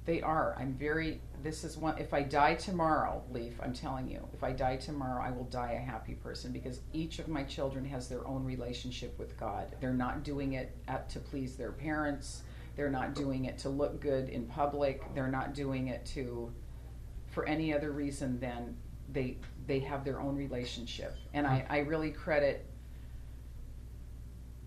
They 0.05 0.21
are. 0.21 0.55
I'm 0.59 0.73
very. 0.73 1.21
This 1.43 1.63
is 1.63 1.77
one. 1.77 1.97
If 1.97 2.13
I 2.13 2.23
die 2.23 2.55
tomorrow, 2.55 3.23
Leif, 3.31 3.59
I'm 3.61 3.73
telling 3.73 4.07
you, 4.09 4.27
if 4.33 4.43
I 4.43 4.51
die 4.51 4.77
tomorrow, 4.77 5.21
I 5.21 5.29
will 5.31 5.45
die 5.45 5.73
a 5.73 5.79
happy 5.79 6.15
person 6.15 6.51
because 6.51 6.81
each 6.91 7.19
of 7.19 7.27
my 7.27 7.43
children 7.43 7.85
has 7.85 8.07
their 8.07 8.27
own 8.27 8.43
relationship 8.43 9.17
with 9.19 9.39
God. 9.39 9.75
They're 9.79 9.93
not 9.93 10.23
doing 10.23 10.53
it 10.53 10.75
at, 10.87 11.09
to 11.09 11.19
please 11.19 11.55
their 11.55 11.71
parents. 11.71 12.41
They're 12.75 12.89
not 12.89 13.13
doing 13.13 13.45
it 13.45 13.59
to 13.59 13.69
look 13.69 13.99
good 13.99 14.29
in 14.29 14.45
public. 14.47 15.03
They're 15.13 15.27
not 15.27 15.53
doing 15.53 15.89
it 15.89 16.05
to, 16.07 16.51
for 17.27 17.45
any 17.45 17.73
other 17.73 17.91
reason 17.91 18.39
than 18.39 18.75
they 19.11 19.37
they 19.67 19.79
have 19.79 20.03
their 20.03 20.19
own 20.19 20.35
relationship. 20.35 21.15
And 21.33 21.45
I, 21.45 21.65
I 21.69 21.79
really 21.79 22.11
credit 22.11 22.65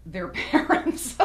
their 0.07 0.29
parents, 0.51 1.17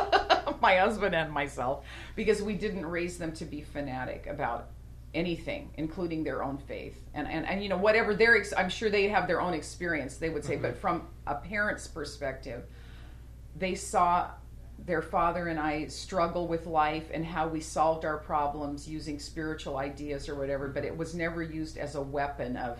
my 0.61 0.77
husband 0.77 1.15
and 1.15 1.31
myself, 1.31 1.85
because 2.15 2.41
we 2.41 2.55
didn't 2.55 2.85
raise 2.85 3.17
them 3.17 3.31
to 3.33 3.45
be 3.45 3.61
fanatic 3.61 4.27
about 4.27 4.69
anything, 5.13 5.71
including 5.75 6.23
their 6.23 6.43
own 6.43 6.57
faith. 6.57 7.01
And 7.13 7.27
and, 7.27 7.45
and 7.45 7.63
you 7.63 7.69
know 7.69 7.77
whatever 7.77 8.13
their 8.13 8.37
ex- 8.37 8.53
I'm 8.55 8.69
sure 8.69 8.89
they 8.89 9.07
have 9.09 9.27
their 9.27 9.41
own 9.41 9.53
experience. 9.53 10.17
They 10.17 10.29
would 10.29 10.45
say, 10.45 10.55
but 10.55 10.71
mm-hmm. 10.71 10.79
from 10.79 11.07
a 11.25 11.35
parent's 11.35 11.87
perspective, 11.87 12.63
they 13.57 13.75
saw 13.75 14.29
their 14.85 15.01
father 15.01 15.47
and 15.47 15.59
I 15.59 15.87
struggle 15.87 16.47
with 16.47 16.65
life 16.65 17.09
and 17.13 17.25
how 17.25 17.47
we 17.47 17.59
solved 17.59 18.05
our 18.05 18.17
problems 18.17 18.87
using 18.87 19.19
spiritual 19.19 19.77
ideas 19.77 20.29
or 20.29 20.35
whatever. 20.35 20.67
But 20.69 20.85
it 20.85 20.95
was 20.95 21.13
never 21.13 21.43
used 21.43 21.77
as 21.77 21.95
a 21.95 22.01
weapon 22.01 22.55
of 22.55 22.79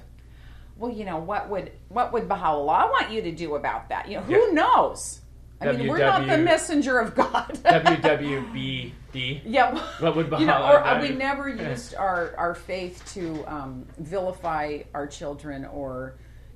well, 0.77 0.91
you 0.91 1.03
know, 1.03 1.17
what 1.17 1.49
would 1.49 1.71
what 1.89 2.13
would 2.13 2.29
Baha'u'llah 2.29 2.89
want 2.89 3.11
you 3.11 3.21
to 3.21 3.31
do 3.31 3.55
about 3.55 3.89
that? 3.89 4.07
You 4.07 4.17
know, 4.17 4.23
who 4.23 4.33
Yeah. 4.33 4.53
knows? 4.53 5.21
I 5.61 5.71
mean, 5.73 5.87
we're 5.87 5.97
not 5.99 6.27
the 6.27 6.37
messenger 6.37 6.99
of 6.99 7.15
God. 7.15 7.59
WWBD. 7.63 9.41
yeah. 9.45 9.77
What 9.99 10.15
would 10.15 10.31
you 10.39 10.45
know, 10.45 10.71
or 10.71 11.01
we 11.01 11.09
never 11.09 11.49
used 11.49 11.95
our 11.95 12.33
our 12.37 12.55
faith 12.55 13.03
to 13.13 13.43
um, 13.45 13.85
vilify 13.97 14.79
our 14.93 15.07
children 15.07 15.65
or 15.65 16.15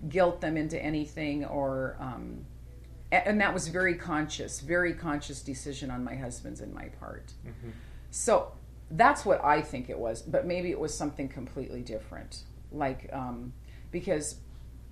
guilt 0.10 0.41
them 0.41 0.58
into 0.58 0.82
anything 0.82 1.45
or. 1.45 1.97
Um, 1.99 2.45
and 3.12 3.39
that 3.41 3.54
was 3.54 3.68
very 3.68 3.93
conscious, 3.93 4.60
very 4.60 4.91
conscious 4.91 5.43
decision 5.43 5.91
on 5.91 6.04
my 6.04 6.16
husband's 6.16 6.62
and 6.62 6.74
my 6.74 6.86
part. 6.99 7.32
Mm-hmm. 7.45 7.70
So 8.10 8.54
that's 8.89 9.26
what 9.26 9.43
I 9.43 9.62
think 9.62 9.89
it 9.89 9.97
was, 9.97 10.22
but 10.22 10.45
maybe 10.45 10.72
it 10.72 10.80
was 10.80 10.95
something 10.95 11.30
completely 11.30 11.82
different. 11.82 12.43
Like 12.72 13.10
um, 13.14 13.54
because 13.91 14.38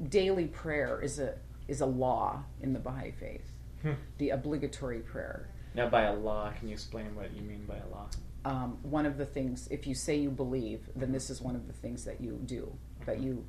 daily 0.10 0.46
prayer 0.46 1.02
is 1.02 1.20
a 1.20 1.36
is 1.68 1.82
a 1.82 1.86
law 1.86 2.44
in 2.62 2.74
the 2.74 2.80
Baha'i 2.80 3.12
faith, 3.12 3.51
Hmm. 3.82 3.92
the 4.18 4.30
obligatory 4.32 5.00
prayer. 5.00 5.48
Now 5.74 5.90
by 5.90 6.04
a 6.04 6.14
law, 6.14 6.52
can 6.58 6.68
you 6.68 6.74
explain 6.74 7.16
what 7.16 7.32
you 7.34 7.42
mean 7.42 7.66
by 7.66 7.78
a 7.78 7.88
law? 7.92 8.08
um, 8.44 8.78
one 8.82 9.06
of 9.06 9.18
the 9.18 9.26
things, 9.26 9.68
if 9.70 9.86
you 9.86 9.94
say 9.94 10.16
you 10.16 10.30
believe, 10.32 10.82
then 10.96 11.12
this 11.12 11.30
is 11.30 11.42
one 11.42 11.56
of 11.56 11.68
the 11.68 11.74
things 11.74 12.04
that 12.06 12.20
you 12.20 12.40
do, 12.46 12.72
that 13.06 13.20
you 13.20 13.46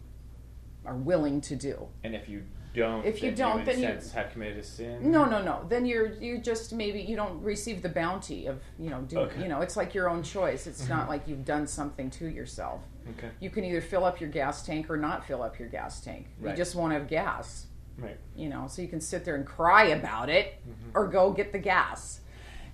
are 0.84 0.94
willing 0.96 1.40
to 1.40 1.56
do. 1.56 1.88
And 2.04 2.14
if 2.14 2.28
you 2.28 2.42
don't, 2.74 3.04
If 3.06 3.22
you 3.22 3.30
then 3.30 3.38
don't, 3.38 3.60
in 3.60 3.64
then 3.66 3.76
a 3.98 4.00
you- 4.02 4.08
have 4.14 4.30
committed 4.32 4.58
a 4.58 4.62
sin. 4.62 5.10
No, 5.10 5.24
no, 5.24 5.42
no. 5.42 5.64
Then 5.68 5.84
you're 5.86 6.12
you 6.14 6.38
just 6.38 6.72
maybe 6.72 7.00
you 7.00 7.16
don't 7.16 7.42
receive 7.42 7.80
the 7.82 7.88
bounty 7.88 8.46
of 8.46 8.60
you 8.78 8.88
know 8.90 9.00
do 9.02 9.18
Okay. 9.20 9.42
you 9.42 9.48
know 9.48 9.60
it's 9.60 9.76
like 9.76 9.92
your 9.94 10.08
own 10.10 10.22
choice. 10.22 10.66
It's 10.66 10.88
not 10.88 11.08
like 11.08 11.26
you've 11.28 11.44
done 11.44 11.66
something 11.66 12.08
to 12.10 12.26
yourself. 12.28 12.80
Okay. 13.16 13.28
You 13.40 13.50
can 13.50 13.64
either 13.64 13.80
fill 13.82 14.04
up 14.04 14.20
your 14.20 14.30
gas 14.30 14.64
tank 14.64 14.88
or 14.90 14.96
not 14.96 15.26
fill 15.26 15.42
up 15.42 15.58
your 15.58 15.68
gas 15.68 16.00
tank. 16.00 16.28
You 16.42 16.52
just 16.54 16.74
won't 16.74 16.92
have 16.92 17.08
gas. 17.08 17.66
Right. 18.02 18.18
you 18.36 18.48
know, 18.48 18.66
so 18.68 18.82
you 18.82 18.88
can 18.88 19.00
sit 19.00 19.24
there 19.24 19.34
and 19.36 19.46
cry 19.46 19.84
about 19.88 20.28
it 20.28 20.54
or 20.94 21.06
go 21.08 21.32
get 21.32 21.52
the 21.52 21.58
gas. 21.58 22.20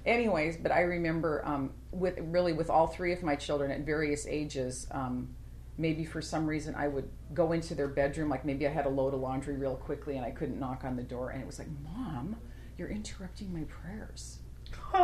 Anyways, 0.07 0.57
but 0.57 0.73
I 0.73 0.81
remember 0.83 1.43
um, 1.45 1.73
with 1.91 2.19
really 2.21 2.53
with 2.53 2.71
all 2.71 2.87
three 2.87 3.13
of 3.13 3.23
my 3.23 3.37
children 3.37 3.71
at 3.71 3.81
various 3.81 4.27
ages, 4.27 4.87
um, 4.91 5.35
maybe 5.77 6.05
for 6.05 6.23
some 6.23 6.47
reason 6.47 6.75
I 6.75 6.89
would 6.89 7.09
go 7.35 7.53
into 7.53 7.75
their 7.75 7.89
bedroom, 7.89 8.29
like 8.31 8.45
maybe 8.45 8.67
I 8.67 8.71
had 8.71 8.87
a 8.87 8.89
load 8.89 9.13
of 9.15 9.21
laundry 9.21 9.57
real 9.57 9.77
quickly 9.77 10.17
and 10.17 10.25
I 10.25 10.31
couldn't 10.31 10.59
knock 10.59 10.83
on 10.85 10.97
the 10.97 11.03
door, 11.03 11.31
and 11.31 11.41
it 11.43 11.47
was 11.47 11.59
like, 11.59 11.69
Mom, 11.85 12.37
you're 12.79 12.89
interrupting 12.89 13.53
my 13.53 13.65
prayers. 13.65 14.39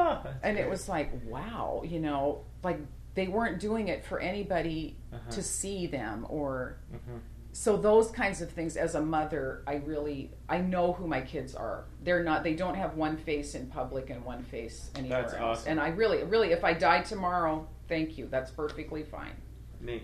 And 0.43 0.59
it 0.59 0.68
was 0.68 0.89
like, 0.89 1.11
wow, 1.27 1.83
you 1.85 2.01
know, 2.01 2.45
like 2.62 2.79
they 3.14 3.29
weren't 3.29 3.61
doing 3.61 3.89
it 3.89 4.05
for 4.05 4.18
anybody 4.20 4.97
Uh-huh. 5.12 5.31
to 5.31 5.43
see 5.43 5.87
them 5.87 6.27
or 6.29 6.79
Mhm. 6.93 7.20
So 7.57 7.76
those 7.76 8.11
kinds 8.11 8.40
of 8.42 8.50
things 8.50 8.76
as 8.76 8.96
a 8.96 9.00
mother 9.00 9.62
i 9.68 9.74
really 9.86 10.28
i 10.48 10.59
know 10.59 10.92
who 10.92 11.07
my 11.07 11.20
kids 11.20 11.55
are 11.55 11.84
they're 12.02 12.24
not 12.24 12.42
they 12.42 12.52
don't 12.55 12.74
have 12.74 12.96
one 12.96 13.16
face 13.16 13.55
in 13.55 13.66
public 13.68 14.11
and 14.11 14.24
one 14.24 14.42
face 14.42 14.90
anywhere 14.96 15.22
That's 15.22 15.34
else 15.34 15.59
awesome. 15.61 15.70
and 15.72 15.80
i 15.80 15.88
really 15.88 16.24
really 16.24 16.50
if 16.50 16.64
i 16.64 16.72
die 16.72 17.02
tomorrow 17.02 17.64
thank 17.88 18.18
you 18.18 18.26
that's 18.28 18.50
perfectly 18.50 19.05
fine 19.05 19.34
me 19.80 20.02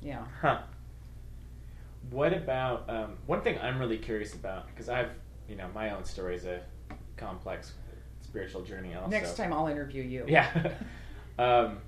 yeah 0.00 0.24
Huh. 0.40 0.60
What 2.10 2.32
about 2.32 2.90
um, 2.90 3.16
one 3.26 3.42
thing 3.42 3.58
I'm 3.62 3.78
really 3.78 3.96
curious 3.96 4.34
about 4.34 4.66
because 4.66 4.88
I've 4.88 5.10
you 5.48 5.56
know 5.56 5.66
my 5.74 5.90
own 5.90 6.04
story 6.04 6.34
is 6.34 6.44
a 6.46 6.60
complex 7.16 7.72
spiritual 8.22 8.62
journey. 8.62 8.94
Also, 8.94 9.08
next 9.10 9.36
time 9.36 9.52
i'll 9.52 9.68
interview 9.68 10.02
you 10.02 10.24
Yeah. 10.26 10.72
um, 11.38 11.78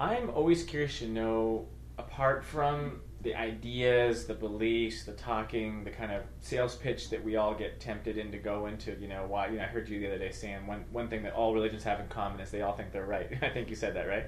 I'm 0.00 0.30
always 0.30 0.64
curious 0.64 0.98
to 0.98 1.06
know, 1.06 1.66
apart 1.98 2.44
from 2.44 3.00
the 3.24 3.34
ideas, 3.34 4.26
the 4.26 4.34
beliefs, 4.34 5.04
the 5.04 5.12
talking, 5.12 5.82
the 5.82 5.90
kind 5.90 6.12
of 6.12 6.22
sales 6.40 6.76
pitch 6.76 7.08
that 7.08 7.24
we 7.24 7.36
all 7.36 7.54
get 7.54 7.80
tempted 7.80 8.18
in 8.18 8.30
to 8.30 8.38
go 8.38 8.66
into, 8.66 8.94
you 9.00 9.08
know, 9.08 9.24
why, 9.26 9.48
you 9.48 9.56
know, 9.56 9.62
I 9.62 9.66
heard 9.66 9.88
you 9.88 9.98
the 9.98 10.08
other 10.08 10.18
day 10.18 10.30
saying 10.30 10.66
one, 10.66 10.84
one 10.92 11.08
thing 11.08 11.22
that 11.22 11.32
all 11.32 11.54
religions 11.54 11.82
have 11.84 11.98
in 12.00 12.06
common 12.08 12.38
is 12.40 12.50
they 12.50 12.60
all 12.60 12.76
think 12.76 12.92
they're 12.92 13.06
right. 13.06 13.26
I 13.42 13.48
think 13.48 13.70
you 13.70 13.76
said 13.76 13.96
that, 13.96 14.06
right? 14.06 14.26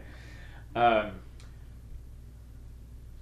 Um, 0.75 1.13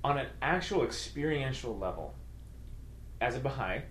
on 0.04 0.18
an 0.18 0.28
actual 0.40 0.84
experiential 0.84 1.76
level, 1.76 2.14
as 3.20 3.34
a 3.34 3.40
Baha'i, 3.40 3.82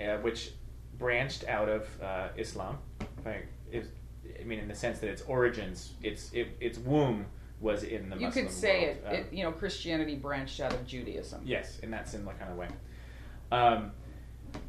uh, 0.00 0.18
which 0.18 0.52
branched 0.98 1.48
out 1.48 1.68
of 1.68 1.88
uh, 2.00 2.28
Islam, 2.36 2.78
I, 3.26 3.42
I 3.74 4.44
mean, 4.44 4.60
in 4.60 4.68
the 4.68 4.74
sense 4.74 5.00
that 5.00 5.08
its 5.08 5.22
origins, 5.22 5.94
its 6.02 6.32
it, 6.32 6.56
its 6.60 6.78
womb 6.78 7.26
was 7.64 7.82
in 7.82 8.10
the 8.10 8.16
you 8.16 8.26
Muslim 8.26 8.46
could 8.46 8.54
say 8.54 8.84
world. 8.84 8.96
it, 8.96 9.04
Um, 9.06 9.14
it 9.14 9.32
you 9.32 9.42
know 9.42 9.50
christianity 9.52 10.14
branched 10.16 10.60
out 10.60 10.72
of 10.72 10.86
judaism 10.86 11.40
Yes, 11.44 11.78
in 11.80 11.90
that 11.90 12.08
similar 12.08 12.34
kind 12.34 12.50
of 12.52 12.56
way. 12.58 12.68
Um, 13.50 13.90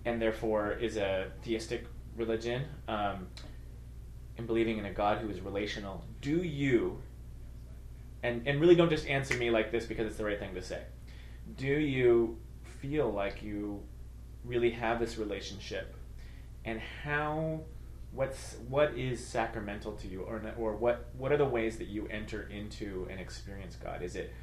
and 0.06 0.22
therefore 0.22 0.72
is 0.72 0.98
a 0.98 1.28
theistic 1.43 1.86
religion 2.16 2.64
um, 2.88 3.28
and 4.38 4.48
believing 4.48 4.78
in 4.78 4.86
a 4.86 4.93
God 4.93 5.18
who 5.20 5.30
is 5.30 5.41
relational. 5.41 6.04
Do 6.22 6.38
you, 6.41 7.02
and, 8.24 8.48
and 8.48 8.60
really 8.62 8.76
don't 8.76 8.89
just 8.89 9.08
answer 9.08 9.36
me 9.38 9.50
like 9.52 9.72
this 9.72 9.86
because 9.86 10.08
it's 10.08 10.18
the 10.18 10.26
right 10.26 10.39
thing 10.39 10.54
to 10.56 10.62
say, 10.62 10.82
do 11.58 11.68
you 11.68 12.38
feel 12.82 13.12
like 13.12 13.43
you 13.43 13.82
really 14.43 14.72
have 14.72 15.00
this 15.00 15.18
relationship? 15.18 15.96
And 16.64 16.80
how, 17.04 17.62
what's, 18.16 18.55
what 18.68 18.97
is 18.97 19.26
sacramental 19.26 19.93
to 19.93 20.07
you? 20.07 20.22
Or, 20.22 20.41
or 20.57 20.76
what, 20.76 21.09
what 21.18 21.32
are 21.32 21.38
the 21.38 21.45
ways 21.45 21.78
that 21.78 21.88
you 21.88 22.07
enter 22.07 22.47
into 22.49 23.07
and 23.09 23.20
experience 23.20 23.76
God? 23.76 24.01
Is 24.01 24.16
it 24.16 24.34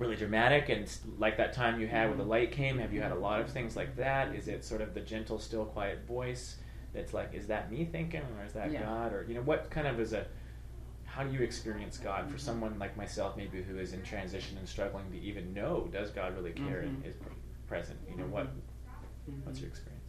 really 0.00 0.16
dramatic 0.16 0.70
and 0.70 0.90
like 1.18 1.36
that 1.36 1.52
time 1.52 1.78
you 1.78 1.86
had 1.86 2.08
when 2.08 2.16
the 2.16 2.24
mm-hmm. 2.24 2.30
light 2.30 2.52
came 2.52 2.78
have 2.78 2.92
you 2.92 3.02
had 3.02 3.12
a 3.12 3.16
lot 3.16 3.40
of 3.40 3.50
things 3.50 3.76
like 3.76 3.94
that 3.96 4.34
is 4.34 4.48
it 4.48 4.64
sort 4.64 4.80
of 4.80 4.94
the 4.94 5.00
gentle 5.00 5.38
still 5.38 5.66
quiet 5.66 6.06
voice 6.06 6.56
that's 6.94 7.12
like 7.12 7.34
is 7.34 7.46
that 7.46 7.70
me 7.70 7.84
thinking 7.84 8.22
or 8.38 8.44
is 8.44 8.54
that 8.54 8.72
Yeah. 8.72 8.82
god 8.82 9.12
or 9.12 9.26
you 9.28 9.34
know 9.34 9.42
what 9.42 9.70
kind 9.70 9.86
of 9.86 10.00
is 10.00 10.14
a 10.14 10.26
how 11.04 11.22
do 11.22 11.30
you 11.30 11.40
experience 11.40 11.98
god 11.98 12.24
for 12.24 12.36
mm-hmm. 12.36 12.38
someone 12.38 12.78
like 12.78 12.96
myself 12.96 13.36
maybe 13.36 13.62
who 13.62 13.78
is 13.78 13.92
in 13.92 14.02
transition 14.02 14.56
and 14.56 14.66
struggling 14.66 15.10
to 15.10 15.20
even 15.20 15.52
know 15.52 15.86
does 15.92 16.10
god 16.10 16.34
really 16.34 16.52
care 16.52 16.80
and 16.80 17.02
Mhm. 17.02 17.08
is 17.08 17.16
pr- 17.16 17.28
present 17.68 17.98
you 18.08 18.16
know 18.16 18.26
what 18.26 18.46
mm-hmm. 18.46 19.44
what's 19.44 19.60
your 19.60 19.68
experience 19.68 19.99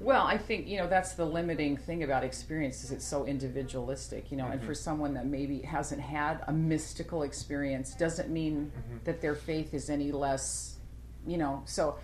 Well, 0.00 0.26
I 0.26 0.36
think 0.36 0.66
you 0.66 0.78
know 0.78 0.88
that's 0.88 1.12
the 1.14 1.24
limiting 1.24 1.76
thing 1.76 2.02
about 2.02 2.24
experience 2.24 2.84
is 2.84 2.90
it's 2.90 3.06
so 3.06 3.24
individualistic, 3.26 4.30
you 4.30 4.36
know. 4.36 4.48
And 4.48 4.60
Mhm. 4.60 4.64
for 4.64 4.74
someone 4.74 5.14
that 5.14 5.26
maybe 5.26 5.60
hasn't 5.60 6.00
had 6.00 6.42
a 6.46 6.52
mystical 6.52 7.22
experience, 7.22 7.94
doesn't 7.94 8.28
mean 8.28 8.72
Mhm. 8.76 9.04
that 9.04 9.20
their 9.20 9.34
faith 9.34 9.72
is 9.72 9.88
any 9.88 10.12
less, 10.12 10.78
you 11.26 11.38
know. 11.38 11.62
So, 11.64 11.98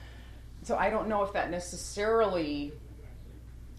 so 0.62 0.76
I 0.76 0.88
don't 0.91 1.09
know 1.09 1.22
if 1.22 1.32
that 1.32 1.51
necessarily. 1.51 2.72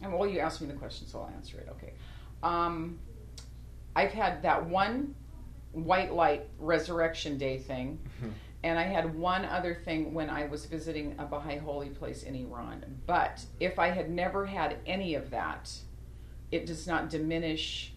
And 0.01 0.11
well, 0.13 0.27
you 0.27 0.39
asked 0.39 0.61
me 0.61 0.67
the 0.67 0.73
question, 0.73 1.07
so 1.07 1.19
I'll 1.21 1.29
answer 1.29 1.57
it. 1.59 1.67
Okay, 1.71 1.93
um, 2.43 2.99
I've 3.95 4.11
had 4.11 4.41
that 4.43 4.65
one 4.67 5.15
white 5.73 6.13
light 6.13 6.47
resurrection 6.59 7.37
day 7.37 7.57
thing. 7.57 7.97
And 8.63 8.77
I 8.77 8.83
had 8.83 9.15
one 9.15 9.43
other 9.45 9.73
thing 9.73 10.13
when 10.13 10.29
I 10.29 10.45
was 10.45 10.65
visiting 10.65 11.15
a 11.17 11.25
Baha'i 11.25 11.57
holy 11.57 11.89
place 11.89 12.23
in 12.23 12.35
Iran. 12.35 13.01
But 13.07 13.43
if 13.59 13.79
I 13.79 13.87
had 13.89 14.11
never 14.11 14.45
had 14.45 14.77
any 14.85 15.15
of 15.15 15.31
that, 15.31 15.71
it 16.51 16.65
does 16.67 16.85
not 16.85 17.09
diminish 17.09 17.93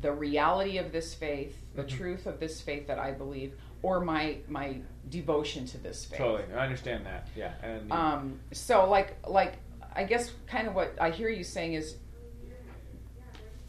the 0.00 0.12
reality 0.12 0.78
of 0.78 0.90
this 0.92 1.14
faith, 1.14 1.56
the 1.74 1.84
Mhm. 1.84 1.88
truth 1.88 2.26
of 2.26 2.40
this 2.40 2.60
faith 2.60 2.88
that 2.88 2.98
I 2.98 3.12
believe, 3.12 3.56
or 3.82 4.00
my 4.00 4.38
my 4.48 4.80
devotion 5.08 5.66
to 5.66 5.78
this 5.78 6.06
faith. 6.06 6.18
totally 6.18 6.54
i 6.54 6.62
understand 6.64 7.04
that 7.04 7.28
yeah 7.36 7.52
and 7.62 7.92
Um, 7.92 8.40
so 8.52 8.88
like 8.88 9.14
like 9.28 9.58
I 9.94 10.04
guess 10.04 10.32
kind 10.46 10.66
of 10.66 10.74
what 10.74 10.94
I 11.00 11.10
hear 11.10 11.28
you 11.28 11.44
saying 11.44 11.74
is 11.74 11.96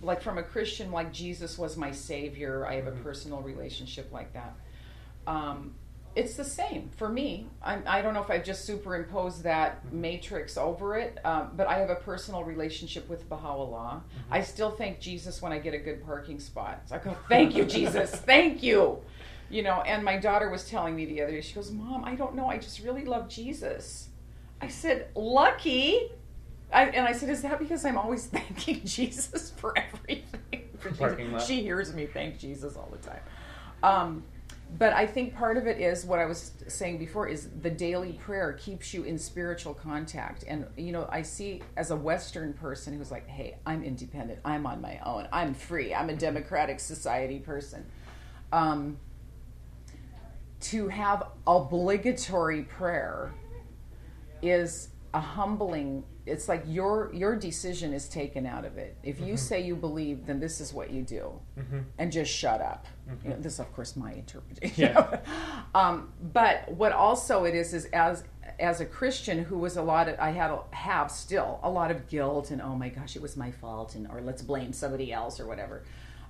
like 0.02 0.22
from 0.22 0.38
a 0.38 0.44
Christian 0.44 0.92
like 0.92 1.12
Jesus 1.12 1.58
was 1.58 1.78
my 1.78 1.92
savior. 1.92 2.66
I 2.66 2.76
have 2.76 2.88
a 2.88 2.92
Mhm. 2.92 3.04
personal 3.04 3.42
relationship 3.42 4.12
like 4.12 4.34
that. 4.34 4.56
Um, 5.28 5.74
it's 6.16 6.36
the 6.36 6.46
same 6.46 6.90
for 6.96 7.10
me. 7.10 7.48
I'm, 7.62 7.84
I 7.86 8.02
don't 8.02 8.14
know 8.14 8.22
if 8.24 8.32
I've 8.32 8.46
just 8.46 8.64
superimposed 8.64 9.44
that 9.44 9.86
Mhm. 9.88 9.92
matrix 9.94 10.56
over 10.58 10.98
it, 10.98 11.20
um, 11.26 11.52
but 11.58 11.68
I 11.68 11.78
have 11.80 11.90
a 11.90 11.96
personal 11.96 12.44
relationship 12.46 13.10
with 13.10 13.28
Baha'u'llah. 13.28 14.02
Mm-hmm. 14.02 14.34
I 14.34 14.42
still 14.42 14.72
thank 14.72 15.02
Jesus 15.02 15.42
when 15.42 15.52
I 15.52 15.60
get 15.60 15.74
a 15.74 15.78
good 15.78 16.06
parking 16.06 16.40
spot. 16.40 16.84
So 16.86 16.96
I 16.96 17.00
go, 17.00 17.18
"Thank 17.28 17.54
you, 17.56 17.66
Jesus. 17.66 18.12
Thank 18.16 18.64
you." 18.64 19.00
You 19.50 19.62
know, 19.64 19.82
and 19.82 20.04
my 20.06 20.18
daughter 20.18 20.50
was 20.50 20.68
telling 20.70 20.96
me 20.96 21.06
the 21.06 21.22
other 21.22 21.34
day. 21.34 21.42
She 21.42 21.54
goes, 21.54 21.70
"Mom, 21.72 22.06
I 22.06 22.16
don't 22.16 22.34
know. 22.34 22.48
I 22.48 22.58
just 22.60 22.80
really 22.80 23.04
love 23.04 23.28
Jesus." 23.28 24.08
I 24.62 24.70
said, 24.70 25.10
"Lucky." 25.16 26.12
I, 26.72 26.86
and 26.86 27.06
I 27.06 27.12
said, 27.12 27.28
"Is 27.30 27.42
that 27.42 27.60
because 27.60 27.84
I'm 27.84 27.98
always 27.98 28.26
thanking 28.38 28.82
Jesus 28.86 29.52
for 29.58 29.74
everything?" 29.78 30.70
For 30.80 30.90
Jesus. 30.90 30.98
Parking 30.98 31.32
lot. 31.34 31.42
She 31.42 31.62
hears 31.62 31.94
me 31.94 32.06
thank 32.06 32.40
Jesus 32.40 32.78
all 32.78 32.90
the 32.90 32.98
time. 33.06 33.20
Um, 33.84 34.24
but 34.78 34.94
I 34.94 35.06
think 35.06 35.36
part 35.36 35.58
of 35.58 35.68
it 35.68 35.80
is 35.80 36.06
what 36.06 36.20
I 36.20 36.26
was 36.26 36.52
saying 36.68 36.98
before 36.98 37.28
is 37.28 37.50
the 37.62 37.70
daily 37.70 38.14
prayer 38.14 38.54
keeps 38.54 38.94
you 38.94 39.04
in 39.04 39.18
spiritual 39.18 39.74
contact. 39.74 40.44
And 40.48 40.66
you 40.76 40.92
know, 40.92 41.08
I 41.10 41.22
see 41.22 41.62
as 41.78 41.92
a 41.92 41.96
Western 41.96 42.54
person 42.54 42.98
who's 42.98 43.12
like, 43.12 43.28
"Hey, 43.28 43.58
I'm 43.66 43.84
independent. 43.84 44.40
I'm 44.44 44.66
on 44.66 44.82
my 44.82 45.00
own. 45.06 45.28
I'm 45.32 45.54
free. 45.54 45.94
I'm 45.94 46.10
a 46.10 46.16
democratic 46.16 46.80
society 46.80 47.40
person." 47.40 47.86
Um, 48.52 48.98
to 50.62 50.88
have 50.88 51.24
obligatory 51.46 52.64
prayer 52.64 53.32
is 54.42 54.90
a 55.14 55.20
humbling 55.20 56.04
it's 56.26 56.48
like 56.50 56.64
your 56.66 57.12
your 57.14 57.36
decision 57.36 57.94
is 57.94 58.08
taken 58.10 58.46
out 58.46 58.66
of 58.66 58.78
it 58.78 58.98
if 59.04 59.20
you 59.20 59.34
Mhm. 59.36 59.40
say 59.40 59.62
you 59.62 59.76
believe 59.76 60.26
then 60.26 60.40
this 60.40 60.60
is 60.60 60.74
what 60.74 60.90
you 60.90 61.04
do 61.04 61.40
Mhm. 61.58 61.84
and 62.00 62.12
just 62.12 62.32
shut 62.32 62.62
up 62.62 62.88
Mhm. 63.08 63.24
you 63.24 63.30
know, 63.30 63.36
this 63.38 63.54
is 63.54 63.60
of 63.60 63.72
course 63.74 63.96
my 63.96 64.12
interpretation 64.14 64.90
Yeah. 64.96 65.20
um, 65.76 66.12
but 66.34 66.72
what 66.72 66.92
also 66.94 67.44
it 67.46 67.54
is 67.56 67.74
is 67.74 67.86
as 67.94 68.24
as 68.60 68.80
a 68.82 68.86
christian 68.86 69.44
who 69.44 69.58
was 69.58 69.76
a 69.78 69.82
lot 69.82 70.08
of 70.08 70.18
i 70.20 70.30
had 70.32 70.50
a, 70.52 70.60
have 70.72 71.12
still 71.12 71.60
a 71.64 71.70
lot 71.70 71.92
of 71.92 72.08
guilt 72.08 72.52
and 72.52 72.62
oh 72.62 72.76
my 72.76 72.90
gosh 72.90 73.16
it 73.16 73.22
was 73.22 73.36
my 73.38 73.52
fault 73.52 73.96
and 73.96 74.08
or 74.08 74.22
let's 74.22 74.42
blame 74.42 74.72
somebody 74.74 75.12
else 75.14 75.40
or 75.40 75.46
whatever 75.46 75.84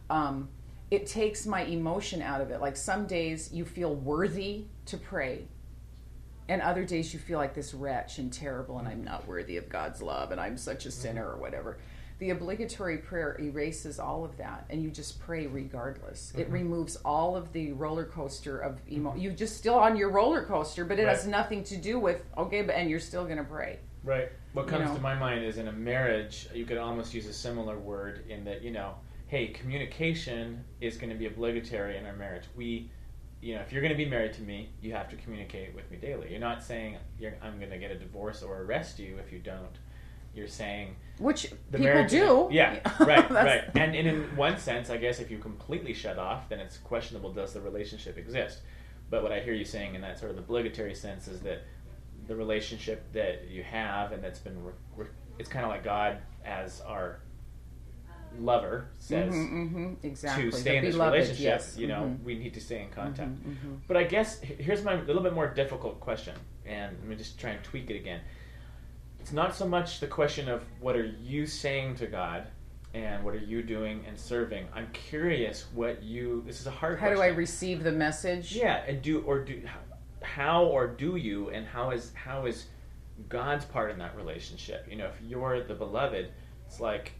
um, 0.10 0.50
it 0.92 1.08
takes 1.08 1.46
my 1.48 1.62
emotion 1.64 2.22
out 2.22 2.42
of 2.42 2.52
it 2.52 2.60
like 2.62 2.76
some 2.78 3.06
days 3.08 3.52
you 3.54 3.66
feel 3.66 3.96
worthy 3.96 4.66
to 4.86 4.98
pray 4.98 5.48
and 6.48 6.62
other 6.62 6.84
days 6.86 7.14
you 7.14 7.20
feel 7.20 7.38
like 7.40 7.54
this 7.54 7.74
wretch 7.74 8.18
and 8.20 8.32
terrible 8.32 8.78
and 8.80 8.88
i'm 8.88 9.04
not 9.04 9.28
worthy 9.28 9.58
of 9.58 9.68
god's 9.70 10.02
love 10.02 10.32
and 10.32 10.40
i'm 10.40 10.58
such 10.58 10.86
a 10.86 10.92
sinner 10.92 11.28
or 11.28 11.38
whatever 11.38 11.78
the 12.20 12.30
obligatory 12.30 12.98
prayer 12.98 13.36
erases 13.42 14.00
all 14.00 14.24
of 14.24 14.38
that 14.38 14.66
and 14.70 14.82
you 14.82 14.90
just 14.90 15.20
pray 15.20 15.48
regardless 15.48 16.32
it 16.38 16.50
Mhm. 16.50 16.54
removes 16.54 16.96
all 16.98 17.36
of 17.36 17.52
the 17.52 17.72
roller 17.74 18.06
coaster 18.06 18.58
of 18.60 18.80
emo 18.90 19.14
You're 19.16 19.34
just 19.34 19.58
still 19.58 19.76
on 19.76 19.98
your 19.98 20.10
roller 20.10 20.44
coaster 20.46 20.86
but 20.86 20.98
it 21.00 21.08
has 21.08 21.28
nothing 21.28 21.64
to 21.66 21.76
do 21.78 22.00
with 22.00 22.22
okay 22.38 22.62
but 22.62 22.76
and 22.76 22.90
you're 22.90 23.00
still 23.00 23.26
going 23.26 23.38
to 23.38 23.44
pray 23.44 23.80
Right. 24.04 24.30
What 24.54 24.66
You 24.66 24.70
comes 24.70 24.90
know. 24.90 24.96
to 24.98 25.02
my 25.02 25.16
mind 25.16 25.44
is 25.44 25.58
in 25.58 25.68
a 25.68 25.72
marriage, 25.72 26.48
you 26.54 26.64
could 26.66 26.78
almost 26.78 27.12
use 27.16 27.26
a 27.26 27.34
similar 27.34 27.76
word 27.80 28.24
in 28.30 28.44
that, 28.44 28.62
you 28.62 28.70
know, 28.70 28.94
hey, 29.26 29.48
communication 29.48 30.64
is 30.80 30.98
going 30.98 31.10
to 31.10 31.16
be 31.16 31.26
obligatory 31.26 31.98
in 31.98 32.06
our 32.06 32.16
marriage. 32.16 32.44
We, 32.56 32.92
you 33.46 33.54
know, 33.54 33.62
if 33.62 33.72
you're 33.72 33.84
going 33.84 33.94
to 33.94 33.98
be 33.98 34.10
married 34.10 34.34
to 34.34 34.42
me, 34.42 34.70
you 34.82 34.94
have 34.94 35.08
to 35.08 35.16
communicate 35.18 35.76
with 35.76 35.90
me 35.92 35.98
daily. 35.98 36.32
You're 36.32 36.40
not 36.40 36.64
saying 36.64 36.98
you're, 37.20 37.36
I'm 37.44 37.60
going 37.60 37.70
to 37.70 37.78
get 37.78 37.92
a 37.92 37.96
divorce 37.96 38.42
or 38.42 38.64
arrest 38.64 38.98
you 38.98 39.20
if 39.24 39.32
you 39.32 39.38
don't. 39.38 39.78
You're 40.34 40.48
saying 40.48 40.96
which 41.20 41.44
the 41.70 41.78
people 41.78 41.94
marriage 41.94 42.10
do 42.10 42.50
Yeah, 42.52 42.80
right, 43.00 43.30
right. 43.30 43.64
And, 43.76 43.96
and 43.96 44.08
in 44.08 44.36
one 44.36 44.58
sense, 44.58 44.90
I 44.90 44.98
guess 44.98 45.20
if 45.20 45.30
you 45.30 45.38
completely 45.38 45.94
shut 45.94 46.18
off, 46.18 46.50
then 46.50 46.60
it's 46.60 46.78
questionable 46.78 47.32
does 47.32 47.54
the 47.54 47.62
relationship 47.62 48.18
exist? 48.18 48.62
But 49.12 49.22
what 49.22 49.32
I 49.32 49.42
hear 49.42 49.54
you 49.54 49.64
saying 49.64 49.94
in 49.94 50.02
that 50.02 50.18
sort 50.18 50.32
of 50.32 50.40
obligatory 50.40 50.96
sense 50.96 51.28
is 51.28 51.40
that 51.42 51.62
the 52.26 52.36
relationship 52.36 53.14
that 53.14 53.48
you 53.48 53.62
have 53.62 54.12
and 54.12 54.24
that's 54.24 54.40
been, 54.40 54.62
re- 54.64 54.74
re- 54.98 55.08
it's 55.38 55.50
kind 55.50 55.64
of 55.64 55.70
like 55.70 55.84
God 55.84 56.18
as 56.44 56.82
our 56.82 57.20
lover 58.40 58.88
says 59.00 59.34
Mhm, 59.34 59.72
mhm, 59.74 59.96
exactly 60.04 60.52
to 60.52 60.58
stay 60.58 60.72
The 60.72 60.76
in 60.78 60.86
this 60.86 60.96
beloved, 60.96 61.14
relationship, 61.14 61.44
yes. 61.44 61.78
you 61.78 61.88
know, 61.88 62.02
Mhm, 62.04 62.24
we 62.24 62.36
need 62.38 62.54
to 62.54 62.62
stay 62.62 62.82
in 62.82 62.90
contact. 62.90 63.32
mhm, 63.32 63.56
mhm. 63.56 63.80
But 63.88 63.98
I 63.98 64.04
guess 64.04 64.40
here's 64.42 64.84
my 64.84 64.96
little 65.02 65.22
bit 65.24 65.34
more 65.34 65.48
difficult 65.48 66.00
question, 66.00 66.36
and 66.66 66.98
let 67.00 67.08
me 67.08 67.16
just 67.16 67.40
try 67.40 67.52
and 67.52 67.64
tweak 67.64 67.90
it 67.90 67.96
again. 67.96 68.22
It's 69.20 69.32
not 69.34 69.56
so 69.56 69.68
much 69.68 70.00
the 70.00 70.08
question 70.08 70.48
of 70.50 70.64
what 70.80 70.96
are 70.96 71.06
you 71.06 71.46
saying 71.48 71.96
to 71.96 72.08
God 72.08 72.48
and 72.94 73.24
what 73.24 73.34
are 73.34 73.40
you 73.40 73.62
doing 73.64 74.04
and 74.08 74.18
serving. 74.18 74.68
I'm 74.74 74.88
curious 74.94 75.66
what 75.74 76.04
you. 76.04 76.44
This 76.46 76.62
is 76.62 76.68
a 76.68 76.72
hard. 76.72 77.00
how 77.00 77.10
do 77.10 77.22
i 77.22 77.28
receive 77.28 77.84
the 77.84 77.92
message 77.92 78.56
Yeah, 78.56 78.84
and 78.88 79.02
do 79.02 79.22
or 79.22 79.40
do 79.44 79.62
how 80.22 80.64
or 80.66 80.88
do 80.88 81.16
you 81.18 81.50
and 81.50 81.66
how 81.68 81.92
is 81.92 82.12
how 82.14 82.46
is 82.46 82.68
God's 83.30 83.66
part 83.66 83.92
in 83.92 83.98
that 84.00 84.16
relationship? 84.16 84.86
You 84.90 84.98
know, 84.98 85.08
if 85.08 85.20
you're 85.28 85.64
the 85.64 85.74
beloved, 85.74 86.30
it's 86.68 86.80
like, 86.80 87.14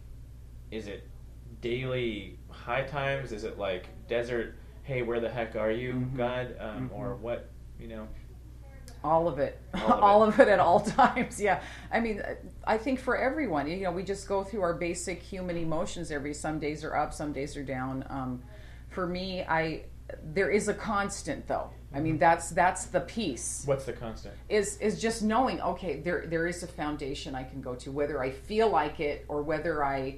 is 0.70 0.86
it 0.88 1.06
daily 1.60 2.38
high 2.50 2.82
times? 2.84 3.32
Is 3.32 3.44
it 3.44 3.58
like 3.58 3.88
desert? 4.08 4.56
Hey, 4.82 5.02
where 5.02 5.20
the 5.20 5.28
heck 5.28 5.56
are 5.56 5.70
you, 5.70 5.92
Mhm. 5.94 6.16
God? 6.16 6.56
Um, 6.60 6.90
Or 6.94 7.14
Mhm. 7.14 7.20
what? 7.20 7.48
You 7.78 7.88
know. 7.88 8.08
all 9.04 9.28
of 9.28 9.38
it 9.38 9.60
All 9.74 9.92
of 9.92 10.02
all 10.02 10.24
it. 10.24 10.28
of 10.28 10.40
it 10.40 10.48
at 10.48 10.58
all 10.58 10.80
times 10.98 11.40
yeah 11.40 11.60
i 11.92 12.00
mean 12.00 12.20
i 12.64 12.76
think 12.78 12.98
for 12.98 13.16
everyone 13.16 13.68
you 13.68 13.76
know 13.82 13.92
we 13.92 14.02
just 14.02 14.26
go 14.26 14.42
through 14.42 14.62
our 14.62 14.72
basic 14.74 15.22
human 15.22 15.56
emotions 15.56 16.10
every 16.10 16.32
some 16.34 16.58
days 16.58 16.82
are 16.82 16.96
up 16.96 17.12
some 17.14 17.32
days 17.32 17.56
are 17.56 17.62
down 17.62 18.04
um, 18.08 18.42
for 18.88 19.06
me 19.06 19.42
i 19.44 19.84
there 20.32 20.50
is 20.50 20.66
a 20.68 20.74
constant 20.74 21.46
though 21.46 21.70
i 21.94 22.00
mean 22.00 22.16
Mhm. 22.16 22.20
that's 22.20 22.50
that's 22.50 22.86
the 22.86 23.00
piece 23.00 23.62
What's 23.66 23.84
the 23.84 23.92
constant? 23.92 24.34
is 24.48 24.78
is 24.78 25.00
just 25.00 25.22
knowing 25.22 25.60
okay 25.60 26.00
there 26.00 26.24
there 26.26 26.46
is 26.48 26.62
a 26.64 26.66
foundation 26.66 27.34
i 27.34 27.44
can 27.44 27.60
go 27.60 27.74
to 27.76 27.92
whether 27.92 28.20
i 28.22 28.30
feel 28.30 28.68
like 28.70 28.98
it 28.98 29.24
or 29.28 29.42
whether 29.42 29.84
i 29.84 30.16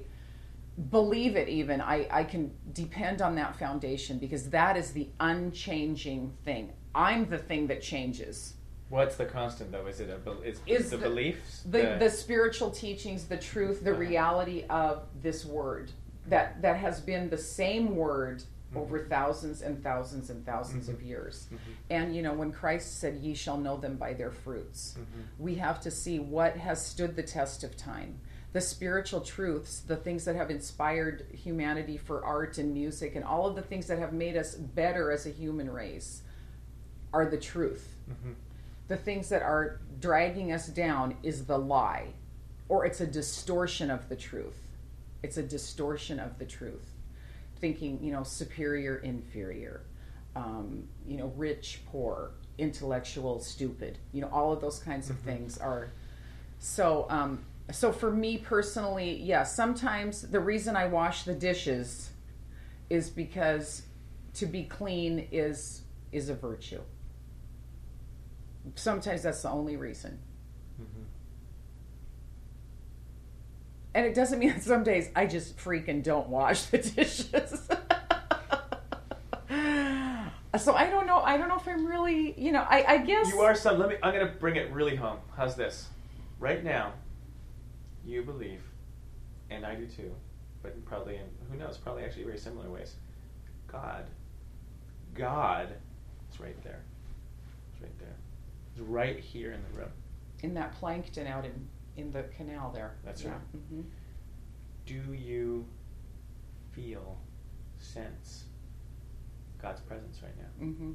believe 0.89 1.35
it 1.35 1.49
even 1.49 1.81
i 1.81 2.07
i 2.09 2.23
can 2.23 2.49
depend 2.73 3.21
on 3.21 3.35
that 3.35 3.57
foundation 3.59 4.17
because 4.17 4.49
that 4.49 4.77
is 4.77 4.93
the 4.93 5.09
unchanging 5.19 6.31
thing 6.45 6.71
i'm 6.95 7.27
the 7.29 7.37
thing 7.37 7.67
that 7.67 7.81
changes 7.81 8.53
What's 8.89 9.17
the 9.17 9.25
constant 9.27 9.71
though? 9.71 9.85
Is 9.85 9.99
it 9.99 10.09
a 10.09 10.31
is, 10.41 10.61
Is 10.65 10.89
the, 10.89 10.97
the- 10.97 11.03
beliefs? 11.09 11.61
the 11.63 11.97
the 11.99 12.09
spiritual 12.09 12.71
teachings 12.71 13.25
the 13.25 13.37
truth 13.37 13.83
the 13.83 13.91
Uh-huh. 13.91 13.99
reality 13.99 14.65
of 14.67 15.03
this 15.21 15.45
word 15.45 15.91
that 16.27 16.59
that 16.63 16.77
has 16.77 16.99
been 16.99 17.29
the 17.29 17.37
same 17.37 17.95
word 17.95 18.41
Mhm. 18.73 18.77
over 18.81 18.99
thousands 19.05 19.61
and 19.61 19.83
thousands 19.83 20.29
and 20.29 20.43
1000s 20.45 20.87
Mhm. 20.89 20.93
of 20.93 21.01
years 21.03 21.47
Mhm. 21.51 21.57
and 21.91 22.15
you 22.15 22.21
know 22.23 22.33
when 22.33 22.51
christ 22.51 22.99
said 22.99 23.15
ye 23.17 23.33
shall 23.35 23.57
know 23.57 23.77
them 23.77 23.95
by 23.97 24.13
their 24.13 24.31
fruits 24.31 24.95
Mhm. 24.97 25.23
we 25.39 25.55
have 25.55 25.79
to 25.81 25.91
see 25.91 26.17
what 26.19 26.55
has 26.57 26.83
stood 26.83 27.15
the 27.15 27.23
test 27.23 27.63
of 27.63 27.75
time 27.77 28.19
the 28.53 28.61
spiritual 28.61 29.21
truths 29.21 29.81
the 29.81 29.95
things 29.95 30.25
that 30.25 30.35
have 30.35 30.49
inspired 30.49 31.25
humanity 31.33 31.97
for 31.97 32.23
art 32.23 32.57
and 32.57 32.73
music 32.73 33.15
and 33.15 33.23
all 33.23 33.45
of 33.45 33.55
the 33.55 33.61
things 33.61 33.87
that 33.87 33.99
have 33.99 34.11
made 34.13 34.35
us 34.35 34.55
better 34.55 35.11
as 35.11 35.25
a 35.25 35.29
human 35.29 35.69
race 35.71 36.21
are 37.13 37.25
the 37.25 37.37
truth 37.37 37.95
Mhm. 38.09 38.35
the 38.87 38.97
things 38.97 39.29
that 39.29 39.41
are 39.43 39.79
dragging 39.99 40.51
us 40.51 40.67
down 40.67 41.15
is 41.21 41.45
the 41.45 41.57
lie 41.59 42.13
or 42.69 42.85
it's 42.85 43.01
a 43.01 43.07
distortion 43.07 43.91
of 43.91 44.09
the 44.09 44.15
truth 44.15 44.57
it's 45.21 45.37
a 45.37 45.43
distortion 45.43 46.19
of 46.19 46.39
the 46.39 46.45
truth 46.45 46.93
thinking 47.59 47.99
you 48.01 48.11
know 48.11 48.23
superior 48.23 48.97
inferior 48.97 49.81
um, 50.35 50.87
you 51.07 51.17
know 51.17 51.27
rich 51.35 51.81
poor 51.91 52.31
intellectual 52.57 53.39
stupid 53.39 53.97
you 54.11 54.21
know 54.21 54.29
all 54.31 54.51
of 54.53 54.59
those 54.61 54.79
kinds 54.79 55.09
of 55.09 55.17
Mhm. 55.17 55.25
things 55.25 55.57
are 55.59 55.91
so 56.59 57.05
um, 57.09 57.43
so 57.71 57.91
for 57.91 58.11
me 58.11 58.37
personally 58.37 59.13
yeah 59.21 59.43
sometimes 59.43 60.23
the 60.23 60.39
reason 60.39 60.75
i 60.75 60.85
wash 60.87 61.23
the 61.23 61.33
dishes 61.35 62.11
is 62.89 63.09
because 63.09 63.83
to 64.33 64.45
be 64.45 64.63
clean 64.63 65.27
is 65.31 65.81
is 66.11 66.29
a 66.29 66.33
virtue 66.33 66.81
sometimes 68.75 69.21
that's 69.23 69.41
the 69.43 69.49
only 69.49 69.75
reason 69.77 70.17
Mhm. 70.81 71.03
and 73.93 74.05
it 74.05 74.13
doesn't 74.15 74.39
mean 74.39 74.49
that 74.53 74.63
some 74.63 74.83
days 74.83 75.09
i 75.15 75.25
just 75.25 75.57
freaking 75.57 76.01
don't 76.03 76.27
wash 76.29 76.63
the 76.63 76.77
dishes 76.95 77.69
so 80.57 80.73
i 80.73 80.89
don't 80.89 81.05
know 81.07 81.19
i 81.19 81.37
don't 81.37 81.47
know 81.47 81.55
if 81.57 81.67
i'm 81.67 81.85
really 81.85 82.33
you 82.39 82.51
know 82.51 82.65
i, 82.69 82.83
I 82.87 82.97
guess 82.97 83.29
You 83.29 83.41
are 83.41 83.53
some. 83.55 83.77
Let 83.79 83.89
me. 83.89 83.95
I'm 84.01 84.13
gonna 84.13 84.33
bring 84.39 84.55
it 84.55 84.71
really 84.71 84.95
home. 84.95 85.19
How's 85.37 85.55
this? 85.55 85.87
Right 86.39 86.63
now, 86.63 86.93
you 88.05 88.23
believe, 88.23 88.61
and 89.49 89.65
I 89.65 89.75
do 89.75 89.85
too, 89.85 90.11
but 90.61 90.83
probably 90.85 91.15
in 91.15 91.25
who 91.51 91.57
knows? 91.57 91.77
Probably 91.77 92.03
actually 92.03 92.23
very 92.23 92.37
similar 92.37 92.69
ways. 92.69 92.95
God, 93.67 94.05
God, 95.13 95.69
is 96.31 96.39
right 96.39 96.61
there. 96.63 96.81
It's 97.73 97.81
right 97.81 97.99
there. 97.99 98.15
It's 98.71 98.81
right 98.81 99.19
here 99.19 99.51
in 99.51 99.61
the 99.71 99.79
room. 99.79 99.91
in 100.41 100.53
that 100.55 100.73
plankton 100.79 101.27
out 101.27 101.45
in 101.45 101.67
in 101.97 102.11
the 102.11 102.23
canal 102.35 102.71
there 102.73 102.93
That's 103.03 103.23
yeah. 103.23 103.31
right. 103.31 103.61
hmm 103.69 103.81
Do 104.85 104.93
you 105.13 105.65
feel, 106.71 107.17
sense 107.79 108.45
God's 109.61 109.81
presence 109.81 110.21
right 110.23 110.37
now? 110.37 110.65
hmm 110.65 110.91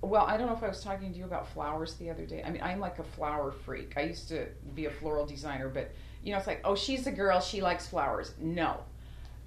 Well, 0.00 0.26
I 0.26 0.36
don't 0.36 0.46
know 0.46 0.54
if 0.54 0.62
I 0.62 0.68
was 0.68 0.82
talking 0.82 1.12
to 1.12 1.18
you 1.18 1.24
about 1.24 1.48
flowers 1.48 1.94
the 1.94 2.10
other 2.10 2.26
day. 2.26 2.42
I 2.44 2.50
mean, 2.50 2.62
I'm 2.62 2.78
like 2.78 2.98
a 2.98 3.04
flower 3.04 3.52
freak. 3.52 3.94
I 3.96 4.02
used 4.02 4.28
to 4.28 4.46
be 4.74 4.86
a 4.86 4.90
floral 4.90 5.24
designer, 5.24 5.68
but 5.68 5.92
you 6.22 6.32
know, 6.32 6.38
it's 6.38 6.46
like, 6.46 6.60
oh, 6.64 6.74
she's 6.74 7.06
a 7.06 7.12
girl, 7.12 7.40
she 7.40 7.62
likes 7.62 7.86
flowers. 7.86 8.34
No, 8.38 8.80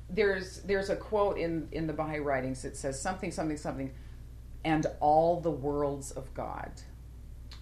there's 0.10 0.62
there's 0.62 0.89
a 0.89 0.95
quote 0.95 1.38
in 1.38 1.68
in 1.72 1.88
the 1.88 1.93
Baha'i 1.93 2.20
writings 2.20 2.62
that 2.64 2.78
says 2.78 3.00
something, 3.00 3.32
something, 3.32 3.58
something, 3.58 3.91
and 4.64 4.86
all 5.00 5.39
the 5.41 5.52
worlds 5.52 6.12
of 6.12 6.34
God. 6.34 6.72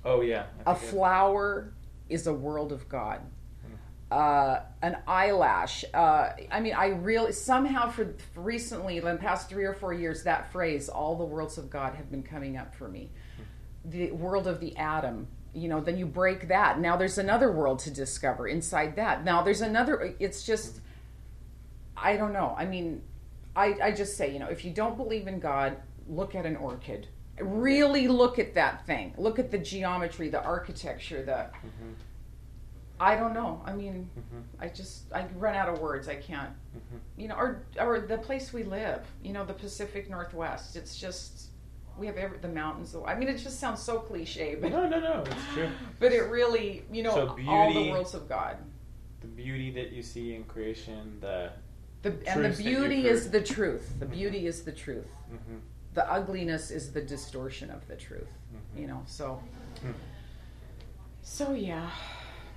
Oh 0.03 0.21
yeah. 0.21 0.45
A 0.65 0.75
flower 0.75 1.73
is 2.09 2.27
a 2.27 2.33
world 2.33 2.71
of 2.71 2.87
God. 2.87 3.21
Uh, 4.11 4.61
an 4.83 4.97
eyelash. 5.07 5.83
Uh, 5.93 6.29
I 6.51 6.59
mean, 6.59 6.73
I 6.73 6.87
really 6.89 7.31
somehow 7.31 7.89
for, 7.89 8.13
recently, 8.35 8.97
in 8.97 9.03
the 9.05 9.15
past 9.15 9.49
three 9.49 9.65
or 9.65 9.73
four 9.73 9.93
years, 9.93 10.23
that 10.23 10.51
phrase, 10.51 10.89
"all 10.89 11.15
the 11.15 11.23
worlds 11.25 11.57
of 11.57 11.71
God," 11.71 11.95
have 11.95 12.11
been 12.11 12.21
coming 12.21 12.55
up 12.55 12.75
for 12.75 12.87
me. 12.87 13.09
The 13.83 14.11
world 14.11 14.45
of 14.47 14.59
the 14.59 14.77
atom. 14.77 15.27
You 15.53 15.69
know, 15.69 15.79
then 15.81 15.97
you 15.97 16.05
break 16.05 16.49
that. 16.49 16.79
Now 16.79 16.97
there's 16.97 17.17
another 17.17 17.51
world 17.51 17.79
to 17.79 17.91
discover 17.91 18.47
inside 18.47 18.95
that. 18.97 19.23
Now 19.23 19.41
there's 19.41 19.61
another. 19.61 20.13
It's 20.19 20.45
just, 20.45 20.81
I 21.97 22.15
don't 22.15 22.33
know. 22.33 22.53
I 22.57 22.65
mean, 22.65 23.01
I 23.55 23.75
I 23.81 23.91
just 23.91 24.17
say, 24.17 24.31
you 24.31 24.37
know, 24.37 24.49
if 24.49 24.63
you 24.63 24.71
don't 24.71 24.97
believe 24.97 25.27
in 25.27 25.39
God, 25.39 25.77
look 26.07 26.35
at 26.35 26.45
an 26.45 26.57
orchid. 26.57 27.07
Really 27.39 28.07
look 28.07 28.37
at 28.37 28.53
that 28.53 28.85
thing. 28.85 29.13
Look 29.17 29.39
at 29.39 29.49
the 29.49 29.57
geometry, 29.57 30.29
the 30.29 30.43
architecture, 30.43 31.23
the 31.23 31.49
Mhm. 31.65 31.95
I 32.99 33.15
don't 33.15 33.33
know. 33.33 33.61
I 33.65 33.73
mean, 33.73 34.09
Mhm. 34.17 34.43
I 34.59 34.67
just 34.69 35.11
I 35.13 35.27
run 35.35 35.55
out 35.55 35.67
of 35.69 35.79
words. 35.79 36.07
I 36.07 36.15
can't. 36.15 36.51
Mhm. 36.75 36.99
You 37.17 37.27
know, 37.27 37.35
or 37.35 37.63
or 37.79 37.99
the 37.99 38.17
place 38.17 38.53
we 38.53 38.63
live. 38.63 39.05
You 39.21 39.33
know, 39.33 39.43
the 39.45 39.53
Pacific 39.53 40.09
Northwest. 40.09 40.75
It's 40.75 40.97
just 40.97 41.49
we 41.97 42.07
have 42.07 42.17
every, 42.17 42.37
the 42.39 42.47
mountains. 42.49 42.95
I 43.05 43.15
mean, 43.15 43.29
it 43.29 43.37
just 43.37 43.59
sounds 43.59 43.81
so 43.81 43.99
cliche, 43.99 44.55
but 44.55 44.69
No, 44.71 44.87
no, 44.87 44.99
no. 44.99 45.23
It's 45.25 45.53
true. 45.53 45.69
but 45.99 46.11
it 46.11 46.23
really, 46.23 46.83
you 46.91 47.03
know, 47.03 47.11
So 47.13 47.27
all 47.47 47.67
the 47.73 47.73
beauty- 47.79 47.91
worlds 47.91 48.13
of 48.13 48.27
God. 48.29 48.57
The 49.21 49.27
beauty 49.27 49.71
that 49.71 49.91
you 49.91 50.01
see 50.03 50.35
in 50.35 50.43
creation, 50.45 51.17
the. 51.21 51.51
The 52.01 52.09
and 52.11 52.19
the 52.45 52.49
Truths 52.49 52.57
that 52.57 52.63
you've 52.63 52.79
beauty 52.81 53.07
is 53.07 53.31
the 53.31 53.41
truth. 53.41 53.93
The 53.99 54.05
Mhm. 54.05 54.11
beauty 54.11 54.45
is 54.45 54.63
the 54.63 54.71
truth. 54.71 55.07
Mhm. 55.31 55.59
The 55.95 56.09
ugliness 56.11 56.69
is 56.69 56.91
the 56.93 57.01
distortion 57.01 57.71
of 57.71 57.87
the 57.87 57.95
truth. 57.95 58.29
Mhm. 58.53 58.79
You 58.81 58.87
know, 58.87 59.01
so 59.07 59.41
Hmm. 59.81 59.91
so 61.23 61.53
yeah. 61.53 61.89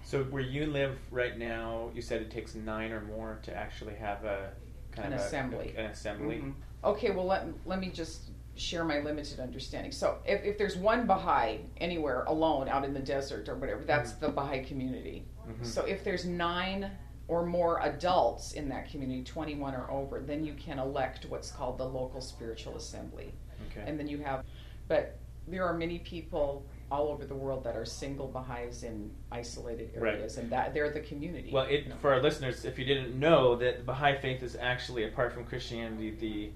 So 0.09 0.24
where 0.24 0.40
you 0.42 0.64
live 0.64 0.96
right 1.11 1.36
now, 1.36 1.90
you 1.94 2.00
said 2.00 2.22
it 2.22 2.30
takes 2.30 2.54
nine 2.54 2.92
or 2.92 3.02
more 3.02 3.40
to 3.42 3.54
actually 3.54 3.94
have 3.96 4.24
a 4.24 4.52
kind 4.90 5.09
An 5.09 5.12
of 5.12 5.20
a- 5.20 5.22
assembly. 5.22 5.74
an 5.76 5.84
assembly. 5.84 6.36
Mhm. 6.36 6.54
Okay, 6.82 7.11
well 7.11 7.26
let 7.26 7.44
let 7.66 7.78
me 7.78 7.90
just 7.90 8.30
share 8.54 8.84
my 8.84 9.00
limited 9.00 9.38
understanding. 9.38 9.92
So 9.92 10.16
if, 10.24 10.42
if 10.44 10.56
there's 10.56 10.78
one 10.78 11.06
Baha'i 11.06 11.59
anywhere 11.76 12.24
alone 12.24 12.70
out 12.70 12.86
in 12.86 12.94
the 12.94 13.00
desert 13.00 13.50
or 13.50 13.56
whatever, 13.56 13.84
that's 13.84 14.12
the 14.12 14.30
Baha'i 14.30 14.64
community. 14.64 15.26
Mhm. 15.46 15.66
So 15.66 15.84
if 15.84 16.02
there's 16.04 16.24
nine 16.24 16.90
or 17.28 17.44
more 17.44 17.82
adults 17.82 18.52
in 18.54 18.66
that 18.70 18.88
community, 18.90 19.22
21 19.24 19.74
or 19.74 19.90
over, 19.90 20.20
then 20.20 20.42
you 20.42 20.54
can 20.54 20.78
elect 20.78 21.26
what's 21.28 21.50
called 21.50 21.76
the 21.76 21.84
local 21.86 22.22
spiritual 22.22 22.78
assembly. 22.78 23.34
Okay. 23.70 23.84
And 23.86 24.00
then 24.00 24.09
you 24.09 24.20
have, 24.20 24.42
but 24.88 25.18
there 25.46 25.66
are 25.66 25.74
many 25.74 25.98
people 25.98 26.64
all 26.91 27.09
over 27.09 27.24
the 27.26 27.34
world 27.34 27.64
that 27.64 27.76
are 27.76 27.84
single 27.84 28.28
Baha'is 28.28 28.82
in 28.82 29.11
isolated 29.30 29.91
Right. 29.97 30.14
areas, 30.14 30.39
and 30.39 30.51
that 30.51 30.72
they're 30.72 30.91
the 30.91 31.01
community. 31.01 31.51
Well, 31.53 31.64
it, 31.66 31.84
you 31.84 31.89
know. 31.91 31.97
for 31.97 32.12
our 32.12 32.22
listeners, 32.22 32.64
if 32.64 32.78
you 32.78 32.84
didn't 32.84 33.18
know, 33.18 33.57
that 33.57 33.78
the 33.78 33.84
Baha'i 33.84 34.16
faith 34.18 34.43
is 34.43 34.57
actually, 34.57 35.05
apart 35.05 35.32
from 35.32 35.45
Christianity, 35.45 36.11
the 36.12 36.51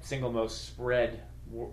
single 0.00 0.30
most 0.30 0.66
spread 0.66 1.22
wo- 1.50 1.72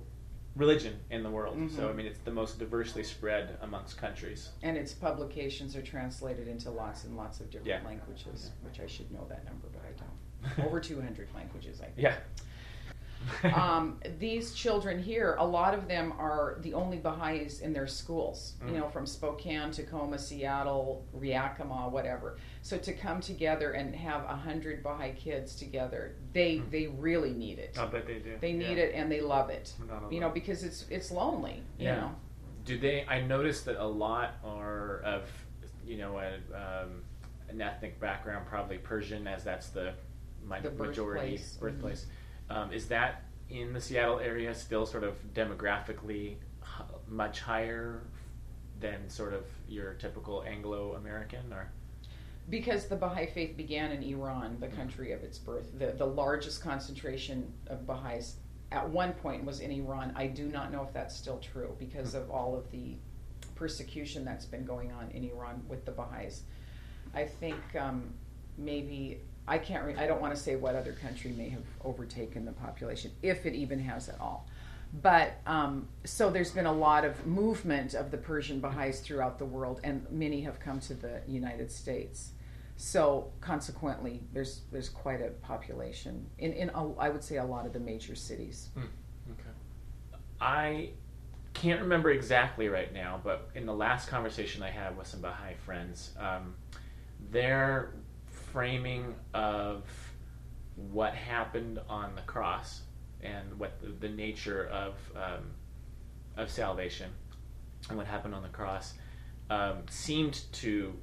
religion 0.55 0.97
in 1.09 1.21
the 1.21 1.29
world. 1.29 1.57
So, 1.71 1.81
Mhm. 1.81 1.89
I 1.89 1.93
mean, 1.93 2.05
it's 2.05 2.19
the 2.19 2.31
most 2.31 2.59
diversely 2.59 3.03
spread 3.03 3.57
amongst 3.61 3.97
countries. 3.97 4.51
And 4.63 4.77
its 4.77 4.93
publications 4.93 5.75
are 5.75 5.81
translated 5.81 6.47
into 6.47 6.71
lots 6.71 7.03
and 7.03 7.17
lots 7.17 7.41
of 7.41 7.47
different 7.49 7.67
Yeah. 7.67 7.85
languages, 7.85 8.51
which 8.61 8.79
I 8.79 8.87
should 8.87 9.11
know 9.11 9.25
that 9.27 9.43
number, 9.43 9.67
but 9.73 9.81
I 9.83 9.91
don't. 9.91 10.65
Over 10.67 10.79
200 10.79 11.27
languages, 11.35 11.81
I 11.81 11.85
think. 11.85 11.97
Yeah. 11.97 12.15
um, 13.55 13.99
these 14.19 14.53
children 14.53 15.01
here, 15.01 15.35
a 15.39 15.45
lot 15.45 15.73
of 15.73 15.87
them 15.87 16.13
are 16.19 16.57
the 16.61 16.73
only 16.73 16.97
Baha'is 16.97 17.61
in 17.61 17.73
their 17.73 17.87
schools, 17.87 18.53
you 18.65 18.71
Mm. 18.73 18.79
know, 18.79 18.89
from 18.89 19.05
Spokane, 19.05 19.71
Tacoma, 19.71 20.17
Seattle, 20.19 21.03
Yakima, 21.19 21.89
whatever. 21.89 22.37
So 22.61 22.77
to 22.77 22.93
come 22.93 23.21
together 23.21 23.71
and 23.71 23.95
have 23.95 24.23
a 24.25 24.35
hundred 24.35 24.83
Baha'i 24.83 25.13
kids 25.13 25.55
together, 25.55 26.15
they 26.33 26.57
Mm. 26.57 26.69
they 26.71 26.87
really 26.87 27.31
need 27.33 27.59
it. 27.59 27.77
I'll 27.77 27.87
bet 27.87 28.05
they 28.05 28.19
do. 28.19 28.37
They 28.39 28.53
need 28.53 28.77
Yeah. 28.77 28.85
it 28.85 28.95
and 28.95 29.11
they 29.11 29.21
love 29.21 29.49
it. 29.49 29.73
You 29.79 29.85
lot. 29.87 30.11
know, 30.11 30.29
because 30.29 30.63
it's 30.63 30.87
it's 30.89 31.11
lonely. 31.11 31.63
You 31.77 31.85
Yeah. 31.85 31.95
know. 32.01 32.15
Do 32.65 32.77
they? 32.79 33.05
I 33.07 33.21
noticed 33.21 33.65
that 33.65 33.77
a 33.77 33.85
lot 33.87 34.33
are 34.43 34.99
of, 35.01 35.29
you 35.85 35.97
know, 35.97 36.17
a, 36.19 36.35
um, 36.55 37.03
an 37.49 37.61
ethnic 37.61 37.99
background, 37.99 38.47
probably 38.47 38.79
Persian, 38.79 39.27
as 39.27 39.43
that's 39.43 39.69
the, 39.69 39.93
mi- 40.49 40.59
The 40.61 40.71
majority 40.71 41.37
birthplace. 41.37 41.57
birthplace. 41.57 42.05
Um, 42.49 42.71
is 42.71 42.87
that 42.87 43.23
in 43.49 43.73
the 43.73 43.81
Seattle 43.81 44.19
area 44.19 44.53
still 44.53 44.85
sort 44.85 45.03
of 45.03 45.15
demographically 45.33 46.35
much 47.07 47.41
higher 47.41 48.01
than 48.79 49.09
sort 49.09 49.33
of 49.33 49.45
your 49.67 49.93
typical 49.93 50.43
Anglo-American, 50.43 51.51
or? 51.51 51.71
Because 52.49 52.87
the 52.87 52.95
Baha'i 52.95 53.27
faith 53.27 53.57
began 53.57 53.91
in 53.91 54.03
Iran, 54.03 54.57
the 54.59 54.67
country 54.67 55.11
of 55.11 55.23
its 55.23 55.37
birth. 55.37 55.79
The, 55.79 55.93
the 55.93 56.05
largest 56.05 56.61
concentration 56.61 57.51
of 57.67 57.87
Baha'is 57.87 58.35
at 58.71 58.87
one 58.87 59.13
point 59.13 59.45
was 59.45 59.61
in 59.61 59.71
Iran. 59.71 60.13
I 60.15 60.27
do 60.27 60.47
not 60.47 60.71
know 60.71 60.83
if 60.83 60.93
that's 60.93 61.15
still 61.15 61.39
true 61.39 61.75
because 61.79 62.13
of 62.13 62.29
all 62.29 62.55
of 62.55 62.69
the 62.71 62.97
persecution 63.55 64.25
that's 64.25 64.45
been 64.45 64.65
going 64.65 64.91
on 64.91 65.09
in 65.11 65.23
Iran 65.23 65.63
with 65.67 65.85
the 65.85 65.91
Baha'is. 65.91 66.41
I 67.13 67.23
think 67.23 67.59
um, 67.79 68.13
maybe, 68.57 69.21
I 69.47 69.57
can't, 69.57 69.85
re- 69.85 69.95
I 69.95 70.07
don't 70.07 70.21
want 70.21 70.35
to 70.35 70.39
say 70.39 70.55
what 70.55 70.75
other 70.75 70.93
country 70.93 71.31
may 71.31 71.49
have 71.49 71.63
overtaken 71.83 72.45
the 72.45 72.51
population, 72.51 73.11
if 73.21 73.45
it 73.45 73.53
even 73.53 73.79
has 73.79 74.09
at 74.09 74.19
all. 74.19 74.47
But 75.01 75.39
um, 75.45 75.87
so 76.03 76.29
there's 76.29 76.51
been 76.51 76.65
a 76.65 76.73
lot 76.73 77.05
of 77.05 77.25
movement 77.27 77.93
of 77.93 78.11
the 78.11 78.17
Persian 78.17 78.59
Baha'is 78.59 79.01
throughout 79.01 79.37
the 79.37 79.45
world, 79.45 79.81
and 79.83 80.05
many 80.09 80.41
have 80.41 80.59
come 80.59 80.79
to 80.81 80.93
the 80.93 81.21
United 81.27 81.71
States. 81.71 82.31
So 82.77 83.31
consequently, 83.41 84.21
there's 84.33 84.61
there's 84.71 84.89
quite 84.89 85.21
a 85.21 85.29
population 85.29 86.25
in 86.37 86.53
in 86.53 86.69
a, 86.69 86.93
I 86.93 87.09
would 87.09 87.23
say 87.23 87.37
a 87.37 87.45
lot 87.45 87.65
of 87.65 87.73
the 87.73 87.79
major 87.79 88.15
cities. 88.15 88.69
Okay. 88.77 90.19
I 90.39 90.89
can't 91.53 91.81
remember 91.81 92.11
exactly 92.11 92.67
right 92.67 92.93
now, 92.93 93.19
but 93.23 93.49
in 93.55 93.65
the 93.65 93.73
last 93.73 94.09
conversation 94.09 94.61
I 94.61 94.69
had 94.69 94.97
with 94.97 95.07
some 95.07 95.21
Baha'i 95.21 95.55
friends, 95.65 96.11
um, 96.19 96.55
framing 98.55 99.13
of 99.33 99.83
what 100.75 101.13
happened 101.13 101.77
on 101.89 102.15
the 102.15 102.21
cross 102.21 102.83
and 103.21 103.59
what 103.59 103.81
the, 103.81 104.07
the 104.07 104.07
nature 104.07 104.65
of 104.67 104.93
um, 105.13 105.51
of 106.37 106.49
salvation 106.49 107.11
and 107.89 107.97
what 107.97 108.07
happened 108.07 108.33
on 108.33 108.41
the 108.41 108.49
cross 108.49 108.93
um, 109.49 109.79
seemed 109.89 110.41
to 110.53 110.93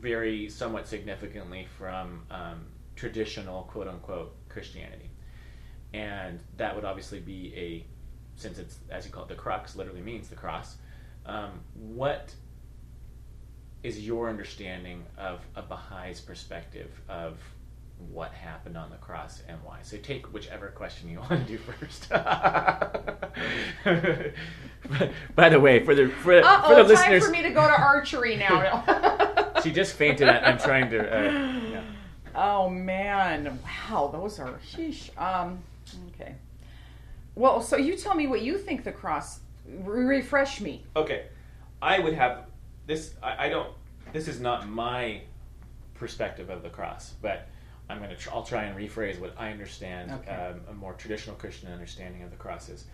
vary 0.00 0.48
somewhat 0.48 0.86
significantly 0.86 1.66
from 1.76 2.22
um, 2.30 2.66
traditional 2.94 3.64
quote 3.64 3.88
unquote 3.88 4.36
Christianity. 4.48 5.10
And 5.92 6.38
that 6.56 6.72
would 6.76 6.84
obviously 6.84 7.18
be 7.18 7.52
a 7.56 7.84
since 8.40 8.60
it's 8.60 8.78
as 8.90 9.04
you 9.04 9.10
call 9.10 9.24
it 9.24 9.28
the 9.28 9.34
crux 9.34 9.74
literally 9.74 10.02
means 10.02 10.28
the 10.28 10.36
cross 10.36 10.76
um, 11.24 11.62
what 11.74 12.32
is 13.86 14.04
your 14.04 14.28
understanding 14.28 15.04
of 15.16 15.40
a 15.54 15.62
bahai's 15.62 16.20
perspective 16.20 16.90
of 17.08 17.38
what 18.10 18.32
happened 18.32 18.76
on 18.76 18.90
the 18.90 18.96
cross 18.96 19.42
and 19.48 19.56
why 19.62 19.78
so 19.82 19.96
take 19.98 20.32
whichever 20.32 20.66
question 20.68 21.08
you 21.08 21.20
want 21.30 21.30
to 21.30 21.44
do 21.44 21.56
first 21.56 22.08
by 25.34 25.48
the 25.48 25.60
way 25.60 25.82
for 25.84 25.94
the 25.94 26.08
for, 26.08 26.42
Uh 26.42 26.62
for 26.62 26.74
the 26.74 26.80
oh, 26.80 26.82
time 26.82 26.88
listeners 26.88 27.24
for 27.24 27.30
me 27.30 27.42
to 27.42 27.50
go 27.50 27.64
to 27.66 27.80
archery 27.80 28.36
now. 28.36 29.52
she 29.62 29.70
just 29.70 29.94
fainted 29.94 30.28
I- 30.28 30.40
i'm 30.40 30.58
trying 30.58 30.90
to 30.90 30.98
uh, 30.98 31.22
yeah. 31.70 31.82
Oh 32.38 32.68
man! 32.68 33.58
Wow, 33.64 34.10
those 34.12 34.38
are 34.38 34.60
sheesh. 34.70 35.08
Um, 35.18 35.60
okay. 36.08 36.34
Well, 37.34 37.62
so 37.62 37.78
you 37.78 37.96
tell 37.96 38.14
me 38.14 38.26
what 38.26 38.42
you 38.42 38.58
think 38.58 38.84
the 38.84 38.92
cross. 38.92 39.40
Re- 39.66 40.04
refresh 40.04 40.60
me. 40.60 40.84
Okay, 40.94 41.28
I 41.80 41.98
would 41.98 42.12
have 42.12 42.44
this. 42.86 43.14
I, 43.22 43.46
I 43.46 43.48
don't. 43.48 43.70
This 44.12 44.28
is 44.28 44.40
not 44.40 44.68
my 44.68 45.22
perspective 45.94 46.50
of 46.50 46.62
the 46.62 46.70
cross, 46.70 47.14
but 47.20 47.48
I'm 47.88 48.00
gonna. 48.00 48.16
Tr- 48.16 48.30
I'll 48.30 48.42
try 48.42 48.64
and 48.64 48.76
rephrase 48.76 49.18
what 49.18 49.34
I 49.38 49.50
understand. 49.50 50.10
Okay. 50.10 50.30
Um, 50.30 50.60
a 50.70 50.74
more 50.74 50.94
traditional 50.94 51.36
Christian 51.36 51.70
understanding 51.72 52.22
of 52.22 52.30
the 52.30 52.36
cross 52.36 52.68
is. 52.68 52.84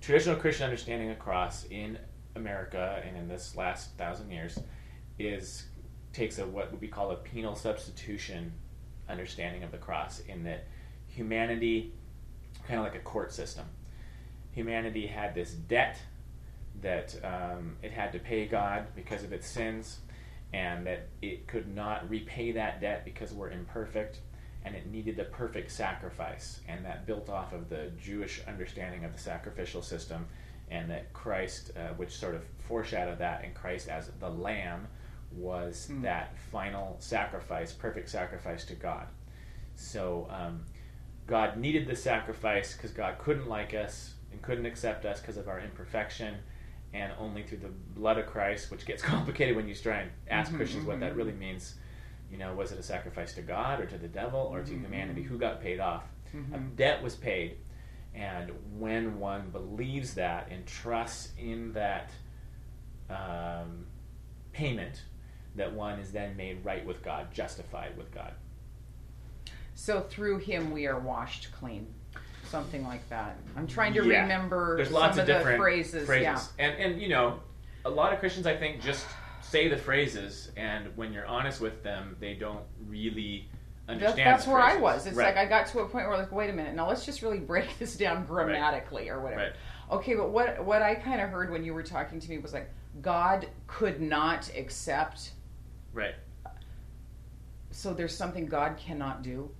Traditional 0.00 0.36
Christian 0.36 0.64
understanding 0.64 1.10
of 1.10 1.16
the 1.16 1.22
cross 1.22 1.64
in 1.70 1.98
America 2.36 3.02
and 3.04 3.16
in 3.16 3.28
this 3.28 3.56
last 3.56 3.90
thousand 3.98 4.30
years 4.30 4.58
is 5.18 5.64
takes 6.12 6.38
a 6.38 6.46
what 6.46 6.70
would 6.70 6.80
be 6.80 6.88
called 6.88 7.12
a 7.12 7.16
penal 7.16 7.54
substitution 7.54 8.52
understanding 9.08 9.62
of 9.62 9.70
the 9.70 9.78
cross 9.78 10.20
in 10.20 10.44
that 10.44 10.66
humanity 11.06 11.92
kind 12.66 12.78
of 12.78 12.84
like 12.84 12.94
a 12.94 13.00
court 13.00 13.32
system 13.32 13.64
humanity 14.52 15.06
had 15.06 15.34
this 15.34 15.52
debt 15.52 15.98
that 16.80 17.14
um, 17.24 17.76
it 17.82 17.90
had 17.90 18.12
to 18.12 18.18
pay 18.18 18.46
God 18.46 18.86
because 18.94 19.24
of 19.24 19.32
its 19.32 19.48
sins, 19.48 19.98
and 20.52 20.86
that 20.86 21.08
it 21.20 21.46
could 21.46 21.74
not 21.74 22.08
repay 22.08 22.52
that 22.52 22.80
debt 22.80 23.04
because 23.04 23.32
we're 23.32 23.50
imperfect, 23.50 24.18
and 24.64 24.74
it 24.74 24.86
needed 24.90 25.16
the 25.16 25.24
perfect 25.24 25.70
sacrifice. 25.70 26.60
And 26.68 26.84
that 26.84 27.06
built 27.06 27.28
off 27.28 27.52
of 27.52 27.68
the 27.68 27.90
Jewish 28.00 28.40
understanding 28.46 29.04
of 29.04 29.12
the 29.12 29.18
sacrificial 29.18 29.82
system, 29.82 30.26
and 30.70 30.90
that 30.90 31.12
Christ, 31.12 31.72
uh, 31.76 31.94
which 31.96 32.16
sort 32.16 32.34
of 32.34 32.42
foreshadowed 32.66 33.18
that, 33.18 33.44
and 33.44 33.54
Christ 33.54 33.88
as 33.88 34.10
the 34.20 34.30
Lamb 34.30 34.86
was 35.32 35.88
Mm. 35.90 36.02
that 36.02 36.38
final 36.50 36.96
sacrifice, 37.00 37.72
perfect 37.72 38.08
sacrifice 38.08 38.64
to 38.66 38.74
God. 38.74 39.06
So 39.74 40.26
um, 40.30 40.64
God 41.26 41.58
needed 41.58 41.86
the 41.86 41.96
sacrifice 41.96 42.74
because 42.74 42.90
God 42.90 43.18
couldn't 43.18 43.48
like 43.48 43.74
us 43.74 44.14
and 44.32 44.40
couldn't 44.42 44.66
accept 44.66 45.04
us 45.04 45.20
because 45.20 45.36
of 45.36 45.48
our 45.48 45.60
imperfection, 45.60 46.36
and 46.92 47.12
only 47.18 47.42
through 47.42 47.58
the 47.58 47.68
blood 47.94 48.18
of 48.18 48.26
Christ, 48.26 48.70
which 48.70 48.86
gets 48.86 49.02
complicated 49.14 49.56
when 49.56 49.68
you 49.68 49.74
try 49.74 49.98
and 50.00 50.10
ask 50.28 50.52
Mhm, 50.52 50.56
Christians 50.56 50.84
what 50.86 51.00
that 51.00 51.12
mhm. 51.12 51.16
really 51.16 51.32
means. 51.32 51.74
You 52.30 52.36
know, 52.38 52.54
was 52.54 52.72
it 52.72 52.78
a 52.78 52.82
sacrifice 52.82 53.32
to 53.34 53.42
God 53.42 53.80
or 53.80 53.86
to 53.86 53.96
the 53.98 54.08
devil 54.08 54.40
or 54.40 54.62
to 54.62 54.72
Mhm, 54.72 54.82
humanity? 54.82 55.22
Who 55.22 55.38
got 55.38 55.60
paid 55.62 55.80
off? 55.80 56.04
A 56.34 56.36
Mhm. 56.36 56.76
debt 56.76 57.02
was 57.02 57.14
paid, 57.14 57.56
and 58.14 58.50
when 58.78 59.18
one 59.18 59.48
believes 59.50 60.14
that 60.14 60.48
and 60.50 60.66
trusts 60.66 61.32
in 61.38 61.72
that 61.72 62.10
um, 63.08 63.86
payment, 64.52 65.04
that 65.54 65.72
one 65.72 65.98
is 65.98 66.12
then 66.12 66.36
made 66.36 66.62
right 66.64 66.84
with 66.84 67.02
God, 67.02 67.32
justified 67.32 67.96
with 67.96 68.10
God. 68.12 68.34
So 69.74 70.02
through 70.02 70.38
him 70.38 70.70
we 70.72 70.86
are 70.86 70.98
washed 70.98 71.50
clean. 71.52 71.94
Something 72.48 72.86
like 72.86 73.06
that. 73.10 73.36
I'm 73.56 73.66
trying 73.66 73.92
to 73.94 74.04
Yeah. 74.04 74.22
remember 74.22 74.76
There's 74.76 74.88
some 74.88 74.94
lots 75.00 75.16
of 75.16 75.22
of 75.22 75.26
the 75.26 75.32
different 75.34 75.58
phrases. 75.58 76.08
Yeah. 76.08 76.40
And 76.58 76.74
and 76.78 77.02
you 77.02 77.08
know, 77.08 77.40
a 77.84 77.90
lot 77.90 78.12
of 78.12 78.20
Christians 78.20 78.46
I 78.46 78.56
think 78.56 78.80
just 78.80 79.06
say 79.42 79.68
the 79.68 79.76
phrases 79.76 80.50
and 80.56 80.94
when 80.96 81.12
you're 81.12 81.26
honest 81.26 81.60
with 81.60 81.82
them, 81.82 82.16
they 82.20 82.34
don't 82.34 82.64
really 82.86 83.48
understand 83.88 84.18
that's 84.18 84.46
where 84.46 84.60
I 84.60 84.76
was. 84.76 85.06
It's 85.06 85.16
Right. 85.16 85.34
like 85.34 85.36
I 85.36 85.46
got 85.48 85.66
to 85.68 85.80
a 85.80 85.88
point 85.88 86.06
where 86.08 86.16
like, 86.18 86.32
wait 86.32 86.50
a 86.50 86.52
minute, 86.52 86.74
now 86.74 86.88
let's 86.88 87.04
just 87.06 87.22
really 87.22 87.38
break 87.38 87.78
this 87.78 87.96
down 87.96 88.24
grammatically 88.26 89.08
or 89.08 89.20
whatever. 89.20 89.42
Right. 89.42 89.52
Okay, 89.90 90.14
but 90.14 90.30
what 90.30 90.64
what 90.64 90.82
I 90.82 90.94
kind 90.94 91.20
of 91.20 91.30
heard 91.30 91.50
when 91.50 91.64
you 91.64 91.74
were 91.74 91.82
talking 91.82 92.20
to 92.20 92.30
me 92.30 92.38
was 92.38 92.52
like 92.52 92.70
God 93.02 93.46
could 93.66 94.00
not 94.00 94.50
accept 94.56 95.32
Right. 95.94 96.14
So 97.70 97.92
there's 97.94 98.14
something 98.16 98.46
God 98.46 98.76
cannot 98.76 99.22
do. 99.22 99.50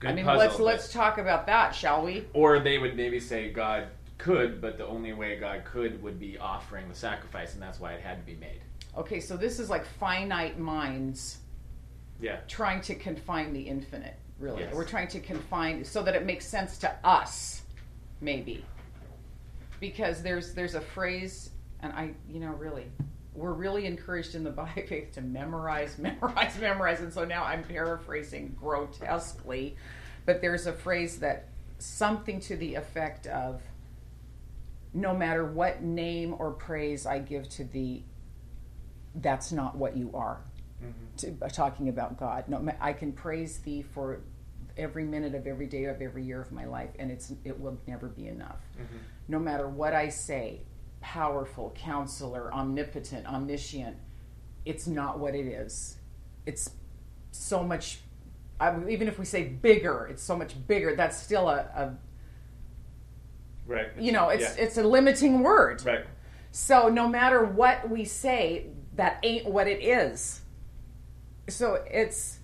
Good 0.00 0.10
I 0.10 0.14
mean, 0.14 0.24
puzzle, 0.24 0.46
let's 0.46 0.60
let's 0.60 0.92
talk 0.92 1.18
about 1.18 1.46
that, 1.46 1.74
shall 1.74 2.04
we? 2.04 2.26
Or 2.32 2.60
they 2.60 2.78
would 2.78 2.96
maybe 2.96 3.18
say 3.18 3.50
God 3.50 3.88
could, 4.16 4.60
but 4.60 4.78
the 4.78 4.86
only 4.86 5.12
way 5.12 5.36
God 5.38 5.64
could 5.64 6.00
would 6.02 6.18
be 6.20 6.38
offering 6.38 6.88
the 6.88 6.94
sacrifice, 6.94 7.54
and 7.54 7.62
that's 7.62 7.80
why 7.80 7.92
it 7.94 8.00
had 8.00 8.18
to 8.18 8.26
be 8.26 8.38
made. 8.38 8.60
Okay, 8.96 9.20
so 9.20 9.36
this 9.36 9.58
is 9.58 9.68
like 9.70 9.84
finite 9.84 10.58
minds 10.58 11.38
Yeah. 12.20 12.38
trying 12.48 12.80
to 12.82 12.94
confine 12.94 13.52
the 13.52 13.62
infinite, 13.62 14.16
really. 14.38 14.62
Yes. 14.62 14.74
We're 14.74 14.84
trying 14.84 15.08
to 15.08 15.20
confine 15.20 15.84
so 15.84 16.02
that 16.02 16.14
it 16.14 16.24
makes 16.24 16.46
sense 16.46 16.78
to 16.78 16.94
us, 17.04 17.62
maybe. 18.20 18.64
Because 19.80 20.22
there's 20.22 20.54
there's 20.54 20.74
a 20.74 20.80
phrase, 20.80 21.50
and 21.80 21.92
I, 21.92 22.14
you 22.28 22.40
know, 22.40 22.52
really, 22.52 22.86
we're 23.38 23.52
really 23.52 23.86
encouraged 23.86 24.34
in 24.34 24.44
the 24.44 24.50
Baha'i 24.58 24.86
faith 24.86 25.12
to 25.12 25.20
memorize, 25.20 25.98
memorize, 25.98 26.58
memorize, 26.58 27.00
and 27.00 27.12
so 27.12 27.24
now 27.24 27.44
I'm 27.44 27.62
paraphrasing 27.62 28.56
grotesquely, 28.58 29.76
but 30.26 30.40
there's 30.40 30.66
a 30.66 30.72
phrase 30.72 31.20
that 31.20 31.48
something 31.78 32.40
to 32.40 32.56
the 32.56 32.74
effect 32.74 33.26
of, 33.26 33.62
no 34.92 35.14
matter 35.14 35.44
what 35.44 35.82
name 35.82 36.34
or 36.38 36.50
praise 36.52 37.06
I 37.06 37.18
give 37.18 37.48
to 37.50 37.64
thee, 37.64 38.04
that's 39.14 39.52
not 39.52 39.76
what 39.76 39.96
you 39.96 40.10
are 40.14 40.40
to, 41.18 41.36
uh, 41.42 41.48
talking 41.48 41.88
about 41.88 42.18
God. 42.18 42.44
No, 42.48 42.66
I 42.80 42.92
can 42.92 43.12
praise 43.12 43.58
Thee 43.58 43.82
for 43.82 44.20
every 44.76 45.04
minute 45.04 45.34
of 45.34 45.46
every 45.46 45.66
day 45.66 45.84
of 45.84 46.00
every 46.00 46.24
year 46.24 46.40
of 46.40 46.52
my 46.52 46.64
life, 46.64 46.90
and 46.98 47.10
it's 47.10 47.32
it 47.44 47.58
will 47.58 47.78
never 47.86 48.08
be 48.08 48.28
enough. 48.28 48.60
No 49.26 49.38
matter 49.38 49.68
what 49.68 49.92
I 49.92 50.08
say, 50.08 50.62
powerful, 51.00 51.74
counselor, 51.76 52.52
omnipotent, 52.52 53.26
omniscient, 53.26 53.96
it's 54.64 54.86
not 54.86 55.18
what 55.18 55.34
it 55.34 55.46
is. 55.46 55.96
It's 56.46 56.70
so 57.30 57.62
much. 57.62 58.00
I, 58.60 58.74
even 58.88 59.06
if 59.08 59.18
we 59.18 59.24
say 59.24 59.44
bigger, 59.44 60.08
it's 60.10 60.22
so 60.22 60.36
much 60.36 60.54
bigger. 60.66 60.96
That's 60.96 61.16
still 61.16 61.48
a, 61.48 61.58
a 61.58 61.94
Right. 63.66 63.88
you 63.98 64.12
know, 64.12 64.30
it's 64.30 64.56
Yeah. 64.56 64.64
it's 64.64 64.78
a 64.78 64.82
limiting 64.82 65.40
word. 65.42 65.84
Right. 65.84 66.04
So 66.50 66.88
no 66.88 67.06
matter 67.06 67.44
what 67.44 67.88
we 67.90 68.04
say, 68.04 68.66
that 68.94 69.18
ain't 69.22 69.46
what 69.46 69.68
it 69.68 69.82
is. 69.84 70.40
So 71.48 71.84
it's 71.90 72.38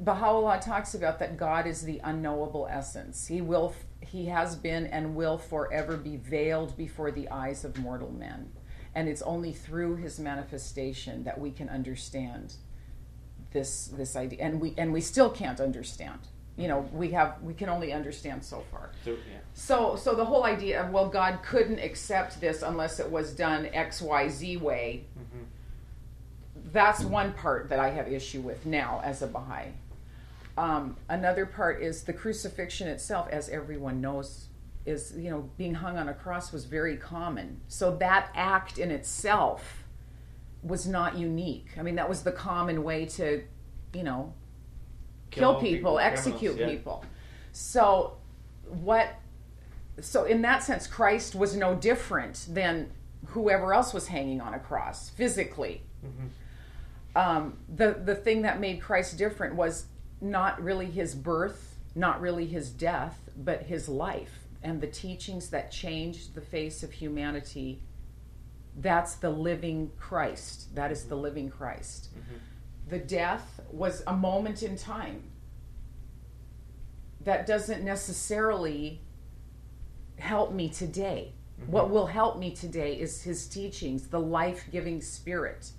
Baha'u'llah 0.00 0.60
talks 0.60 0.94
about 0.94 1.20
that 1.20 1.36
God 1.36 1.66
is 1.68 1.82
the 1.82 2.00
unknowable 2.02 2.66
essence. 2.68 3.28
He 3.28 3.40
will 3.40 3.72
he 4.04 4.26
has 4.26 4.56
been 4.56 4.86
and 4.86 5.14
will 5.14 5.38
forever 5.38 5.96
be 5.96 6.16
veiled 6.16 6.76
before 6.76 7.10
the 7.10 7.28
eyes 7.28 7.64
of 7.64 7.78
mortal 7.78 8.10
men. 8.10 8.52
And 8.94 9.08
it's 9.08 9.22
only 9.22 9.52
through 9.52 9.96
his 9.96 10.20
manifestation 10.20 11.24
that 11.24 11.40
we 11.40 11.50
can 11.50 11.68
understand 11.68 12.54
this 13.52 13.86
this 13.86 14.16
idea 14.16 14.40
and 14.42 14.60
we 14.60 14.74
and 14.76 14.92
we 14.92 15.00
still 15.00 15.30
can't 15.30 15.60
understand. 15.60 16.18
You 16.56 16.68
know, 16.68 16.88
we 16.92 17.10
have 17.10 17.40
we 17.42 17.54
can 17.54 17.68
only 17.68 17.92
understand 17.92 18.44
so 18.44 18.64
far. 18.70 18.90
So, 19.04 19.10
yeah. 19.10 19.38
So, 19.54 19.96
so 19.96 20.14
the 20.14 20.24
whole 20.24 20.44
idea 20.44 20.84
of 20.84 20.90
well, 20.90 21.08
God 21.08 21.40
couldn't 21.42 21.80
accept 21.80 22.40
this 22.40 22.62
unless 22.62 23.00
it 23.00 23.10
was 23.10 23.32
done 23.32 23.66
X, 23.72 24.00
Y, 24.00 24.28
Z 24.28 24.58
way. 24.58 25.04
Mm-hmm. 25.18 25.44
That's 26.72 27.02
one 27.02 27.32
part 27.32 27.68
that 27.70 27.78
I 27.78 27.90
have 27.90 28.12
issue 28.12 28.40
with 28.40 28.66
now 28.66 29.00
as 29.04 29.22
a 29.22 29.26
Baha'i. 29.26 29.72
Um, 30.56 30.96
another 31.08 31.46
part 31.46 31.82
is 31.82 32.04
the 32.04 32.12
crucifixion 32.12 32.88
itself, 32.88 33.28
as 33.30 33.48
everyone 33.48 34.00
knows, 34.00 34.48
is 34.86 35.14
you 35.16 35.30
know 35.30 35.50
being 35.56 35.74
hung 35.74 35.96
on 35.96 36.08
a 36.08 36.14
cross 36.14 36.52
was 36.52 36.64
very 36.64 36.96
common. 36.96 37.60
So 37.68 37.96
that 37.96 38.30
act 38.34 38.78
in 38.78 38.90
itself 38.90 39.84
was 40.64 40.86
not 40.86 41.16
unique. 41.16 41.68
I 41.78 41.82
mean, 41.82 41.96
that 41.96 42.08
was 42.08 42.22
the 42.22 42.32
common 42.32 42.82
way 42.82 43.04
to, 43.04 43.44
you 43.92 44.02
know, 44.02 44.32
kill, 45.30 45.52
Kill 45.52 45.60
people, 45.60 45.76
people, 45.76 45.98
execute 45.98 46.56
yeah. 46.56 46.68
people. 46.68 47.04
So, 47.52 48.16
what? 48.66 49.14
So, 50.00 50.24
in 50.24 50.42
that 50.42 50.62
sense, 50.62 50.86
Christ 50.86 51.34
was 51.34 51.54
no 51.54 51.74
different 51.74 52.46
than 52.48 52.90
whoever 53.28 53.72
else 53.74 53.92
was 53.92 54.08
hanging 54.08 54.40
on 54.40 54.54
a 54.54 54.58
cross 54.58 55.10
physically. 55.10 55.82
Um, 57.14 57.58
the 57.72 57.92
the 58.04 58.14
thing 58.14 58.42
that 58.42 58.58
made 58.58 58.80
Christ 58.80 59.16
different 59.16 59.54
was 59.54 59.86
not 60.20 60.62
really 60.62 60.86
his 60.86 61.14
birth, 61.14 61.76
not 61.94 62.20
really 62.20 62.46
his 62.46 62.70
death, 62.70 63.30
but 63.36 63.62
his 63.62 63.88
life 63.88 64.44
and 64.64 64.80
the 64.80 64.86
teachings 64.86 65.50
that 65.50 65.70
changed 65.70 66.34
the 66.34 66.40
face 66.40 66.82
of 66.82 66.90
humanity. 66.90 67.82
That's 68.76 69.16
the 69.16 69.30
living 69.30 69.92
Christ. 69.98 70.74
That 70.74 70.90
is 70.90 71.04
the 71.04 71.16
living 71.16 71.50
Christ. 71.50 72.08
Mm-hmm. 72.12 72.36
The 72.88 72.98
death 72.98 73.60
was 73.70 74.02
a 74.06 74.14
moment 74.14 74.62
in 74.62 74.76
time. 74.76 75.22
That 77.20 77.46
doesn't 77.46 77.84
necessarily 77.84 79.02
help 80.18 80.52
me 80.52 80.68
today. 80.70 81.32
What 81.66 81.84
mm-hmm. 81.84 81.94
will 81.94 82.06
help 82.06 82.38
me 82.38 82.50
today 82.50 82.94
is 82.94 83.22
his 83.22 83.46
teachings, 83.46 84.08
the 84.08 84.20
life 84.20 84.64
giving 84.72 85.00
spirit, 85.00 85.70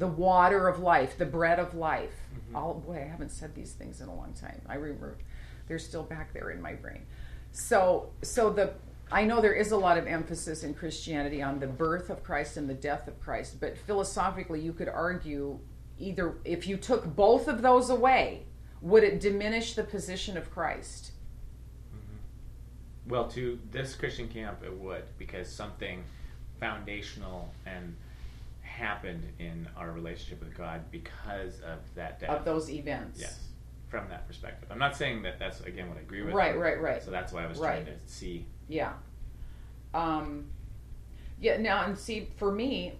the 0.00 0.06
water 0.06 0.66
of 0.66 0.80
life, 0.80 1.18
the 1.18 1.26
bread 1.26 1.58
of 1.58 1.74
life. 1.74 2.14
Mm-hmm. 2.34 2.56
All 2.56 2.74
boy, 2.74 2.96
I 2.96 3.08
haven't 3.08 3.30
said 3.30 3.54
these 3.54 3.72
things 3.72 4.00
in 4.00 4.08
a 4.08 4.14
long 4.14 4.32
time. 4.32 4.60
I 4.66 4.74
remember 4.74 5.18
they're 5.68 5.78
still 5.78 6.02
back 6.02 6.32
there 6.32 6.50
in 6.50 6.60
my 6.60 6.72
brain. 6.72 7.02
So, 7.52 8.10
so 8.22 8.50
the 8.50 8.72
I 9.12 9.24
know 9.24 9.40
there 9.40 9.52
is 9.52 9.72
a 9.72 9.76
lot 9.76 9.98
of 9.98 10.06
emphasis 10.06 10.62
in 10.62 10.72
Christianity 10.72 11.42
on 11.42 11.60
the 11.60 11.66
birth 11.66 12.08
of 12.10 12.24
Christ 12.24 12.56
and 12.56 12.68
the 12.68 12.74
death 12.74 13.08
of 13.08 13.20
Christ, 13.20 13.60
but 13.60 13.76
philosophically, 13.76 14.60
you 14.60 14.72
could 14.72 14.88
argue 14.88 15.58
either 15.98 16.36
if 16.44 16.66
you 16.66 16.78
took 16.78 17.14
both 17.14 17.46
of 17.46 17.60
those 17.60 17.90
away, 17.90 18.44
would 18.80 19.04
it 19.04 19.20
diminish 19.20 19.74
the 19.74 19.84
position 19.84 20.38
of 20.38 20.50
Christ? 20.50 21.10
Mm-hmm. 21.94 23.10
Well, 23.10 23.28
to 23.28 23.58
this 23.70 23.94
Christian 23.94 24.28
camp, 24.28 24.62
it 24.64 24.72
would 24.72 25.04
because 25.18 25.50
something 25.50 26.04
foundational 26.58 27.52
and 27.66 27.96
happened 28.80 29.24
in 29.38 29.68
our 29.76 29.92
relationship 29.92 30.40
with 30.40 30.56
God 30.56 30.90
because 30.90 31.60
of 31.60 31.78
that 31.94 32.18
death. 32.18 32.30
Of 32.30 32.44
those 32.44 32.68
events. 32.70 33.20
Yes, 33.20 33.38
from 33.88 34.08
that 34.08 34.26
perspective. 34.26 34.68
I'm 34.72 34.78
not 34.78 34.96
saying 34.96 35.22
that 35.22 35.38
that's 35.38 35.60
again 35.60 35.88
what 35.88 35.98
I 35.98 36.00
agree 36.00 36.22
with. 36.22 36.34
Right, 36.34 36.58
right, 36.58 36.80
right. 36.80 37.02
So 37.02 37.10
that's 37.10 37.32
why 37.32 37.44
I 37.44 37.46
was 37.46 37.58
Right. 37.58 37.84
trying 37.84 37.86
to 37.86 37.92
see. 38.06 38.46
Yeah. 38.68 38.94
Um, 39.94 40.46
yeah, 41.40 41.56
now, 41.56 41.84
and 41.84 41.98
see, 41.98 42.28
for 42.36 42.52
me, 42.52 42.98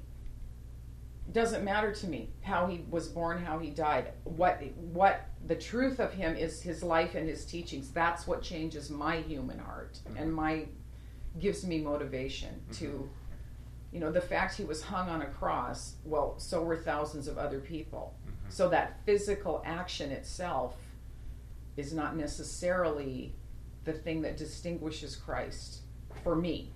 doesn't 1.33 1.63
matter 1.65 1.93
to 1.93 2.07
me 2.09 2.31
how 2.43 2.67
he 2.67 2.85
was 2.91 3.09
born, 3.09 3.45
how 3.45 3.59
he 3.59 3.71
died. 3.71 4.13
What, 4.25 4.61
what 4.77 5.27
the 5.47 5.55
truth 5.55 6.01
of 6.01 6.13
him 6.13 6.35
is 6.35 6.61
his 6.63 6.83
life 6.83 7.15
and 7.15 7.29
his 7.29 7.45
teachings. 7.45 7.91
That's 7.91 8.27
what 8.27 8.43
changes 8.43 8.91
my 8.91 9.17
human 9.19 9.59
heart 9.59 10.01
and 10.17 10.35
my, 10.35 10.67
gives 11.39 11.65
me 11.65 11.81
motivation 11.81 12.61
to, 12.73 13.09
you 13.93 14.01
know, 14.01 14.11
the 14.13 14.21
fact 14.21 14.57
he 14.57 14.65
was 14.65 14.83
hung 14.83 15.09
on 15.09 15.23
a 15.23 15.27
cross, 15.27 15.95
well, 16.05 16.35
so 16.39 16.63
were 16.63 16.77
thousands 16.77 17.27
of 17.29 17.39
other 17.39 17.59
people. 17.61 18.15
So 18.49 18.69
that 18.69 19.01
physical 19.05 19.63
action 19.65 20.11
itself 20.11 20.77
is 21.77 21.93
not 21.93 22.17
necessarily 22.17 23.35
the 23.85 23.93
thing 23.93 24.23
that 24.23 24.37
distinguishes 24.37 25.17
Christ 25.17 25.81
for 26.23 26.37
me. 26.37 26.73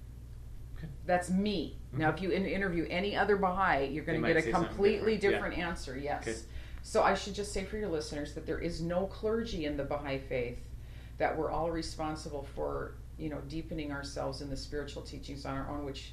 Okay. 0.79 0.89
That's 1.07 1.31
me. 1.31 1.79
Now, 1.93 2.11
if 2.11 2.21
you 2.21 2.33
interview 2.33 2.87
any 2.91 3.17
other 3.17 3.37
Baha'i, 3.37 3.87
you're 3.87 4.05
going 4.05 4.21
to 4.21 4.27
get 4.27 4.37
a 4.37 4.51
completely 4.51 5.17
different. 5.17 5.55
different, 5.55 5.57
Yeah. 5.59 5.69
answer. 5.69 5.97
Yes. 5.97 6.23
Okay. 6.23 6.37
So 6.83 7.03
I 7.03 7.15
should 7.15 7.35
just 7.35 7.53
say 7.53 7.65
for 7.65 7.77
your 7.77 7.89
listeners 7.89 8.35
that 8.35 8.47
there 8.47 8.59
is 8.59 8.81
no 8.81 9.07
clergy 9.07 9.67
in 9.67 9.77
the 9.77 9.85
Baha'i 9.85 10.19
faith. 10.19 10.59
That 11.19 11.37
we're 11.39 11.51
all 11.51 11.71
responsible 11.71 12.47
for, 12.57 12.95
you 13.19 13.29
know, 13.31 13.41
deepening 13.49 13.93
ourselves 13.93 14.41
in 14.43 14.51
the 14.51 14.57
spiritual 14.57 15.03
teachings 15.03 15.47
on 15.47 15.57
our 15.57 15.69
own. 15.71 15.85
Which, 15.85 16.13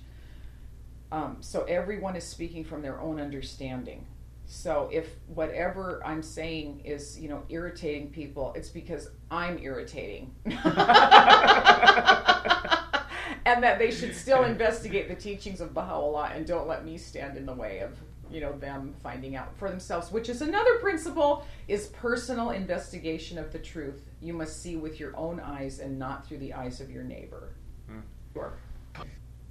um, 1.11 1.37
so 1.41 1.63
everyone 1.63 2.15
is 2.15 2.23
speaking 2.23 2.63
from 2.63 2.81
their 2.81 2.99
own 2.99 3.19
understanding. 3.19 4.05
So 4.45 4.89
if 4.91 5.15
whatever 5.27 6.01
I'm 6.05 6.21
saying 6.21 6.81
is, 6.83 7.17
you 7.19 7.29
know, 7.29 7.43
irritating 7.49 8.09
people, 8.09 8.53
it's 8.55 8.69
because 8.69 9.09
I'm 9.29 9.57
irritating. 9.59 10.35
and 10.45 10.55
that 13.63 13.79
they 13.79 13.91
should 13.91 14.15
still 14.15 14.43
investigate 14.43 15.07
the 15.07 15.15
teachings 15.15 15.61
of 15.61 15.73
Baha'u'llah 15.73 16.31
and 16.35 16.45
don't 16.45 16.67
let 16.67 16.83
me 16.85 16.97
stand 16.97 17.37
in 17.37 17.45
the 17.45 17.53
way 17.53 17.79
of, 17.79 17.97
you 18.29 18.41
know, 18.41 18.51
them 18.53 18.93
finding 19.01 19.37
out 19.37 19.57
for 19.57 19.69
themselves, 19.69 20.11
which 20.11 20.27
is 20.27 20.41
another 20.41 20.79
principle 20.79 21.45
is 21.67 21.87
personal 21.87 22.49
investigation 22.51 23.37
of 23.37 23.53
the 23.53 23.59
truth. 23.59 24.01
You 24.21 24.33
must 24.33 24.61
see 24.61 24.75
with 24.75 24.99
your 24.99 25.15
own 25.17 25.39
eyes 25.39 25.79
and 25.79 25.97
not 25.97 26.27
through 26.27 26.39
the 26.39 26.53
eyes 26.53 26.81
of 26.81 26.91
your 26.91 27.03
neighbor. 27.03 27.53
Hmm. 27.87 27.99
Sure. 28.33 28.53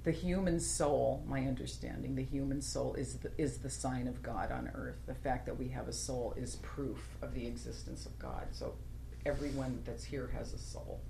The 0.03 0.11
human 0.11 0.59
soul, 0.59 1.23
my 1.27 1.41
understanding, 1.41 2.15
the 2.15 2.23
human 2.23 2.61
soul 2.61 2.95
is 2.95 3.15
the, 3.15 3.31
is 3.37 3.59
the 3.59 3.69
sign 3.69 4.07
of 4.07 4.23
God 4.23 4.51
on 4.51 4.71
earth. 4.73 4.97
The 5.05 5.13
fact 5.13 5.45
that 5.45 5.57
we 5.59 5.67
have 5.69 5.87
a 5.87 5.93
soul 5.93 6.33
is 6.35 6.55
proof 6.57 7.07
of 7.21 7.35
the 7.35 7.45
existence 7.45 8.07
of 8.07 8.17
God. 8.17 8.47
So 8.51 8.73
everyone 9.25 9.83
that's 9.85 10.03
here 10.03 10.31
has 10.35 10.53
a 10.53 10.57
soul. 10.57 11.01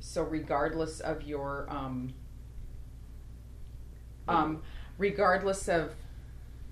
So 0.00 0.22
regardless 0.22 1.00
of 1.00 1.22
your, 1.22 1.66
um, 1.68 2.14
um, 4.26 4.62
regardless 4.96 5.68
of 5.68 5.92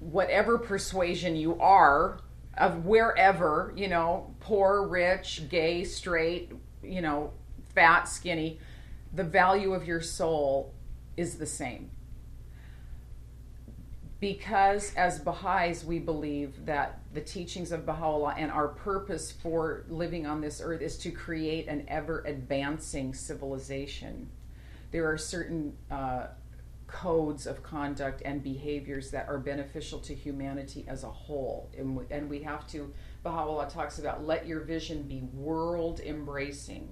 whatever 0.01 0.59
persuasion 0.59 1.37
you 1.37 1.61
are 1.61 2.21
of 2.57 2.87
wherever, 2.87 3.73
you 3.77 3.89
know, 3.89 4.35
poor, 4.41 4.87
rich, 4.87 5.43
gay, 5.51 5.85
straight, 5.85 6.53
you 6.83 7.03
know, 7.03 7.33
fat, 7.75 8.05
skinny, 8.05 8.59
the 9.17 9.25
value 9.25 9.73
of 9.73 9.87
your 9.87 10.01
soul 10.01 10.75
is 11.17 11.39
the 11.39 11.47
same. 11.47 11.91
Because 14.21 14.95
as 14.95 15.19
Baha'is, 15.19 15.85
we 15.85 15.99
believe 15.99 16.67
that 16.67 17.01
the 17.13 17.21
teachings 17.21 17.73
of 17.73 17.85
Baha'u'llah 17.85 18.35
and 18.37 18.51
our 18.51 18.69
purpose 18.69 19.33
for 19.33 19.85
living 19.89 20.27
on 20.27 20.41
this 20.41 20.61
earth 20.63 20.81
is 20.81 20.97
to 20.99 21.11
create 21.11 21.67
an 21.67 21.85
ever 21.89 22.23
advancing 22.27 23.15
civilization. 23.15 24.31
There 24.91 25.11
are 25.11 25.19
certain 25.19 25.77
uh, 25.91 26.29
codes 26.87 27.47
of 27.47 27.63
conduct 27.63 28.23
and 28.25 28.43
behaviors 28.43 29.11
that 29.11 29.29
are 29.29 29.39
beneficial 29.39 29.99
to 30.01 30.15
humanity 30.15 30.85
as 30.89 31.05
a 31.05 31.11
whole. 31.11 31.71
And 31.77 31.97
we, 31.97 32.05
and 32.11 32.29
we 32.31 32.43
have 32.43 32.67
to, 32.69 32.93
Baha'u'llah 33.23 33.71
talks 33.71 33.99
about 33.99 34.27
let 34.27 34.47
your 34.47 34.61
vision 34.61 35.03
be 35.03 35.23
world 35.35 36.01
embracing, 36.01 36.89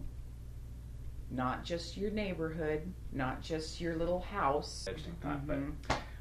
not 1.30 1.64
just 1.64 1.96
your 1.96 2.10
neighborhood, 2.10 2.82
not 3.12 3.42
just 3.42 3.80
your 3.80 3.96
little 3.96 4.20
house. 4.20 4.86
Thought, 5.20 5.46
but 5.46 5.58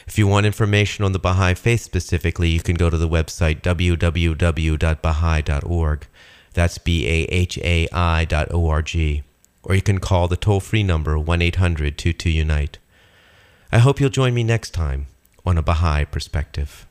If 0.07 0.19
you 0.19 0.27
want 0.27 0.45
information 0.45 1.03
on 1.03 1.13
the 1.13 1.19
Baha'i 1.19 1.55
Faith 1.55 1.81
specifically, 1.81 2.51
you 2.51 2.61
can 2.61 2.77
go 2.77 2.91
to 2.91 2.99
the 2.99 3.09
website 3.09 3.63
www.baha'i.org. 3.63 6.07
That's 6.53 6.77
B 6.77 7.07
A 7.07 7.23
H 7.31 7.57
A 7.57 7.89
I 7.91 8.27
dot 8.27 8.53
O 8.53 8.69
R 8.69 8.83
G. 8.83 9.23
Or 9.63 9.75
you 9.75 9.81
can 9.81 9.99
call 9.99 10.29
the 10.29 10.37
toll 10.37 10.61
free 10.61 10.83
number 10.83 11.19
1 11.19 11.41
800 11.41 11.97
22 11.97 12.29
Unite. 12.29 12.79
I 13.73 13.79
hope 13.79 13.99
you'll 13.99 14.11
join 14.11 14.35
me 14.35 14.45
next 14.45 14.73
time 14.73 15.07
on 15.47 15.57
a 15.57 15.63
Baha'i 15.63 16.05
Perspective. 16.05 16.87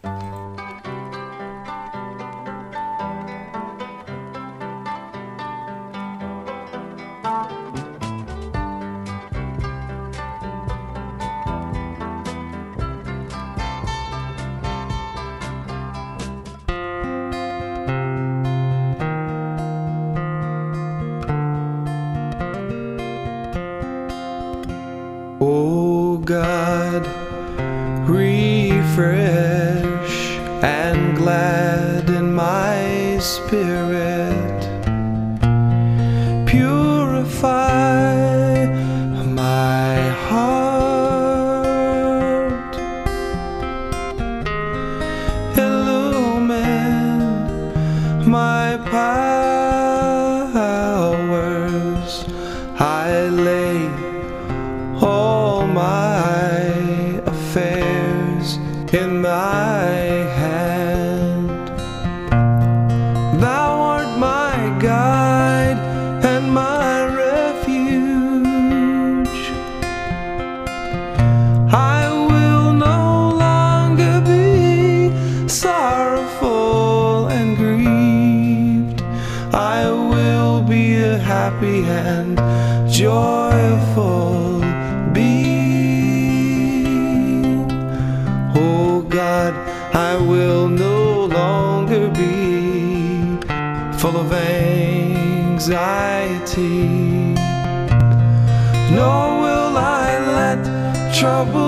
Trouble 101.26 101.65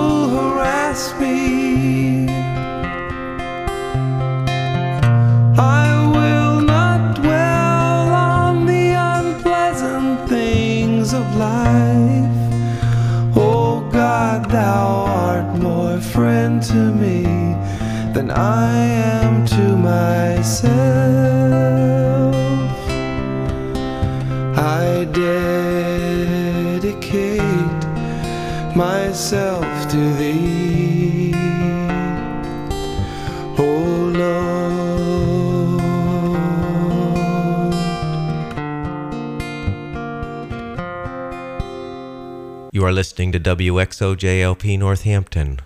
are 42.88 42.92
listening 42.92 43.32
to 43.32 43.38
WXOJLP 43.38 44.78
Northampton, 44.78 45.60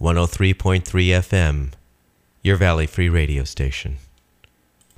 103.3 0.00 0.84
FM, 0.84 1.72
your 2.44 2.54
Valley 2.54 2.86
Free 2.86 3.08
Radio 3.08 3.42
station. 3.42 3.96